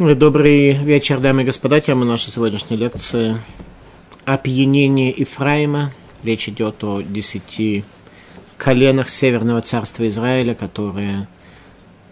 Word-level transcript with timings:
Добрый 0.00 0.72
вечер, 0.72 1.20
дамы 1.20 1.42
и 1.42 1.44
господа. 1.44 1.78
Тема 1.78 2.06
нашей 2.06 2.30
сегодняшней 2.30 2.78
лекции– 2.78 3.36
опьянение 4.24 5.22
Ифраима. 5.22 5.92
Речь 6.22 6.48
идет 6.48 6.82
о 6.84 7.02
десяти 7.02 7.84
коленах 8.56 9.10
Северного 9.10 9.60
царства 9.60 10.08
Израиля, 10.08 10.54
которые 10.54 11.28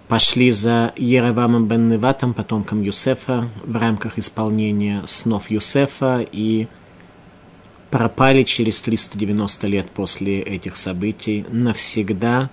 пошли 0.07 0.51
за 0.51 0.93
Еровамом 0.99 1.67
бен 1.67 1.89
Неватом, 1.89 2.35
потомком 2.35 2.83
Юсефа, 2.83 3.49
в 3.65 3.75
рамках 3.75 4.19
исполнения 4.19 5.03
снов 5.07 5.51
Юсефа 5.51 6.27
и 6.31 6.69
пропали 7.91 8.43
через 8.43 8.83
390 8.83 9.67
лет 9.67 9.89
после 9.89 10.43
этих 10.43 10.77
событий 10.77 11.47
навсегда. 11.49 12.51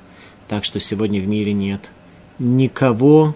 Так 0.47 0.63
что 0.63 0.79
сегодня 0.79 1.19
в 1.19 1.27
мире 1.27 1.51
нет 1.51 1.91
никого 2.39 3.35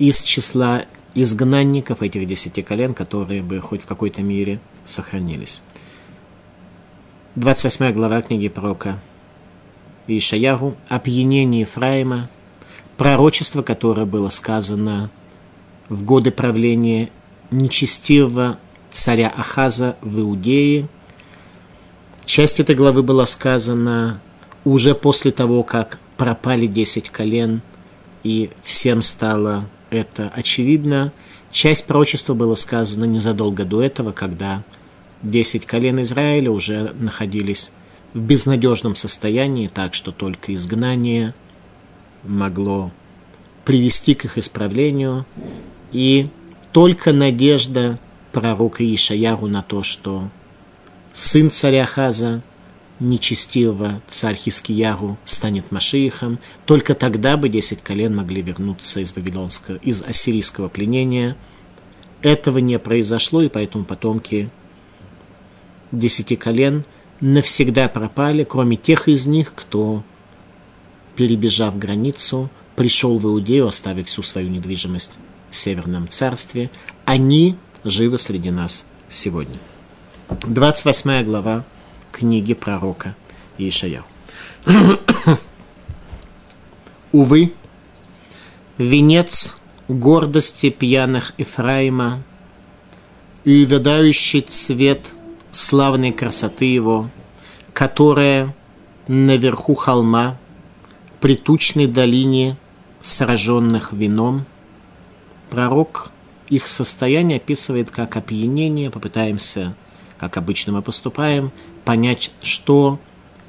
из 0.00 0.20
числа 0.24 0.82
изгнанников 1.14 2.02
этих 2.02 2.26
десяти 2.26 2.62
колен, 2.62 2.94
которые 2.94 3.42
бы 3.42 3.60
хоть 3.60 3.82
в 3.82 3.86
какой-то 3.86 4.22
мере 4.22 4.60
сохранились. 4.84 5.62
28 7.36 7.92
глава 7.92 8.22
книги 8.22 8.48
пророка 8.48 8.98
Ишаягу 10.06 10.76
«Опьянение 10.88 11.62
Ефраима», 11.62 12.28
пророчество, 12.96 13.62
которое 13.62 14.06
было 14.06 14.28
сказано 14.28 15.10
в 15.88 16.04
годы 16.04 16.30
правления 16.30 17.10
нечестивого 17.50 18.58
царя 18.90 19.32
Ахаза 19.36 19.96
в 20.00 20.20
Иудее. 20.20 20.88
Часть 22.24 22.60
этой 22.60 22.74
главы 22.74 23.02
была 23.02 23.26
сказана 23.26 24.20
уже 24.64 24.94
после 24.94 25.30
того, 25.30 25.62
как 25.62 25.98
пропали 26.16 26.66
десять 26.66 27.10
колен, 27.10 27.60
и 28.22 28.50
всем 28.62 29.02
стало 29.02 29.68
это 29.94 30.30
очевидно. 30.34 31.12
Часть 31.50 31.86
пророчества 31.86 32.34
было 32.34 32.54
сказано 32.54 33.04
незадолго 33.04 33.64
до 33.64 33.82
этого, 33.82 34.12
когда 34.12 34.62
десять 35.22 35.66
колен 35.66 36.02
Израиля 36.02 36.50
уже 36.50 36.92
находились 36.98 37.72
в 38.12 38.20
безнадежном 38.20 38.94
состоянии, 38.94 39.68
так 39.68 39.94
что 39.94 40.12
только 40.12 40.54
изгнание 40.54 41.34
могло 42.22 42.92
привести 43.64 44.14
к 44.14 44.24
их 44.24 44.38
исправлению, 44.38 45.26
и 45.92 46.28
только 46.72 47.12
надежда 47.12 47.98
пророка 48.32 48.84
Ишаяру 48.84 49.46
на 49.46 49.62
то, 49.62 49.82
что 49.82 50.28
сын 51.12 51.50
царя 51.50 51.86
Хаза– 51.86 52.42
нечестивого 53.00 54.02
царь 54.06 54.36
Хискияру 54.36 55.18
станет 55.24 55.72
Машиихом, 55.72 56.38
только 56.64 56.94
тогда 56.94 57.36
бы 57.36 57.48
десять 57.48 57.82
колен 57.82 58.14
могли 58.14 58.42
вернуться 58.42 59.00
из 59.00 59.14
вавилонского, 59.14 59.76
из 59.76 60.02
ассирийского 60.02 60.68
пленения. 60.68 61.36
Этого 62.22 62.58
не 62.58 62.78
произошло, 62.78 63.42
и 63.42 63.48
поэтому 63.48 63.84
потомки 63.84 64.48
десяти 65.92 66.36
колен 66.36 66.84
навсегда 67.20 67.88
пропали, 67.88 68.44
кроме 68.44 68.76
тех 68.76 69.08
из 69.08 69.26
них, 69.26 69.52
кто, 69.54 70.02
перебежав 71.16 71.78
границу, 71.78 72.50
пришел 72.76 73.18
в 73.18 73.26
Иудею, 73.26 73.68
оставив 73.68 74.08
всю 74.08 74.22
свою 74.22 74.48
недвижимость 74.48 75.18
в 75.50 75.56
Северном 75.56 76.08
царстве. 76.08 76.70
Они 77.04 77.56
живы 77.84 78.18
среди 78.18 78.50
нас 78.50 78.86
сегодня. 79.08 79.56
28 80.28 81.24
глава 81.24 81.64
книги 82.14 82.54
пророка 82.54 83.16
Ишаяу. 83.58 84.04
Увы, 87.12 87.52
венец 88.78 89.56
гордости 89.88 90.70
пьяных 90.70 91.34
Ефраима 91.38 92.22
и 93.44 93.64
увядающий 93.64 94.42
цвет 94.42 95.12
славной 95.50 96.12
красоты 96.12 96.66
его, 96.66 97.10
которая 97.72 98.54
наверху 99.08 99.74
холма, 99.74 100.38
при 101.20 101.34
тучной 101.34 101.86
долине 101.86 102.56
сраженных 103.00 103.92
вином, 103.92 104.46
пророк 105.50 106.12
их 106.48 106.68
состояние 106.68 107.36
описывает 107.36 107.90
как 107.90 108.16
опьянение, 108.16 108.90
попытаемся, 108.90 109.74
как 110.24 110.38
обычно 110.38 110.72
мы 110.72 110.80
поступаем, 110.80 111.52
понять, 111.84 112.30
что 112.42 112.98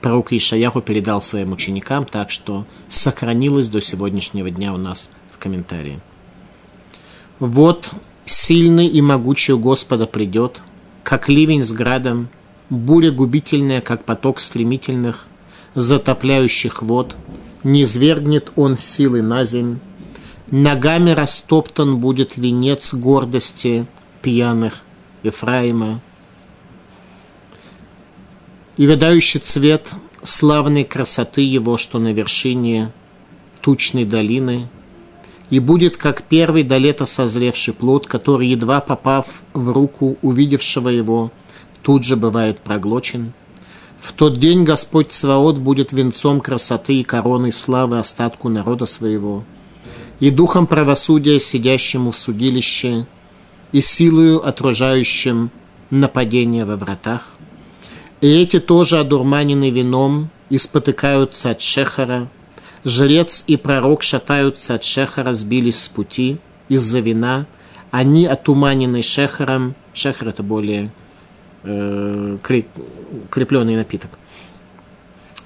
пророк 0.02 0.34
Ишаяху 0.34 0.82
передал 0.82 1.22
своим 1.22 1.54
ученикам, 1.54 2.06
так 2.06 2.32
что 2.32 2.68
сохранилось 2.90 3.70
до 3.70 3.80
сегодняшнего 3.80 4.50
дня 4.50 4.74
у 4.74 4.78
нас 4.78 5.10
в 5.32 5.38
комментарии. 5.38 6.02
Вот 7.40 7.94
сильный 8.26 8.88
и 8.88 9.02
могучий 9.02 9.54
у 9.54 9.60
Господа 9.60 10.06
придет, 10.06 10.62
как 11.04 11.30
ливень 11.30 11.64
с 11.64 11.72
градом, 11.72 12.28
буря 12.70 13.12
губительная, 13.12 13.80
как 13.80 14.04
поток 14.04 14.42
стремительных, 14.42 15.28
затопляющих 15.76 16.82
вод, 16.82 17.16
не 17.64 17.86
свергнет 17.86 18.52
он 18.58 18.78
силы 18.78 19.22
на 19.22 19.46
земь, 19.46 19.80
ногами 20.52 21.12
растоптан 21.12 22.00
будет 22.00 22.36
венец 22.36 22.94
гордости 22.94 23.88
пьяных 24.22 24.82
Ефраима, 25.24 26.02
и 28.78 28.86
видающий 28.86 29.40
цвет 29.40 29.94
славной 30.24 30.84
красоты 30.84 31.42
его, 31.42 31.78
что 31.78 32.00
на 32.00 32.14
вершине 32.14 32.92
тучной 33.62 34.06
долины, 34.06 34.70
и 35.50 35.60
будет 35.60 35.98
как 35.98 36.24
первый 36.24 36.64
до 36.64 36.78
лета 36.78 37.06
созревший 37.06 37.74
плод, 37.74 38.08
который, 38.08 38.48
едва 38.48 38.82
попав 38.82 39.44
в 39.54 39.72
руку 39.72 40.18
увидевшего 40.22 40.90
его, 40.90 41.32
тут 41.84 42.04
же 42.04 42.16
бывает 42.16 42.60
проглочен. 42.60 43.34
В 44.00 44.14
тот 44.14 44.38
день 44.38 44.64
Господь 44.64 45.12
Цваот 45.12 45.58
будет 45.58 45.92
венцом 45.92 46.42
красоты 46.42 46.96
и 47.00 47.04
короной 47.04 47.52
славы 47.52 48.00
остатку 48.00 48.50
народа 48.50 48.86
своего, 48.86 49.44
и 50.20 50.30
духом 50.32 50.68
правосудия, 50.68 51.40
сидящему 51.40 52.12
в 52.12 52.18
судилище, 52.18 53.08
и 53.72 53.82
силою, 53.82 54.48
отражающим 54.48 55.50
нападение 55.90 56.66
во 56.66 56.76
вратах. 56.76 57.35
И 58.26 58.42
эти 58.42 58.60
тоже 58.60 58.98
одурманены 58.98 59.70
вином 59.70 60.32
и 60.50 60.58
спотыкаются 60.58 61.52
от 61.52 61.62
шехара. 61.62 62.28
Жрец 62.84 63.44
и 63.46 63.56
пророк 63.56 64.02
шатаются 64.02 64.74
от 64.74 64.84
шехара, 64.84 65.36
сбились 65.36 65.84
с 65.84 65.88
пути 65.88 66.40
из-за 66.68 67.02
вина. 67.02 67.46
Они 67.92 68.26
отуманены 68.26 69.04
шехаром. 69.04 69.76
Шехар– 69.94 70.28
это 70.30 70.42
более 70.42 70.92
э, 71.62 72.38
крепленный 73.30 73.76
напиток. 73.76 74.10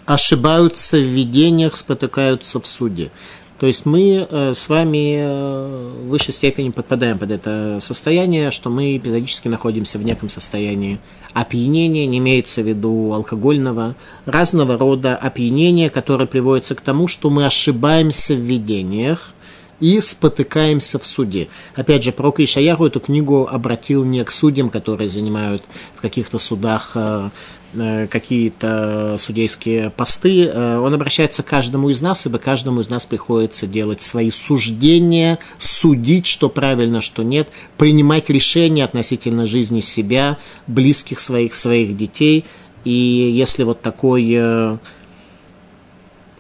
Ошибаются 0.06 0.96
в 0.96 1.03
видениях, 1.03 1.75
спотыкаются 1.75 2.61
в 2.61 2.66
суде. 2.66 3.11
То 3.59 3.68
есть 3.68 3.86
мы 3.86 4.25
э, 4.30 4.53
с 4.53 4.70
вами 4.70 5.18
э, 5.18 5.92
в 6.03 6.08
высшей 6.08 6.34
степени 6.34 6.70
подпадаем 6.70 7.20
под 7.20 7.31
это 7.31 7.80
состояние, 7.81 8.52
что 8.52 8.70
мы 8.70 8.96
эпизодически 8.96 9.50
находимся 9.50 9.97
в 9.97 10.06
неком 10.06 10.30
состоянии 10.30 11.00
опьянения, 11.34 12.06
не 12.06 12.20
имеется 12.20 12.62
в 12.62 12.68
виду 12.68 13.12
алкогольного, 13.14 13.96
разного 14.25 14.78
рода 14.78 15.18
опьянения, 15.18 15.90
которое 15.90 16.25
приводится 16.25 16.74
к 16.74 16.81
тому, 16.81 17.09
что 17.09 17.30
мы 17.30 17.46
ошибаемся 17.46 18.34
в 18.34 18.40
видениях, 18.40 19.34
и 19.80 20.02
спотыкаемся 20.02 21.00
в 21.00 21.06
суде. 21.06 21.47
Опять 21.74 22.03
же, 22.03 22.12
пророк 22.12 22.41
Ишаяру 22.41 22.88
эту 22.88 23.00
книгу 23.00 23.47
обратил 23.50 24.03
не 24.03 24.22
к 24.26 24.31
судьям, 24.31 24.70
которые 24.70 25.08
занимают 25.08 25.64
в 25.96 26.02
каких-то 26.02 26.38
судах 26.38 26.91
Э, 26.96 27.30
какие-то 27.74 29.16
судейские 29.19 29.91
посты, 29.91 30.46
э, 30.46 30.78
он 30.78 30.94
обращается 30.94 31.44
к 31.44 31.46
каждому 31.46 31.90
из 31.90 32.02
нас, 32.02 32.25
ибо 32.25 32.40
каждому 32.40 32.81
из 32.81 32.90
нас 32.90 33.06
приходится 33.06 33.68
делать 33.68 34.02
свои 34.02 34.31
суждения, 34.31 35.38
судить, 35.59 36.26
что 36.26 36.49
правильно, 36.49 37.02
что 37.02 37.23
нет, 37.23 37.49
принимать 37.78 38.29
решения 38.29 38.84
относительно 38.84 39.46
жизни 39.46 39.82
себя, 39.82 40.38
близких 40.67 41.20
своих, 41.20 41.53
своих 41.53 41.96
детей. 41.96 42.46
И 42.85 42.91
если 42.91 43.64
вот 43.64 43.82
такой 43.82 44.28
э, 44.34 44.78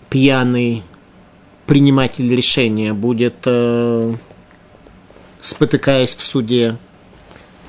пьяный 0.09 0.83
приниматель 1.67 2.33
решения 2.35 2.93
будет, 2.93 3.35
э, 3.45 4.15
спотыкаясь 5.39 6.15
в 6.15 6.23
суде, 6.23 6.77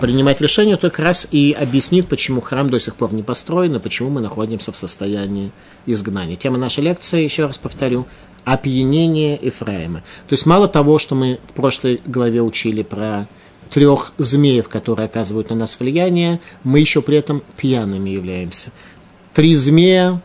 принимать 0.01 0.41
решение, 0.41 0.77
то 0.77 0.91
как 0.91 0.99
раз 0.99 1.29
и 1.31 1.57
объяснит, 1.59 2.09
почему 2.09 2.41
храм 2.41 2.69
до 2.69 2.81
сих 2.81 2.97
пор 2.97 3.13
не 3.13 3.23
построен, 3.23 3.77
и 3.77 3.79
почему 3.79 4.11
мы 4.11 4.21
находимся 4.21 4.73
в 4.73 4.77
состоянии 4.77 5.53
изгнания. 5.87 6.37
Тема 6.37 6.59
нашей 6.59 6.85
лекции, 6.85 7.23
еще 7.23 7.47
раз 7.47 7.59
повторю, 7.59 8.07
опьянение 8.45 9.39
Ефраима. 9.41 10.01
То 10.29 10.33
есть 10.33 10.47
мало 10.47 10.67
того, 10.67 10.99
что 10.99 11.15
мы 11.15 11.39
в 11.49 11.53
прошлой 11.53 12.01
главе 12.07 12.43
учили 12.43 12.83
про 12.83 13.29
трех 13.71 14.13
змеев, 14.19 14.69
которые 14.69 15.07
оказывают 15.07 15.51
на 15.51 15.57
нас 15.57 15.79
влияние, 15.79 16.41
мы 16.65 16.81
еще 16.81 17.03
при 17.03 17.17
этом 17.17 17.43
пьяными 17.57 18.11
являемся. 18.11 18.73
Три 19.33 19.55
змея, 19.55 20.21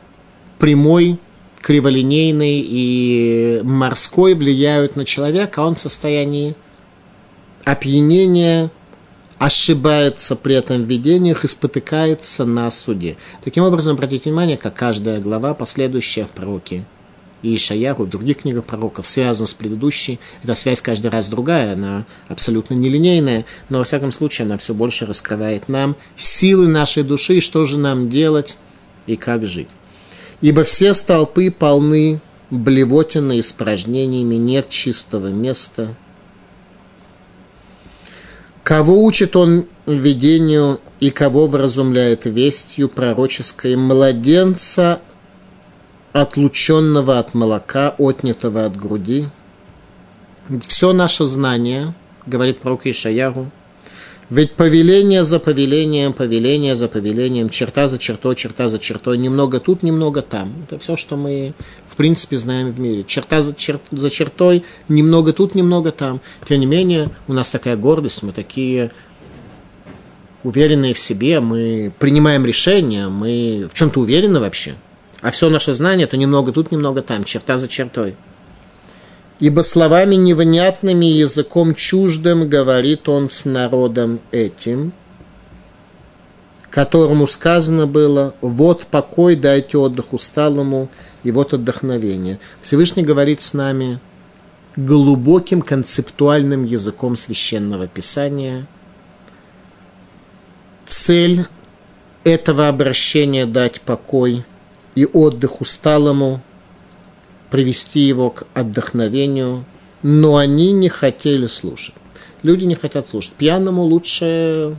прямой, 0.57 1.19
криволинейный 1.61 2.63
и 2.65 3.61
морской 3.63 4.33
влияют 4.33 4.95
на 4.95 5.05
человека, 5.05 5.61
а 5.61 5.67
он 5.67 5.75
в 5.75 5.79
состоянии 5.79 6.55
опьянение 7.63 8.69
ошибается 9.37 10.35
при 10.35 10.55
этом 10.55 10.83
видениях 10.83 11.43
и 11.43 11.47
спотыкается 11.47 12.45
на 12.45 12.69
суде. 12.71 13.17
Таким 13.43 13.63
образом, 13.63 13.95
обратите 13.95 14.29
внимание, 14.29 14.57
как 14.57 14.75
каждая 14.75 15.19
глава, 15.19 15.53
последующая 15.53 16.25
в 16.25 16.29
пророке 16.29 16.85
и 17.41 17.55
Ишаяху, 17.55 18.03
в 18.03 18.09
других 18.09 18.37
книгах 18.37 18.65
пророков, 18.65 19.05
связана 19.05 19.45
с 19.45 19.53
предыдущей. 19.53 20.19
Эта 20.43 20.55
связь 20.55 20.81
каждый 20.81 21.11
раз 21.11 21.29
другая, 21.29 21.73
она 21.73 22.05
абсолютно 22.27 22.73
нелинейная, 22.73 23.45
но, 23.69 23.79
во 23.79 23.83
всяком 23.83 24.11
случае, 24.11 24.45
она 24.45 24.57
все 24.57 24.73
больше 24.73 25.05
раскрывает 25.05 25.69
нам 25.69 25.95
силы 26.15 26.67
нашей 26.67 27.03
души, 27.03 27.41
что 27.41 27.65
же 27.65 27.77
нам 27.77 28.09
делать 28.09 28.57
и 29.05 29.15
как 29.15 29.45
жить. 29.45 29.69
Ибо 30.41 30.63
все 30.63 30.93
столпы 30.93 31.51
полны 31.51 32.19
блевотины 32.49 33.39
испражнениями, 33.39 34.35
нет 34.35 34.69
чистого 34.69 35.27
места. 35.27 35.95
Кого 38.65 39.03
учит 39.03 39.35
он 39.35 39.67
видению 39.85 40.81
и 40.99 41.11
кого 41.11 41.45
вразумляет 41.45 42.25
вестью 42.25 42.89
пророческой 42.89 43.75
младенца 43.75 45.01
отлученного 46.13 47.19
от 47.19 47.35
молока, 47.35 47.93
отнятого 47.99 48.65
от 48.65 48.75
груди. 48.75 49.27
Все 50.67 50.93
наше 50.93 51.25
знание, 51.25 51.93
говорит 52.25 52.57
пророк 52.57 52.87
Ишаяру, 52.87 53.51
ведь 54.31 54.53
повеление 54.53 55.23
за 55.23 55.39
повелением, 55.39 56.11
повеление 56.13 56.75
за 56.75 56.87
повелением, 56.87 57.49
черта 57.49 57.87
за 57.87 57.99
чертой, 57.99 58.35
черта 58.35 58.69
за 58.69 58.79
чертой, 58.79 59.19
немного 59.19 59.59
тут, 59.59 59.83
немного 59.83 60.23
там. 60.23 60.65
Это 60.65 60.79
все, 60.79 60.97
что 60.97 61.15
мы, 61.15 61.53
в 61.95 61.97
принципе, 61.97 62.37
знаем 62.37 62.71
в 62.71 62.79
мире. 62.79 63.03
Черта 63.03 63.41
за, 63.41 63.55
чер, 63.55 63.79
за 63.89 64.09
чертой, 64.09 64.63
немного 64.87 65.33
тут, 65.33 65.55
немного 65.55 65.91
там. 65.91 66.21
Тем 66.47 66.59
не 66.59 66.65
менее, 66.65 67.09
у 67.27 67.33
нас 67.33 67.49
такая 67.49 67.75
гордость, 67.75 68.21
мы 68.21 68.31
такие 68.31 68.91
уверенные 70.43 70.93
в 70.93 70.99
себе, 70.99 71.39
мы 71.39 71.91
принимаем 71.97 72.45
решения, 72.45 73.07
мы 73.07 73.67
в 73.71 73.73
чем-то 73.73 73.99
уверены 74.01 74.39
вообще– 74.39 74.75
а 75.25 75.31
все 75.31 75.49
наше 75.49 75.73
знание, 75.73 76.05
то 76.05 76.17
немного 76.17 76.51
тут, 76.51 76.71
немного 76.71 77.01
там, 77.01 77.23
черта 77.23 77.57
за 77.57 77.67
чертой. 77.67 78.15
Ибо 79.39 79.61
словами 79.61 80.13
невнятными 80.13 81.05
языком 81.05 81.73
чуждым 81.73 82.47
говорит 82.47 83.09
он 83.09 83.31
с 83.31 83.45
народом 83.45 84.19
этим, 84.29 84.93
которому 86.69 87.25
сказано 87.25 87.87
было, 87.87 88.35
вот 88.41 88.85
покой, 88.85 89.35
дайте 89.35 89.79
отдых 89.79 90.13
усталому, 90.13 90.89
и 91.25 91.31
вот 91.31 91.53
отдохновение. 91.53 92.39
Всевышний 92.61 93.03
говорит 93.03 93.41
с 93.41 93.53
нами 93.53 93.99
глубоким 94.75 95.61
концептуальным 95.61 96.65
языком 96.65 97.15
священного 97.15 97.87
писания. 97.87 98.67
Цель 100.85 101.45
этого 102.23 102.67
обращения 102.67 103.45
дать 103.45 103.81
покой– 103.81 104.45
и 104.95 105.05
отдых 105.05 105.61
усталому, 105.61 106.41
привести 107.51 107.99
его 107.99 108.31
к 108.31 108.47
отдохновению, 108.53 109.65
но 110.01 110.37
они 110.37 110.71
не 110.71 110.89
хотели 110.89 111.47
слушать. 111.47 111.95
Люди 112.41 112.63
не 112.63 112.75
хотят 112.75 113.07
слушать. 113.07 113.33
Пьяному 113.33 113.83
лучше 113.83 114.75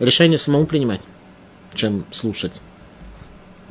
решение 0.00 0.38
самому 0.38 0.66
принимать, 0.66 1.00
чем 1.74 2.04
слушать 2.10 2.52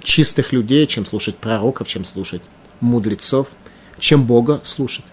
чистых 0.01 0.53
людей, 0.53 0.85
чем 0.87 1.05
слушать 1.05 1.37
пророков, 1.37 1.87
чем 1.87 2.05
слушать 2.05 2.41
мудрецов, 2.79 3.47
чем 3.99 4.25
Бога 4.25 4.61
слушать. 4.63 5.05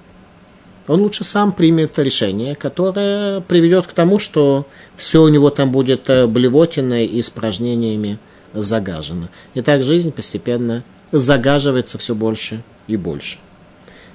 Он 0.87 1.01
лучше 1.01 1.25
сам 1.25 1.53
примет 1.53 1.99
решение, 1.99 2.55
которое 2.55 3.41
приведет 3.41 3.87
к 3.87 3.93
тому, 3.93 4.19
что 4.19 4.67
все 4.95 5.23
у 5.23 5.29
него 5.29 5.49
там 5.49 5.73
будет 5.73 6.11
э, 6.11 6.27
блевотиной 6.27 7.07
и 7.07 7.21
испражнениями 7.21 8.19
загажена. 8.53 9.31
И 9.55 9.63
так 9.63 9.83
жизнь 9.83 10.13
постепенно 10.13 10.85
загаживается 11.11 11.97
все 11.97 12.15
больше 12.15 12.63
и 12.87 12.97
больше. 12.97 13.39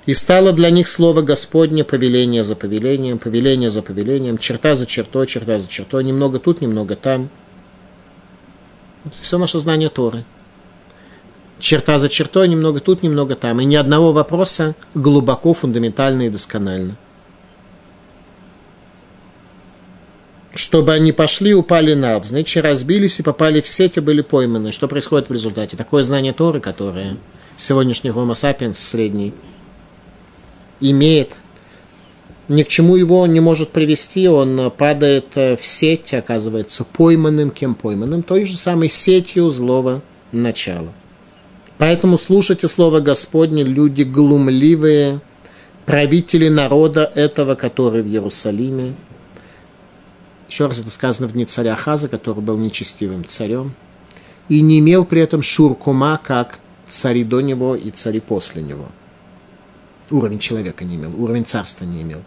И 0.06 0.14
стало 0.14 0.54
для 0.54 0.70
них 0.70 0.88
слово 0.88 1.22
Господне 1.22 1.84
повеление 1.84 2.44
за 2.44 2.56
повелением, 2.56 3.20
повеление 3.20 3.70
за 3.70 3.82
повелением, 3.82 4.38
черта 4.38 4.76
за 4.76 4.86
чертой, 4.86 5.28
черта 5.28 5.60
за 5.60 5.68
чертой, 5.68 6.04
немного 6.04 6.40
тут, 6.40 6.62
немного 6.62 6.96
там. 6.96 7.30
Все 9.22 9.38
наше 9.38 9.60
знание 9.60 9.90
Торы. 9.90 10.24
Черта 11.60 12.00
за 12.00 12.10
чертой, 12.10 12.48
немного 12.48 12.80
тут, 12.80 13.04
немного 13.04 13.36
там. 13.36 13.60
И 13.60 13.66
ни 13.66 13.76
одного 13.76 14.14
вопроса 14.14 14.76
глубоко, 14.96 15.54
фундаментально 15.54 16.24
и 16.24 16.30
досконально. 16.30 16.98
чтобы 20.60 20.94
они 20.94 21.14
пошли, 21.14 21.54
упали 21.54 21.94
навзничь, 21.94 22.58
разбились 22.58 23.20
и 23.20 23.24
попали 23.24 23.62
в 23.62 23.68
сеть 23.70 23.96
и 23.96 24.02
были 24.02 24.22
пойманы. 24.22 24.74
Что 24.74 24.90
происходит 24.90 25.30
в 25.30 25.34
результате? 25.34 25.78
Такое 25.78 26.04
знание 26.04 26.34
Торы, 26.34 26.60
которое 26.60 27.16
сегодняшний 27.56 28.10
Homo 28.10 28.34
sapiens 28.34 28.74
средний 28.74 29.34
имеет, 30.82 31.38
ни 32.50 32.64
к 32.64 32.68
чему 32.68 32.98
его 32.98 33.26
не 33.26 33.40
может 33.40 33.70
привести, 33.72 34.28
он 34.28 34.70
падает 34.72 35.36
в 35.36 35.60
сеть, 35.62 36.14
оказывается 36.14 36.84
пойманным, 36.84 37.52
кем 37.52 37.74
пойманным, 37.74 38.22
той 38.22 38.46
же 38.46 38.58
самой 38.58 38.90
сетью 38.90 39.50
злого 39.52 40.02
начала. 40.34 40.92
Поэтому 41.80 42.20
слушайте 42.20 42.68
слово 42.68 43.00
Господне, 43.00 43.64
люди 43.64 44.04
глумливые, 44.04 45.22
правители 45.88 46.48
народа 46.50 47.12
этого, 47.16 47.56
который 47.56 48.04
в 48.04 48.08
Иерусалиме– 48.08 48.94
еще 50.50 50.66
раз 50.66 50.80
это 50.80 50.90
сказано 50.90 51.28
в 51.28 51.34
дни 51.34 51.46
царя 51.46 51.76
Хаза, 51.76 52.08
который 52.10 52.42
был 52.42 52.58
нечестивым 52.58 53.24
царем, 53.24 53.76
и 54.50 54.62
не 54.62 54.80
имел 54.80 55.06
при 55.06 55.22
этом 55.22 55.44
шуркума, 55.44 56.20
как 56.22 56.60
цари 56.88 57.24
до 57.24 57.42
него 57.42 57.76
и 57.76 57.92
цари 57.92 58.20
после 58.20 58.64
него. 58.64 58.88
Уровень 60.10 60.40
человека 60.40 60.86
не 60.86 60.96
имел, 60.96 61.14
уровень 61.22 61.46
царства 61.46 61.86
не 61.86 62.02
имел. 62.02 62.24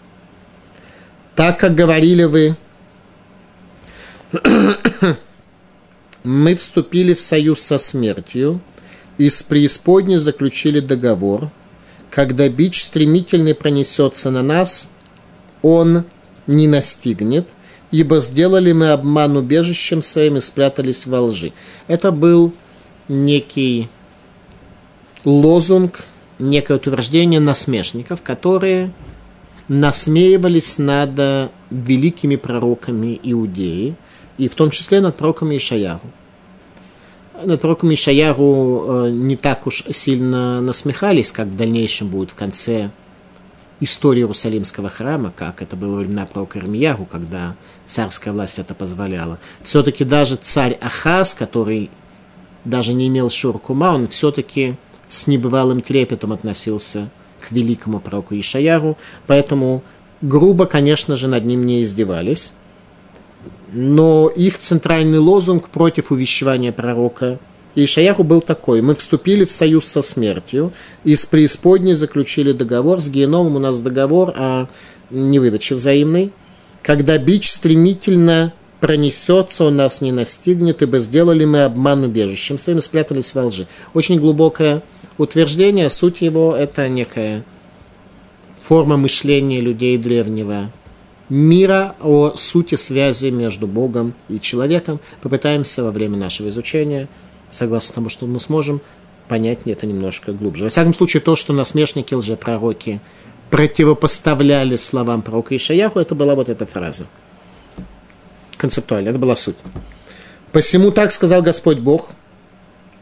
Так 1.35 1.59
как 1.59 1.75
говорили 1.75 2.23
вы, 2.23 2.57
мы 6.23 6.55
вступили 6.55 7.15
в 7.15 7.21
союз 7.21 7.61
со 7.61 7.79
смертью 7.79 8.61
и 9.25 9.31
с 9.31 9.43
преисподней 9.43 10.19
заключили 10.19 10.81
договор. 10.81 11.51
Когда 12.11 12.49
бич 12.49 12.83
стремительный 12.83 13.55
пронесется 13.55 14.31
на 14.31 14.43
нас, 14.43 14.91
он 15.63 16.05
не 16.47 16.67
настигнет– 16.67 17.49
ибо 17.93 18.21
сделали 18.21 18.73
мы 18.73 18.91
обман 18.91 19.37
убежищем 19.37 20.03
своим 20.03 20.39
и 20.39 20.41
спрятались 20.41 21.07
во 21.07 21.21
лжи. 21.21 21.53
Это 21.87 22.11
был 22.11 22.53
некий 23.07 23.89
лозунг, 25.25 26.05
некое 26.39 26.79
утверждение 26.79 27.39
насмешников, 27.39 28.23
которые 28.23 28.93
насмеивались 29.69 30.79
над 30.79 31.51
великими 31.71 32.37
пророками 32.37 33.21
Иудеи, 33.23 33.95
и 34.39 34.49
в 34.49 34.55
том 34.55 34.71
числе 34.71 35.01
над 35.01 35.17
пророком 35.17 35.55
Ишаяру. 35.55 36.11
Над 37.41 37.61
пророком 37.61 37.93
Ишаяру 37.95 38.85
э, 39.07 39.11
не 39.11 39.37
так 39.37 39.67
уж 39.67 39.85
сильно 39.91 40.61
насмехались, 40.61 41.33
как 41.33 41.49
в 41.49 41.57
дальнейшем 41.57 42.09
будет 42.09 42.33
в 42.33 42.35
конце 42.35 42.91
истории 43.81 44.21
Иерусалимского 44.21 44.89
храма, 44.89 45.33
как 45.35 45.63
это 45.63 45.75
было 45.75 45.93
во 45.93 45.99
времена 45.99 46.27
пророка 46.27 46.59
Ирмиягу, 46.59 47.07
когда 47.07 47.57
царская 47.87 48.33
власть 48.33 48.59
это 48.59 48.75
позволяла. 48.75 49.39
Все-таки 49.63 50.05
даже 50.05 50.37
царь 50.37 50.79
Ахаз, 50.81 51.35
который 51.35 51.91
даже 52.65 52.93
не 52.93 53.09
имел 53.09 53.29
шуркума, 53.29 53.95
он 53.95 54.07
все-таки 54.07 54.77
с 55.09 55.27
небывалым 55.27 55.81
трепетом 55.81 56.33
относился 56.33 57.11
к 57.41 57.51
великому 57.51 57.99
пророку 57.99 58.39
Ишаяру, 58.39 58.97
поэтому 59.27 59.83
грубо, 60.21 60.67
конечно 60.67 61.17
же, 61.17 61.29
над 61.29 61.45
ним 61.45 61.65
не 61.65 61.83
издевались. 61.83 62.53
Но 63.73 64.29
их 64.29 64.59
центральный 64.59 65.19
лозунг 65.19 65.71
против 65.71 66.11
увещевания 66.11 66.73
пророка– 66.73 67.39
и 67.75 67.85
Ишаяху 67.85 68.23
был 68.23 68.41
такой. 68.41 68.83
Мы 68.83 68.95
вступили 68.95 69.45
в 69.45 69.53
союз 69.53 69.87
со 69.87 70.03
смертью 70.03 70.73
и 71.05 71.17
с 71.17 71.25
преисподней 71.25 71.95
заключили 71.95 72.53
договор. 72.53 73.01
С 73.01 73.09
геномом 73.09 73.57
у 73.57 73.59
нас 73.59 73.81
договор 73.81 74.35
о 74.37 74.67
невыдаче 75.11 75.75
взаимной. 75.75 76.33
Когда 76.83 77.17
бич 77.17 77.51
стремительно 77.51 78.53
пронесется, 78.81 79.65
он 79.65 79.77
нас 79.77 80.01
не 80.01 80.13
настигнет, 80.13 80.83
ибо 80.83 80.99
сделали 80.99 81.45
мы 81.45 81.65
обман 81.65 82.05
убежищем 82.05 82.59
своим 82.59 82.79
и 82.79 82.83
спрятались 82.83 83.35
во 83.35 83.47
лжи. 83.47 83.67
Очень 83.95 84.19
глубокое 84.19 84.83
утверждение. 85.17 85.89
Суть 85.89 86.21
его– 86.21 86.55
это 86.59 86.89
некая 86.89 87.45
форма 88.61 88.97
мышления 88.97 89.61
людей 89.61 89.97
древнего 89.97 90.71
мира, 91.33 91.97
о 92.01 92.35
сути 92.37 92.75
связи 92.75 93.29
между 93.31 93.67
Богом 93.67 94.13
и 94.29 94.39
человеком. 94.39 95.01
Попытаемся 95.23 95.83
во 95.83 95.91
время 95.91 96.19
нашего 96.19 96.51
изучения 96.51 97.09
согласно 97.49 97.95
тому, 97.95 98.09
что 98.11 98.27
мы 98.27 98.39
сможем 98.39 98.83
понять 99.29 99.61
это 99.65 99.87
немножко 99.87 100.33
глубже. 100.33 100.65
Во 100.65 100.69
всяком 100.69 100.93
случае, 100.93 101.23
то, 101.23 101.35
что 101.35 101.55
насмешники, 101.55 102.13
лжепророки 102.13 103.01
противопоставляли 103.51 104.77
словам 104.77 105.23
пророка 105.23 105.57
Ишаяху, 105.57 105.99
это 105.99 106.15
была 106.15 106.35
вот 106.35 106.51
эта 106.51 106.67
фраза. 106.67 107.07
Концептуально, 108.59 109.09
это 109.09 109.19
была 109.19 109.35
суть. 109.35 109.57
Посему 110.53 110.91
так 110.91 111.13
сказал 111.13 111.41
Господь 111.41 111.79
Бог, 111.79 112.13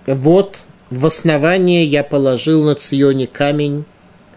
вот 0.07 0.63
в 0.89 1.05
основание 1.05 1.85
я 1.85 2.05
положил 2.05 2.63
на 2.63 2.77
Ционе 2.77 3.27
камень, 3.27 3.85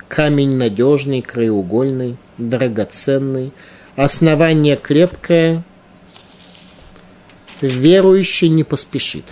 камень 0.07 0.55
надежный, 0.55 1.21
краеугольный, 1.21 2.17
драгоценный, 2.39 3.53
основание 3.95 4.75
крепкое, 4.75 5.63
верующий 7.61 8.49
не 8.49 8.63
поспешит. 8.63 9.25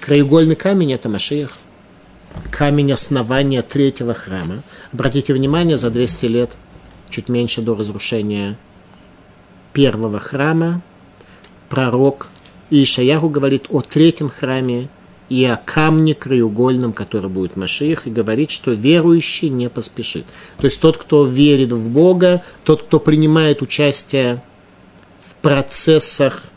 Краеугольный 0.00 0.56
камень– 0.56 0.92
это 0.94 1.08
Машиях. 1.08 1.56
Камень 2.50 2.92
основания 2.92 3.62
третьего 3.62 4.14
храма. 4.14 4.62
Обратите 4.92 5.34
внимание, 5.34 5.76
за 5.76 5.90
200 5.90 6.26
лет, 6.26 6.50
чуть 7.08 7.28
меньше 7.28 7.60
до 7.60 7.74
разрушения 7.74 8.56
первого 9.72 10.18
храма, 10.18 10.82
пророк 11.68 12.28
Ишаяху 12.70 13.28
говорит 13.28 13.66
о 13.68 13.80
третьем 13.80 14.28
храме 14.28 14.88
и 15.30 15.44
о 15.44 15.56
камне 15.56 16.14
краеугольном, 16.14 16.92
который 16.92 17.30
будет 17.30 17.56
Машиих, 17.56 18.06
и 18.06 18.10
говорит, 18.10 18.50
что 18.50 18.72
верующий 18.72 19.48
не 19.48 19.70
поспешит. 19.70 20.26
То 20.58 20.66
есть 20.66 20.80
тот, 20.80 20.98
кто 20.98 21.24
верит 21.24 21.70
в 21.70 21.88
Бога, 21.88 22.42
тот, 22.64 22.82
кто 22.82 22.98
принимает 22.98 23.62
участие 23.62 24.42
в 25.24 25.36
процессах 25.36 26.50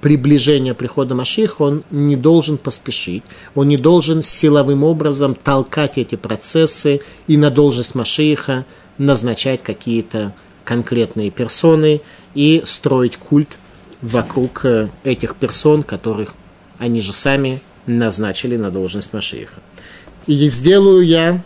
приближения 0.00 0.74
прихода 0.74 1.14
Машиха, 1.14 1.62
он 1.62 1.84
не 1.92 2.16
должен 2.16 2.58
поспешить, 2.58 3.22
он 3.54 3.68
не 3.68 3.76
должен 3.76 4.24
силовым 4.24 4.82
образом 4.82 5.36
толкать 5.36 5.96
эти 5.96 6.16
процессы 6.16 7.00
и 7.28 7.36
на 7.36 7.50
должность 7.50 7.94
Машиха 7.94 8.66
назначать 8.98 9.62
какие-то 9.62 10.34
конкретные 10.64 11.30
персоны 11.30 12.00
и 12.34 12.62
строить 12.64 13.16
культ 13.16 13.56
вокруг 14.00 14.64
э, 14.64 14.88
этих 15.04 15.36
персон, 15.36 15.84
которых 15.84 16.34
они 16.82 17.00
же 17.00 17.12
сами 17.12 17.60
назначили 17.86 18.56
на 18.56 18.72
должность 18.72 19.12
Машииха. 19.12 19.60
И 20.26 20.48
сделаю 20.48 21.06
я 21.06 21.44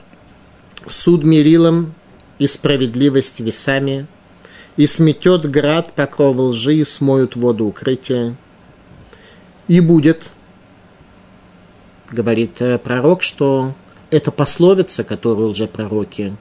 суд 0.86 1.24
мерилом 1.24 1.92
и 2.38 2.46
справедливость 2.46 3.40
весами, 3.40 4.06
и 4.78 4.86
сметет 4.86 5.44
град 5.50 5.92
покрова 5.92 6.40
лжи, 6.40 6.76
и 6.76 6.84
смоют 6.84 7.36
воду 7.36 7.66
укрытия. 7.66 8.34
И 9.68 9.80
будет, 9.80 10.32
говорит 12.10 12.62
э, 12.62 12.78
пророк, 12.78 13.22
что 13.22 13.74
эта 14.10 14.30
пословица, 14.30 15.04
которую 15.04 15.50
лжепророки 15.50 16.34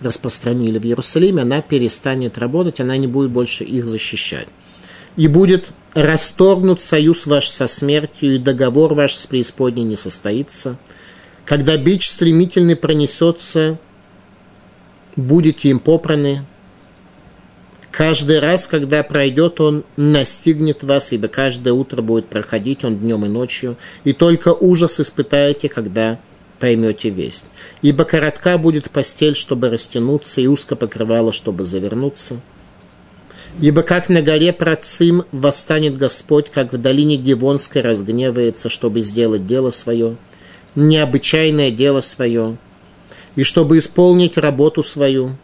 распространили 0.00 0.80
в 0.80 0.84
Иерусалиме, 0.84 1.42
она 1.42 1.62
перестанет 1.62 2.38
работать, 2.38 2.80
она 2.80 2.96
не 2.96 3.06
будет 3.06 3.30
больше 3.30 3.62
их 3.62 3.86
защищать. 3.86 4.48
И 5.16 5.28
будет 5.28 5.74
расторгнут 5.94 6.80
союз 6.80 7.26
ваш 7.26 7.48
со 7.48 7.66
смертью, 7.66 8.34
и 8.34 8.38
договор 8.38 8.94
ваш 8.94 9.14
с 9.14 9.26
преисподней 9.26 9.84
не 9.84 9.96
состоится. 9.96 10.78
Когда 11.44 11.76
бич 11.76 12.08
стремительный 12.08 12.76
пронесется, 12.76 13.78
будете 15.16 15.68
им 15.68 15.80
попраны. 15.80 16.44
Каждый 17.90 18.38
раз, 18.38 18.66
когда 18.66 19.02
пройдет 19.02 19.60
он, 19.60 19.84
настигнет 19.96 20.82
вас, 20.82 21.12
ибо 21.12 21.28
каждое 21.28 21.74
утро 21.74 22.00
будет 22.00 22.26
проходить 22.26 22.84
он 22.84 22.98
днем 22.98 23.26
и 23.26 23.28
ночью, 23.28 23.76
и 24.04 24.14
только 24.14 24.54
ужас 24.54 24.98
испытаете, 24.98 25.68
когда 25.68 26.18
поймете 26.58 27.10
весть. 27.10 27.44
Ибо 27.82 28.04
коротка 28.04 28.56
будет 28.56 28.90
постель, 28.90 29.34
чтобы 29.34 29.68
растянуться, 29.68 30.40
и 30.40 30.46
узко 30.46 30.74
покрывало, 30.74 31.32
чтобы 31.32 31.64
завернуться– 31.64 32.40
Ибо 33.60 33.82
как 33.82 34.08
на 34.08 34.22
горе 34.22 34.52
Процим 34.52 35.24
восстанет 35.30 35.98
Господь, 35.98 36.50
как 36.50 36.72
в 36.72 36.78
долине 36.78 37.16
Дивонской 37.16 37.82
разгневается, 37.82 38.70
чтобы 38.70 39.00
сделать 39.00 39.46
дело 39.46 39.70
свое, 39.70 40.16
необычайное 40.74 41.70
дело 41.70 42.00
свое, 42.00 42.56
и 43.36 43.42
чтобы 43.42 43.78
исполнить 43.78 44.38
работу 44.38 44.82
свою, 44.82 45.36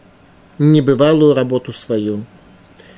небывалую 0.57 1.35
работу 1.35 1.71
свою. 1.71 2.25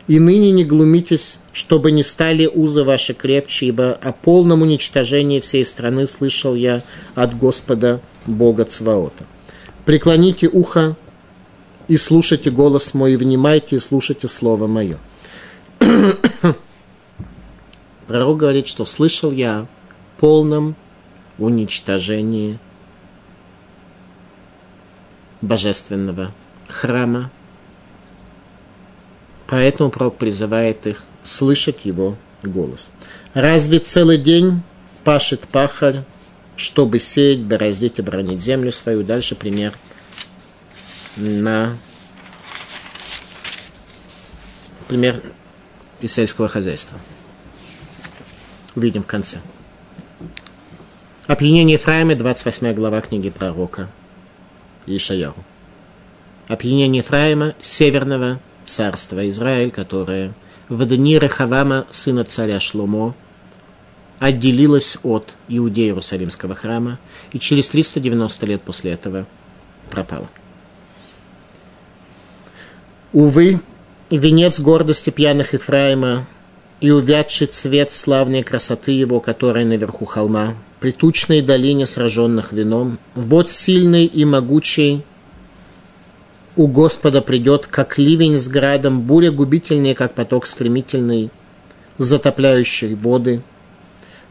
И 0.07 0.19
ныне 0.19 0.51
не 0.51 0.65
глумитесь, 0.65 1.39
чтобы 1.53 1.91
не 1.91 2.03
стали 2.03 2.47
узы 2.47 2.83
ваши 2.83 3.13
крепче, 3.13 3.67
ибо 3.67 3.91
о 3.91 4.11
полном 4.11 4.61
уничтожении 4.61 5.39
всей 5.39 5.65
страны 5.65 6.07
слышал 6.07 6.55
я 6.55 6.81
от 7.15 7.37
Господа 7.37 8.01
Бога 8.25 8.65
Цваота. 8.65 9.25
Преклоните 9.85 10.47
ухо 10.47 10.95
и 11.91 11.97
слушайте 11.97 12.51
голос 12.51 12.93
мой, 12.93 13.13
и 13.13 13.15
внимайте, 13.17 13.75
и 13.75 13.79
слушайте 13.79 14.29
слово 14.29 14.65
мое. 14.65 14.97
Пророк 18.07 18.37
говорит, 18.37 18.69
что 18.69 18.85
слышал 18.85 19.29
я 19.29 19.67
полном 20.17 20.77
уничтожении 21.37 22.59
божественного 25.41 26.31
храма. 26.69 27.29
Поэтому 29.47 29.89
пророк 29.89 30.15
призывает 30.15 30.87
их 30.87 31.03
слышать 31.23 31.83
его 31.83 32.15
голос. 32.41 32.93
Разве 33.33 33.79
целый 33.79 34.17
день 34.17 34.61
пашет 35.03 35.41
пахарь, 35.41 36.05
чтобы 36.55 36.99
сеять, 36.99 37.41
бороздить 37.41 37.99
и 37.99 38.01
бронить 38.01 38.41
землю 38.41 38.71
свою? 38.71 39.03
Дальше 39.03 39.35
пример– 39.35 39.73
на 41.17 41.77
пример 44.87 45.21
из 45.99 46.13
сельского 46.13 46.47
хозяйства. 46.47 46.97
Увидим 48.75 49.03
в 49.03 49.07
конце. 49.07 49.39
Опьянение 51.27 51.75
Ефраима, 51.75 52.15
28 52.15 52.73
глава 52.73 53.01
книги 53.01 53.29
пророка 53.29 53.89
Ишаяру. 54.87 55.43
Опьянение 56.47 57.01
Ефраима, 57.01 57.53
северного 57.61 58.39
царства 58.63 59.27
Израиль, 59.29 59.71
которое 59.71 60.33
в 60.69 60.85
дни 60.85 61.17
Рахавама, 61.17 61.85
сына 61.91 62.23
царя 62.23 62.59
Шломо, 62.59 63.15
отделилось 64.19 64.97
от 65.03 65.35
Иудеи 65.47 65.85
Иерусалимского 65.85 66.55
храма 66.55 66.99
и 67.31 67.39
через 67.39 67.69
390 67.69 68.45
лет 68.45 68.61
после 68.61 68.91
этого 68.91 69.25
пропало. 69.89 70.27
Увы, 73.13 73.59
венец 74.09 74.59
гордости 74.61 75.09
пьяных 75.09 75.53
Ефраима 75.53 76.27
и 76.79 76.91
увядший 76.91 77.47
цвет 77.47 77.91
славной 77.91 78.41
красоты 78.41 78.91
его, 78.91 79.19
которая 79.19 79.65
наверху 79.65 80.05
холма, 80.05 80.55
при 80.79 80.91
тучной 80.91 81.41
долине 81.41 81.85
сраженных 81.85 82.53
вином, 82.53 82.99
вот 83.13 83.49
сильный 83.49 84.05
и 84.05 84.23
могучий 84.23 85.03
у 86.55 86.67
Господа 86.67 87.21
придет, 87.21 87.67
как 87.67 87.97
ливень 87.97 88.37
с 88.37 88.47
градом, 88.47 89.01
буря 89.01 89.31
губительная, 89.31 89.93
как 89.93 90.13
поток 90.13 90.47
стремительный, 90.47 91.31
затопляющий 91.97 92.95
воды. 92.95 93.41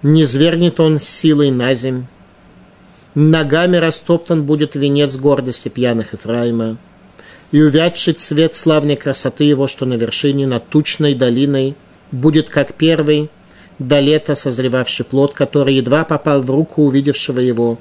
Не 0.03 0.25
звернет 0.25 0.81
он 0.81 0.99
силой 0.99 1.51
на 1.51 1.75
земь. 1.75 2.07
Ногами 3.15 3.77
растоптан 3.77 4.45
будет 4.45 4.75
венец 4.75 5.17
гордости 5.17 5.69
пьяных 5.69 6.15
Ефраима, 6.15 6.79
и 7.52 7.61
увядший 7.61 8.14
цвет 8.14 8.54
славной 8.54 8.97
красоты 8.97 9.45
его, 9.45 9.66
что 9.66 9.87
на 9.87 9.95
вершине 9.95 10.47
над 10.47 10.69
тучной 10.69 11.14
долиной, 11.14 11.76
будет 12.12 12.50
как 12.50 12.75
первый 12.75 13.30
до 13.78 13.99
лета 14.00 14.35
созревавший 14.35 15.04
плод, 15.04 15.35
который 15.35 15.75
едва 15.75 16.04
попал 16.04 16.42
в 16.42 16.50
руку 16.50 16.83
увидевшего 16.83 17.40
его, 17.40 17.78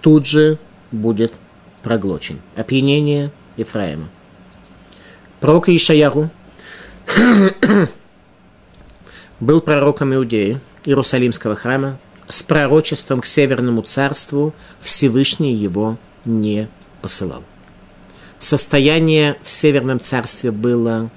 тут 0.00 0.26
же 0.26 0.58
будет 0.90 1.32
проглочен. 1.82 2.40
Опьянение 2.56 3.30
Ефраима. 3.56 4.08
Пророк 5.40 5.68
Ишаяру 5.68 6.30
был 9.40 9.60
пророком 9.60 10.14
Иудеи, 10.14 10.60
Иерусалимского 10.84 11.54
храма, 11.54 11.98
с 12.28 12.42
пророчеством 12.42 13.20
к 13.20 13.26
Северному 13.26 13.82
царству 13.82 14.54
Всевышний 14.80 15.54
его 15.54 15.98
не 16.24 16.68
посылал 17.02 17.42
состояние 18.42 19.36
в 19.42 19.50
Северном 19.50 20.00
царстве 20.00 20.50
было 20.50 21.10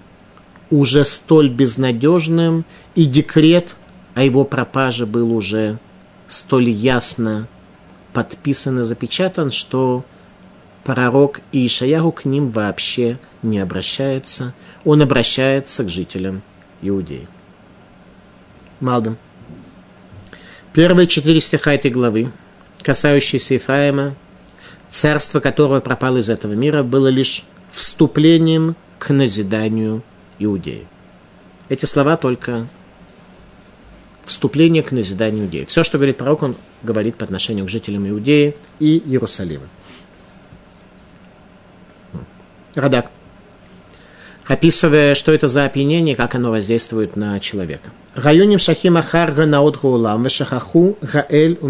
уже 0.69 1.05
столь 1.05 1.49
безнадежным, 1.49 2.65
и 2.93 3.05
декрет 3.05 3.75
о 4.13 4.23
его 4.23 4.45
пропаже 4.45 5.05
был 5.05 5.33
уже 5.33 5.79
столь 6.27 6.69
ясно 6.69 7.47
подписан 8.13 8.79
и 8.79 8.83
запечатан, 8.83 9.51
что 9.51 10.05
пророк 10.83 11.41
Ишаяху 11.51 12.11
к 12.11 12.25
ним 12.25 12.51
вообще 12.51 13.17
не 13.41 13.59
обращается. 13.59 14.53
Он 14.83 15.01
обращается 15.01 15.83
к 15.83 15.89
жителям 15.89 16.43
Иудеи. 16.81 17.27
Малгам. 18.79 19.17
Первые 20.73 21.07
четыре 21.07 21.39
стиха 21.39 21.73
этой 21.73 21.89
главы, 21.89 22.31
касающиеся 22.81 23.55
Ефраима, 23.55 24.15
царство 24.95 25.41
которое 25.41 25.81
пропало 25.81 26.17
из 26.19 26.29
этого 26.29 26.53
мира, 26.53 26.81
было 26.81 27.07
лишь 27.07 27.43
вступлением 27.71 28.77
к 28.97 29.11
назиданию 29.11 30.03
Иудеи. 30.39 30.87
Эти 31.67 31.83
слова 31.83 32.15
только 32.15 32.67
вступление 34.23 34.83
к 34.83 34.91
назиданию 34.91 35.45
Иудеи. 35.45 35.65
Все, 35.65 35.83
что 35.83 35.97
говорит 35.97 36.17
пророк, 36.17 36.43
он 36.43 36.55
говорит 36.81 37.17
по 37.17 37.25
отношению 37.25 37.65
к 37.65 37.69
жителям 37.69 38.07
Иудеи 38.07 38.55
и 38.79 38.97
Иерусалима. 39.05 39.67
Радак. 42.75 43.11
Описывая, 44.47 45.15
что 45.15 45.33
это 45.33 45.49
за 45.49 45.65
опьянение, 45.65 46.15
как 46.15 46.35
оно 46.35 46.51
воздействует 46.51 47.17
на 47.17 47.39
человека. 47.41 47.91
Районим 48.13 48.59
шахим 48.59 48.95
ахар 48.95 49.33
ганаот 49.33 49.77
гулам 49.77 50.23
вешахаху 50.23 50.97
гаэль 51.01 51.57
у 51.61 51.67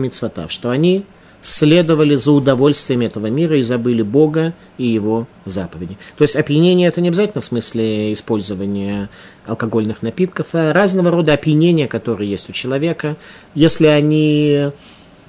что 0.50 0.70
они 0.70 1.06
следовали 1.46 2.16
за 2.16 2.32
удовольствиями 2.32 3.06
этого 3.06 3.28
мира 3.28 3.56
и 3.56 3.62
забыли 3.62 4.02
Бога 4.02 4.54
и 4.80 4.88
Его 4.88 5.28
заповеди. 5.46 5.96
То 6.18 6.24
есть 6.24 6.36
опьянение 6.36 6.88
это 6.88 7.02
не 7.02 7.10
обязательно 7.10 7.42
в 7.42 7.46
смысле 7.46 8.14
использования 8.14 9.10
алкогольных 9.46 10.02
напитков, 10.02 10.48
а 10.54 10.74
разного 10.74 11.12
рода 11.12 11.34
опьянения, 11.34 11.88
которые 11.88 12.32
есть 12.32 12.50
у 12.50 12.52
человека. 12.52 13.16
Если 13.54 13.86
они 13.86 14.72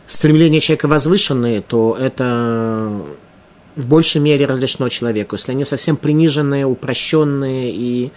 стремления 0.07 0.61
человека 0.61 0.89
возвышенные, 0.89 1.61
то 1.61 1.95
это 2.01 3.03
в 3.77 3.87
большей 3.87 4.23
мере 4.23 4.47
разрешено 4.47 4.89
человеку. 4.89 5.37
Если 5.37 5.53
они 5.53 5.67
совсем 5.67 5.99
приниженные, 5.99 6.65
упрощенные 6.65 7.71
и 7.73 8.11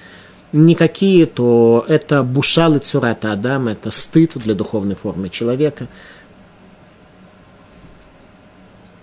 никакие, 0.53 1.25
то 1.25 1.83
это 1.89 2.23
бушал 2.23 2.77
и 2.77 2.79
цурата 2.79 3.33
Адам, 3.33 3.67
это 3.67 3.91
стыд 3.91 4.31
для 4.35 4.53
духовной 4.53 4.95
формы 4.95 5.27
человека. 5.27 5.89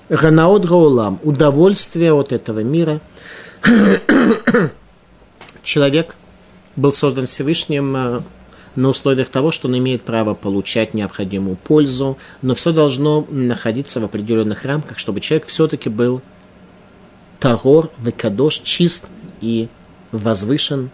Ганаот 0.09 0.65
Гаулам, 0.65 1.19
удовольствие 1.25 2.13
от 2.13 2.33
этого 2.33 2.61
мира. 2.61 3.01
Человек 5.63 6.17
был 6.77 6.93
создан 6.93 7.27
Всевышним 7.27 7.97
э, 7.97 8.21
на 8.77 8.91
условиях 8.91 9.31
того, 9.31 9.51
что 9.51 9.67
он 9.67 9.79
имеет 9.79 10.03
право 10.03 10.35
получать 10.35 10.95
необходимую 10.95 11.57
пользу, 11.57 12.19
но 12.41 12.55
все 12.55 12.73
должно 12.73 13.27
находиться 13.31 13.99
в 14.01 14.05
определенных 14.05 14.65
рамках, 14.65 14.99
чтобы 14.99 15.21
человек 15.21 15.49
все-таки 15.49 15.89
был 15.89 16.23
Тагор, 17.41 17.91
Векадош, 17.99 18.61
чист 18.61 19.09
и 19.41 19.69
возвышен. 20.13 20.91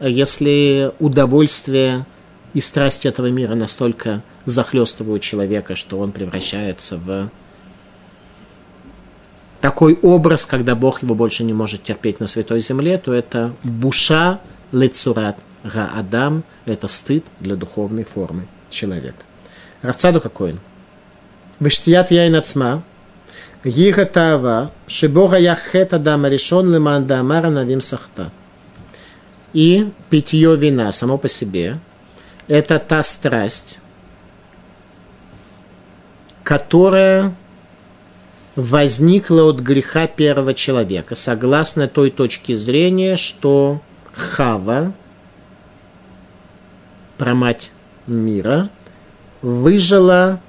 Если 0.00 0.92
удовольствие 0.98 2.04
и 2.52 2.60
страсть 2.60 3.06
этого 3.06 3.28
мира 3.28 3.54
настолько 3.54 4.22
захлестывают 4.44 5.22
человека, 5.22 5.76
что 5.76 5.98
он 5.98 6.12
превращается 6.12 6.98
в 6.98 7.30
такой 9.60 9.98
образ, 10.02 10.46
когда 10.46 10.74
Бог 10.74 11.02
его 11.02 11.14
больше 11.14 11.44
не 11.44 11.52
может 11.52 11.82
терпеть 11.82 12.20
на 12.20 12.26
святой 12.26 12.60
земле, 12.60 12.98
то 12.98 13.12
это 13.12 13.52
буша 13.62 14.40
лецурат 14.72 15.38
га 15.62 15.90
адам, 15.96 16.44
это 16.64 16.88
стыд 16.88 17.24
для 17.40 17.56
духовной 17.56 18.04
формы 18.04 18.46
человека. 18.70 19.24
Равцаду 19.82 20.20
какой 20.20 20.52
он? 20.52 20.60
Вештият 21.58 22.10
яйн 22.10 22.34
ацма, 22.36 22.82
Гига 23.64 24.06
Тава, 24.06 24.70
Шибога 24.86 25.36
Яхет 25.36 25.92
Адам 25.92 26.26
решен 26.26 26.72
Леман 26.72 27.06
Дамара 27.06 27.50
Навим 27.50 27.82
Сахта. 27.82 28.32
И 29.52 29.90
питье 30.08 30.56
вина 30.56 30.92
само 30.92 31.18
по 31.18 31.28
себе– 31.28 31.78
это 32.48 32.78
та 32.78 33.02
страсть, 33.02 33.80
которая 36.42 37.34
возникла 38.60 39.44
от 39.44 39.60
греха 39.60 40.06
первого 40.06 40.54
человека, 40.54 41.14
согласно 41.14 41.88
той 41.88 42.10
точке 42.10 42.54
зрения, 42.54 43.16
что 43.16 43.80
Хава, 44.12 44.92
промать 47.18 47.70
мира, 48.06 48.70
выжила 49.42 50.40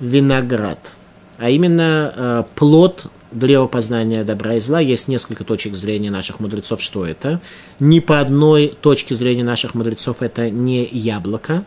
виноград– 0.00 0.78
а 1.38 1.50
именно 1.50 2.12
э, 2.14 2.44
плод 2.54 3.06
древа 3.30 3.66
познания 3.66 4.24
добра 4.24 4.54
и 4.54 4.60
зла. 4.60 4.80
Есть 4.80 5.08
несколько 5.08 5.44
точек 5.44 5.74
зрения 5.74 6.10
наших 6.10 6.40
мудрецов, 6.40 6.80
что 6.80 7.04
это. 7.04 7.40
Ни 7.78 8.00
по 8.00 8.20
одной 8.20 8.76
точке 8.80 9.14
зрения 9.14 9.44
наших 9.44 9.74
мудрецов 9.74 10.22
это 10.22 10.48
не 10.48 10.86
яблоко. 10.86 11.64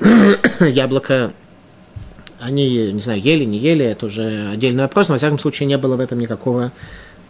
яблоко 0.60 1.32
они, 2.46 2.92
не 2.92 3.00
знаю, 3.00 3.20
ели, 3.20 3.44
не 3.44 3.58
ели, 3.58 3.84
это 3.84 4.06
уже 4.06 4.48
отдельный 4.52 4.84
вопрос, 4.84 5.08
но, 5.08 5.14
во 5.14 5.18
всяком 5.18 5.38
случае, 5.38 5.66
не 5.66 5.76
было 5.76 5.96
в 5.96 6.00
этом 6.00 6.18
никакого 6.18 6.72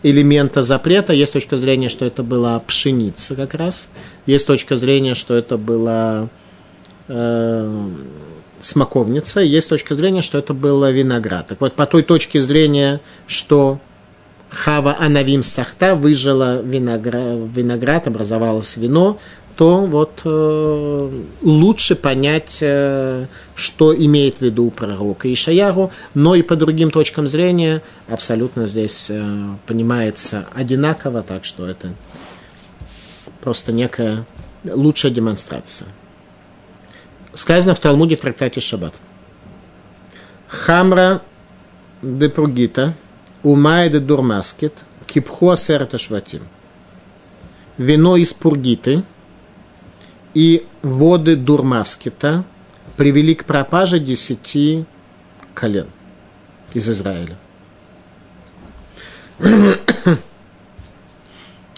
элемента 0.03 0.63
запрета. 0.63 1.13
Есть 1.13 1.33
точка 1.33 1.57
зрения, 1.57 1.89
что 1.89 2.05
это 2.05 2.23
была 2.23 2.61
пшеница 2.61 3.35
как 3.35 3.55
раз. 3.55 3.91
Есть 4.27 4.47
точка 4.47 4.77
зрения, 4.77 5.15
что 5.15 5.35
это 5.35 5.57
была 5.57 6.29
э, 7.09 7.89
смоковница, 8.61 9.41
есть 9.41 9.69
точка 9.69 9.95
зрения, 9.95 10.23
что 10.23 10.39
это 10.39 10.55
было 10.55 10.91
виноград. 10.91 11.49
Так 11.49 11.61
вот, 11.61 11.75
по 11.75 11.87
той 11.87 12.03
точке 12.03 12.41
зрения, 12.41 13.01
что 13.27 13.81
Хава 14.51 14.97
Анавим 14.99 15.43
Сахта 15.43 15.95
выжила 15.95 16.61
виноград, 16.63 17.39
виноград 17.55 18.07
образовалось 18.07 18.77
вино, 18.77 19.19
то 19.57 19.87
вот 19.87 20.21
э, 20.25 21.23
лучше 21.43 21.97
понять, 21.97 22.59
э, 22.61 23.27
что 23.55 23.95
имеет 23.97 24.39
в 24.39 24.43
виду 24.43 24.71
пророк 24.71 25.27
Ишаяру, 25.27 25.91
но 26.15 26.35
и 26.35 26.43
по 26.43 26.57
другим 26.57 26.91
точкам 26.91 27.27
зрения 27.27 27.83
абсолютно 28.09 28.67
здесь 28.67 29.11
э, 29.11 29.57
понимается 29.67 30.47
одинаково, 30.55 31.23
так 31.23 31.45
что 31.45 31.67
это 31.67 31.95
просто 33.41 33.73
некая 33.73 34.27
лучшая 34.65 35.11
демонстрация 35.11 35.89
сказано 37.37 37.75
в 37.75 37.81
Талмуде 37.81 38.17
в 38.17 38.21
трактате 38.21 38.61
Шаббат. 38.61 39.01
Хамра 40.49 41.23
де 42.03 42.29
Пругита, 42.29 42.95
Умай 43.43 43.91
де 43.91 44.01
Дурмаскет, 44.01 44.73
Кипху 45.07 45.51
Асерата 45.51 45.99
Шватим. 45.99 46.43
Вино 47.79 48.17
из 48.17 48.33
Пургиты 48.33 49.03
и 50.37 50.67
воды 50.83 51.35
Дурмаскета 51.35 52.45
привели 52.99 53.35
к 53.35 53.47
пропаже 53.47 53.99
десяти 53.99 54.85
колен 55.55 55.87
из 56.75 56.91
Израиля. 56.91 57.39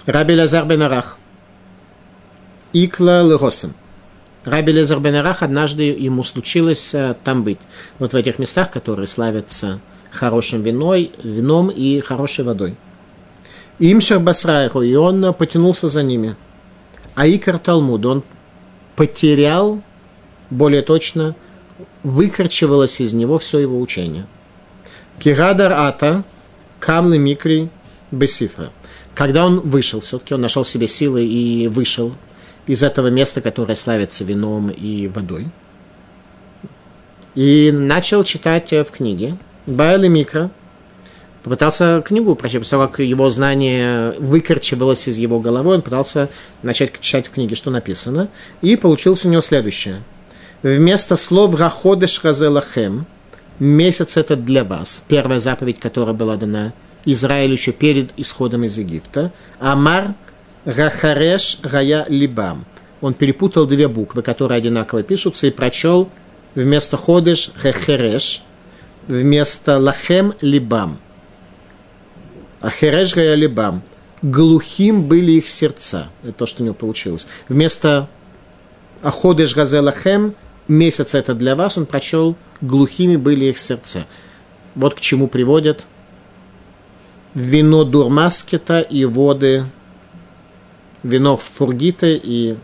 Раби 0.06 0.34
Лазар 0.34 0.64
бен 0.66 0.82
Арах. 0.82 1.18
Икла 2.72 3.22
Легосем. 3.22 3.74
Раби 4.44 4.72
Лезер 4.72 4.98
Бенарах 4.98 5.44
однажды 5.44 5.82
ему 5.84 6.24
случилось 6.24 6.94
э, 6.94 7.14
там 7.22 7.44
быть. 7.44 7.60
Вот 8.00 8.12
в 8.12 8.16
этих 8.16 8.40
местах, 8.40 8.72
которые 8.72 9.06
славятся 9.06 9.78
хорошим 10.10 10.62
виной, 10.62 11.12
вином 11.22 11.68
и 11.68 12.00
хорошей 12.00 12.44
водой. 12.44 12.74
Имшер 13.78 14.18
Басрайху, 14.18 14.82
и 14.82 14.96
он 14.96 15.32
потянулся 15.34 15.88
за 15.88 16.02
ними. 16.02 16.34
А 17.14 17.28
Икар 17.28 17.58
Талмуд, 17.58 18.04
он 18.04 18.24
потерял, 18.98 19.80
более 20.50 20.82
точно, 20.82 21.36
выкорчевалось 22.02 23.00
из 23.00 23.12
него 23.12 23.38
все 23.38 23.60
его 23.60 23.80
учение. 23.80 24.26
Кирадар 25.20 25.72
Ата, 25.72 26.24
Камлы 26.80 27.16
Микри, 27.16 27.68
Бесифра. 28.10 28.72
Когда 29.14 29.46
он 29.46 29.60
вышел, 29.60 30.00
все-таки 30.00 30.34
он 30.34 30.40
нашел 30.40 30.64
себе 30.64 30.88
силы 30.88 31.24
и 31.24 31.68
вышел 31.68 32.12
из 32.66 32.82
этого 32.82 33.06
места, 33.06 33.40
которое 33.40 33.76
славится 33.76 34.24
вином 34.24 34.68
и 34.68 35.06
водой. 35.06 35.46
И 37.36 37.70
начал 37.70 38.24
читать 38.24 38.72
в 38.72 38.86
книге 38.86 39.36
Байли 39.66 40.08
Микро. 40.08 40.50
Попытался 41.42 42.02
книгу 42.04 42.34
прочесть, 42.34 42.70
того, 42.70 42.88
как 42.88 43.00
его 43.00 43.30
знание 43.30 44.12
выкорчевалось 44.18 45.08
из 45.08 45.18
его 45.18 45.40
головы, 45.40 45.74
он 45.74 45.82
пытался 45.82 46.28
начать 46.62 46.98
читать 47.00 47.28
в 47.28 47.30
книге, 47.30 47.54
что 47.54 47.70
написано. 47.70 48.28
И 48.60 48.76
получилось 48.76 49.24
у 49.24 49.28
него 49.28 49.40
следующее. 49.40 50.02
Вместо 50.62 51.16
слов 51.16 51.54
«Раходеш 51.54 52.22
Разелахем» 52.24 53.06
месяц 53.58 54.16
это 54.16 54.36
для 54.36 54.64
вас. 54.64 55.04
Первая 55.08 55.38
заповедь, 55.38 55.78
которая 55.78 56.14
была 56.14 56.36
дана 56.36 56.72
Израилю 57.04 57.52
еще 57.52 57.72
перед 57.72 58.10
исходом 58.18 58.64
из 58.64 58.76
Египта. 58.76 59.32
Амар– 59.60 60.14
Рахареш 60.64 61.58
Рая 61.62 62.04
Либам. 62.08 62.66
Он 63.00 63.14
перепутал 63.14 63.66
две 63.66 63.88
буквы, 63.88 64.22
которые 64.22 64.58
одинаково 64.58 65.02
пишутся, 65.02 65.46
и 65.46 65.50
прочел 65.50 66.10
вместо 66.54 66.96
Ходеш 66.96 67.52
Рехереш, 67.62 68.42
вместо 69.06 69.78
Лахем 69.78 70.34
Либам. 70.40 70.98
Ахереш 72.60 73.14
Рая 73.14 73.34
Либам. 73.34 73.82
Глухим 74.22 75.04
были 75.04 75.32
их 75.32 75.48
сердца. 75.48 76.08
Это 76.22 76.32
то, 76.32 76.46
что 76.46 76.62
у 76.62 76.64
него 76.64 76.74
получилось. 76.74 77.26
Вместо 77.48 78.08
Аходеш 79.02 79.54
Газе 79.54 79.80
Лахем, 79.80 80.34
месяц 80.66 81.14
это 81.14 81.34
для 81.34 81.54
вас, 81.54 81.78
он 81.78 81.86
прочел 81.86 82.36
глухими 82.60 83.16
были 83.16 83.46
их 83.46 83.58
сердца. 83.58 84.06
Вот 84.74 84.94
к 84.94 85.00
чему 85.00 85.28
приводят 85.28 85.86
вино 87.34 87.84
Дурмаскета 87.84 88.80
и 88.80 89.04
воды, 89.04 89.64
вино 91.02 91.36
Фургита 91.36 92.08
и 92.08 92.56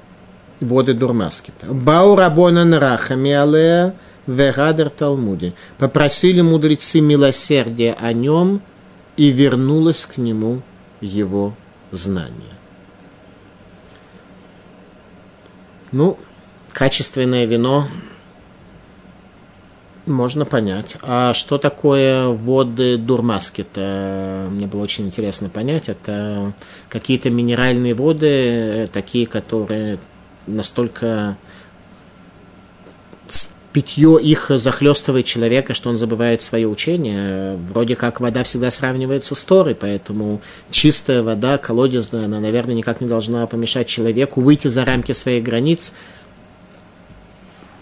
воды 0.61 0.95
Дурмаскета. 0.95 1.67
Бау 1.67 2.17
Рабонан 2.17 2.75
Рахами 2.75 3.33
Алея 3.33 3.95
Верадер 4.27 4.91
Талмуди. 4.91 5.55
Попросили 5.79 6.41
мудрецы 6.41 7.01
милосердия 7.01 7.97
о 8.01 8.13
нем, 8.13 8.63
и 9.17 9.31
вернулось 9.31 10.07
к 10.07 10.17
нему 10.17 10.63
его 11.01 11.55
знание. 11.91 12.55
Ну, 15.93 16.19
качественное 16.73 17.45
вино 17.45 17.87
можно 20.07 20.45
понять. 20.45 20.97
А 21.03 21.33
что 21.35 21.59
такое 21.59 22.29
воды 22.29 22.97
Дурмаски-то? 22.97 24.49
Мне 24.51 24.67
было 24.67 24.83
очень 24.83 25.07
интересно 25.07 25.49
понять. 25.49 25.89
Это 25.89 26.53
какие-то 26.89 27.31
минеральные 27.31 27.95
воды, 27.95 28.89
такие, 28.93 29.27
которые 29.27 29.99
настолько 30.47 31.37
питье 33.75 34.21
их 34.23 34.53
захлестывает 34.55 35.27
человека, 35.27 35.75
что 35.75 35.91
он 35.91 35.99
забывает 35.99 36.41
свое 36.41 36.69
учение. 36.69 37.57
Вроде 37.57 37.97
как 37.97 38.21
вода 38.21 38.45
всегда 38.45 38.71
сравнивается 38.71 39.35
с 39.35 39.45
Торой, 39.45 39.75
поэтому 39.75 40.41
чистая 40.71 41.25
вода, 41.25 41.59
колодезная, 41.59 42.27
она, 42.27 42.39
наверное, 42.39 42.77
никак 42.77 43.01
не 43.01 43.09
должна 43.09 43.45
помешать 43.49 43.89
человеку 43.89 44.41
выйти 44.41 44.69
за 44.69 44.85
рамки 44.85 45.11
своих 45.11 45.43
границ, 45.43 45.93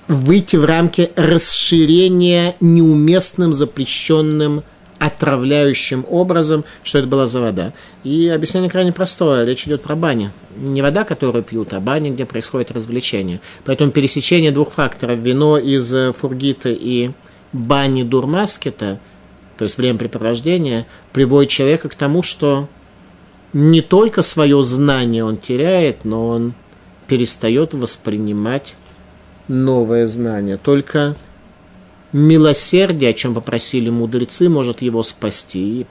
выйти 0.09 0.57
в 0.57 0.64
рамки 0.64 1.11
расширения 1.14 2.57
неуместным, 2.61 3.52
запрещенным 3.52 4.64
отравляющим 5.02 6.06
образом, 6.08 6.64
что 6.84 6.98
это 6.98 7.08
была 7.08 7.26
за 7.26 7.40
вода. 7.40 7.72
И 8.04 8.28
объяснение 8.28 8.70
крайне 8.70 8.92
простое. 8.92 9.44
Речь 9.44 9.66
идет 9.66 9.82
про 9.82 9.96
баню. 9.96 10.30
Не 10.56 10.80
вода, 10.80 11.02
которую 11.02 11.42
пьют, 11.42 11.72
а 11.72 11.80
баня, 11.80 12.12
где 12.12 12.24
происходит 12.24 12.70
развлечение. 12.70 13.40
Поэтому 13.64 13.90
пересечение 13.90 14.52
двух 14.52 14.72
факторов, 14.72 15.18
вино 15.18 15.58
из 15.58 15.92
э, 15.92 16.12
фургита 16.12 16.68
и 16.68 17.10
бани 17.52 18.04
дурмаскета, 18.04 19.00
то 19.58 19.64
есть 19.64 19.76
времяпрепровождения, 19.76 20.86
приводит 21.12 21.50
человека 21.50 21.88
к 21.88 21.96
тому, 21.96 22.22
что 22.22 22.68
не 23.52 23.82
только 23.82 24.22
свое 24.22 24.62
знание 24.62 25.24
он 25.24 25.36
теряет, 25.36 26.04
но 26.04 26.28
он 26.28 26.54
перестает 27.08 27.74
воспринимать 27.74 28.76
новое 29.48 30.06
знание. 30.06 30.58
Только 30.58 31.16
милосердие, 32.12 33.11
о 33.11 33.14
чем 33.14 33.35
попросили 33.35 33.90
мудрецы, 33.90 34.48
может 34.48 34.83
его 34.83 35.03
спасти. 35.03 35.87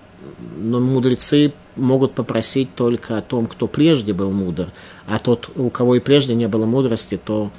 Но 0.58 0.80
мудрецы 0.80 1.54
могут 1.76 2.14
попросить 2.14 2.76
только 2.76 3.18
о 3.18 3.22
том, 3.22 3.48
кто 3.48 3.68
прежде 3.68 4.14
был 4.14 4.32
мудр. 4.32 4.72
А 5.08 5.20
тот, 5.20 5.50
у 5.56 5.70
кого 5.70 5.96
и 5.96 6.00
прежде 6.00 6.36
не 6.36 6.48
было 6.48 6.66
мудрости, 6.66 7.18
то 7.18 7.52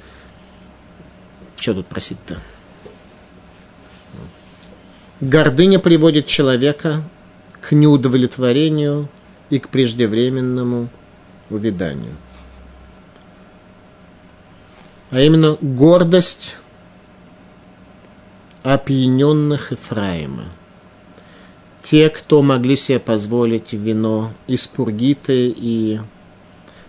что 1.55 1.73
тут 1.73 1.87
просить-то? 1.87 2.37
Гордыня 5.21 5.79
приводит 5.79 6.25
человека 6.25 7.03
к 7.61 7.71
неудовлетворению 7.71 9.07
и 9.49 9.59
к 9.59 9.69
преждевременному 9.69 10.89
увяданию. 11.49 12.15
А 15.11 15.21
именно 15.21 15.57
гордость 15.61 16.57
опьяненных 18.73 19.71
Ефраима. 19.71 20.45
Те, 21.81 22.09
кто 22.09 22.41
могли 22.41 22.75
себе 22.75 22.99
позволить 22.99 23.73
вино 23.73 24.31
из 24.47 24.67
Пургиты 24.67 25.53
и 25.55 25.99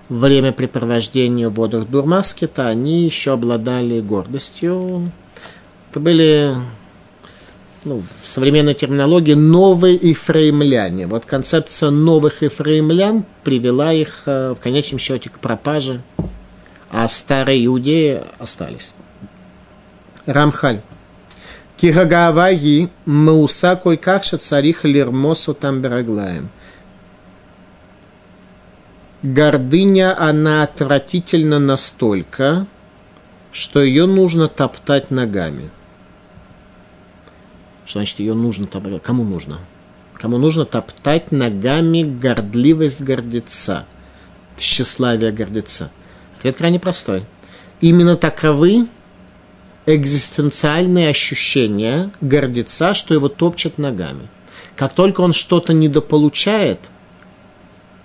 времяпрепровождение 0.08 1.48
в 1.48 1.54
водах 1.54 1.88
Дурмаскета, 1.88 2.68
они 2.68 3.04
еще 3.04 3.32
обладали 3.32 4.00
гордостью. 4.00 5.10
Это 5.90 6.00
были 6.00 6.54
ну, 7.84 8.02
в 8.22 8.28
современной 8.28 8.74
терминологии 8.74 9.34
новые 9.34 9.96
ефраимляне. 9.96 11.06
Вот 11.06 11.24
концепция 11.24 11.90
новых 11.90 12.42
ефраимлян 12.42 13.24
привела 13.42 13.92
их 13.92 14.22
э, 14.26 14.54
в 14.54 14.60
конечном 14.60 14.98
счете 14.98 15.28
к 15.28 15.38
пропаже, 15.38 16.02
а 16.88 17.08
старые 17.08 17.66
иудеи 17.66 18.22
остались. 18.38 18.94
Рамхаль. 20.26 20.80
Кигагааваги 21.76 22.90
мауса 23.04 23.76
коль 23.76 23.96
какша 23.96 24.38
царих 24.38 24.84
лермосу 24.84 25.54
там 25.54 25.80
бераглаем. 25.80 26.48
Гордыня, 29.22 30.16
она 30.20 30.62
отвратительна 30.62 31.58
настолько, 31.58 32.66
что 33.52 33.82
ее 33.82 34.06
нужно 34.06 34.48
топтать 34.48 35.10
ногами. 35.10 35.70
Что 37.86 38.00
значит 38.00 38.18
ее 38.18 38.34
нужно 38.34 38.66
топтать? 38.66 39.02
Кому 39.02 39.24
нужно? 39.24 39.58
Кому 40.14 40.38
нужно 40.38 40.64
топтать 40.64 41.32
ногами 41.32 42.02
гордливость 42.02 43.02
гордеца, 43.02 43.86
тщеславие 44.56 45.32
гордеца? 45.32 45.90
Ответ 46.36 46.56
крайне 46.56 46.78
простой. 46.78 47.24
Именно 47.80 48.16
таковы 48.16 48.86
экзистенциальные 49.86 51.10
ощущения 51.10 52.10
гордеца, 52.20 52.94
что 52.94 53.14
его 53.14 53.28
топчет 53.28 53.78
ногами. 53.78 54.28
Как 54.76 54.94
только 54.94 55.20
он 55.20 55.32
что-то 55.32 55.72
недополучает, 55.72 56.80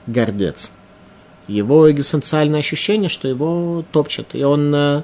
гордец, 0.05 0.71
его 1.47 1.89
экзистенциальное 1.89 2.59
ощущение, 2.59 3.09
что 3.09 3.27
его 3.27 3.83
топчет. 3.91 4.27
И 4.33 4.43
он 4.43 4.73
э, 4.75 5.03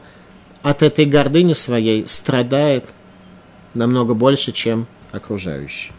от 0.61 0.83
этой 0.83 1.05
гордыни 1.05 1.53
своей 1.53 2.07
страдает 2.07 2.85
намного 3.73 4.13
больше, 4.13 4.51
чем 4.51 4.87
окружающие. 5.11 5.93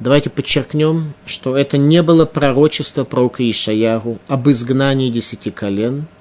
Давайте 0.00 0.30
подчеркнем, 0.30 1.14
что 1.26 1.56
это 1.56 1.78
не 1.78 2.02
было 2.02 2.26
пророчество 2.26 3.04
пророка 3.04 3.48
Ишаяру 3.48 4.18
об 4.26 4.48
изгнании 4.48 5.10
десяти 5.10 5.50
колен– 5.50 6.06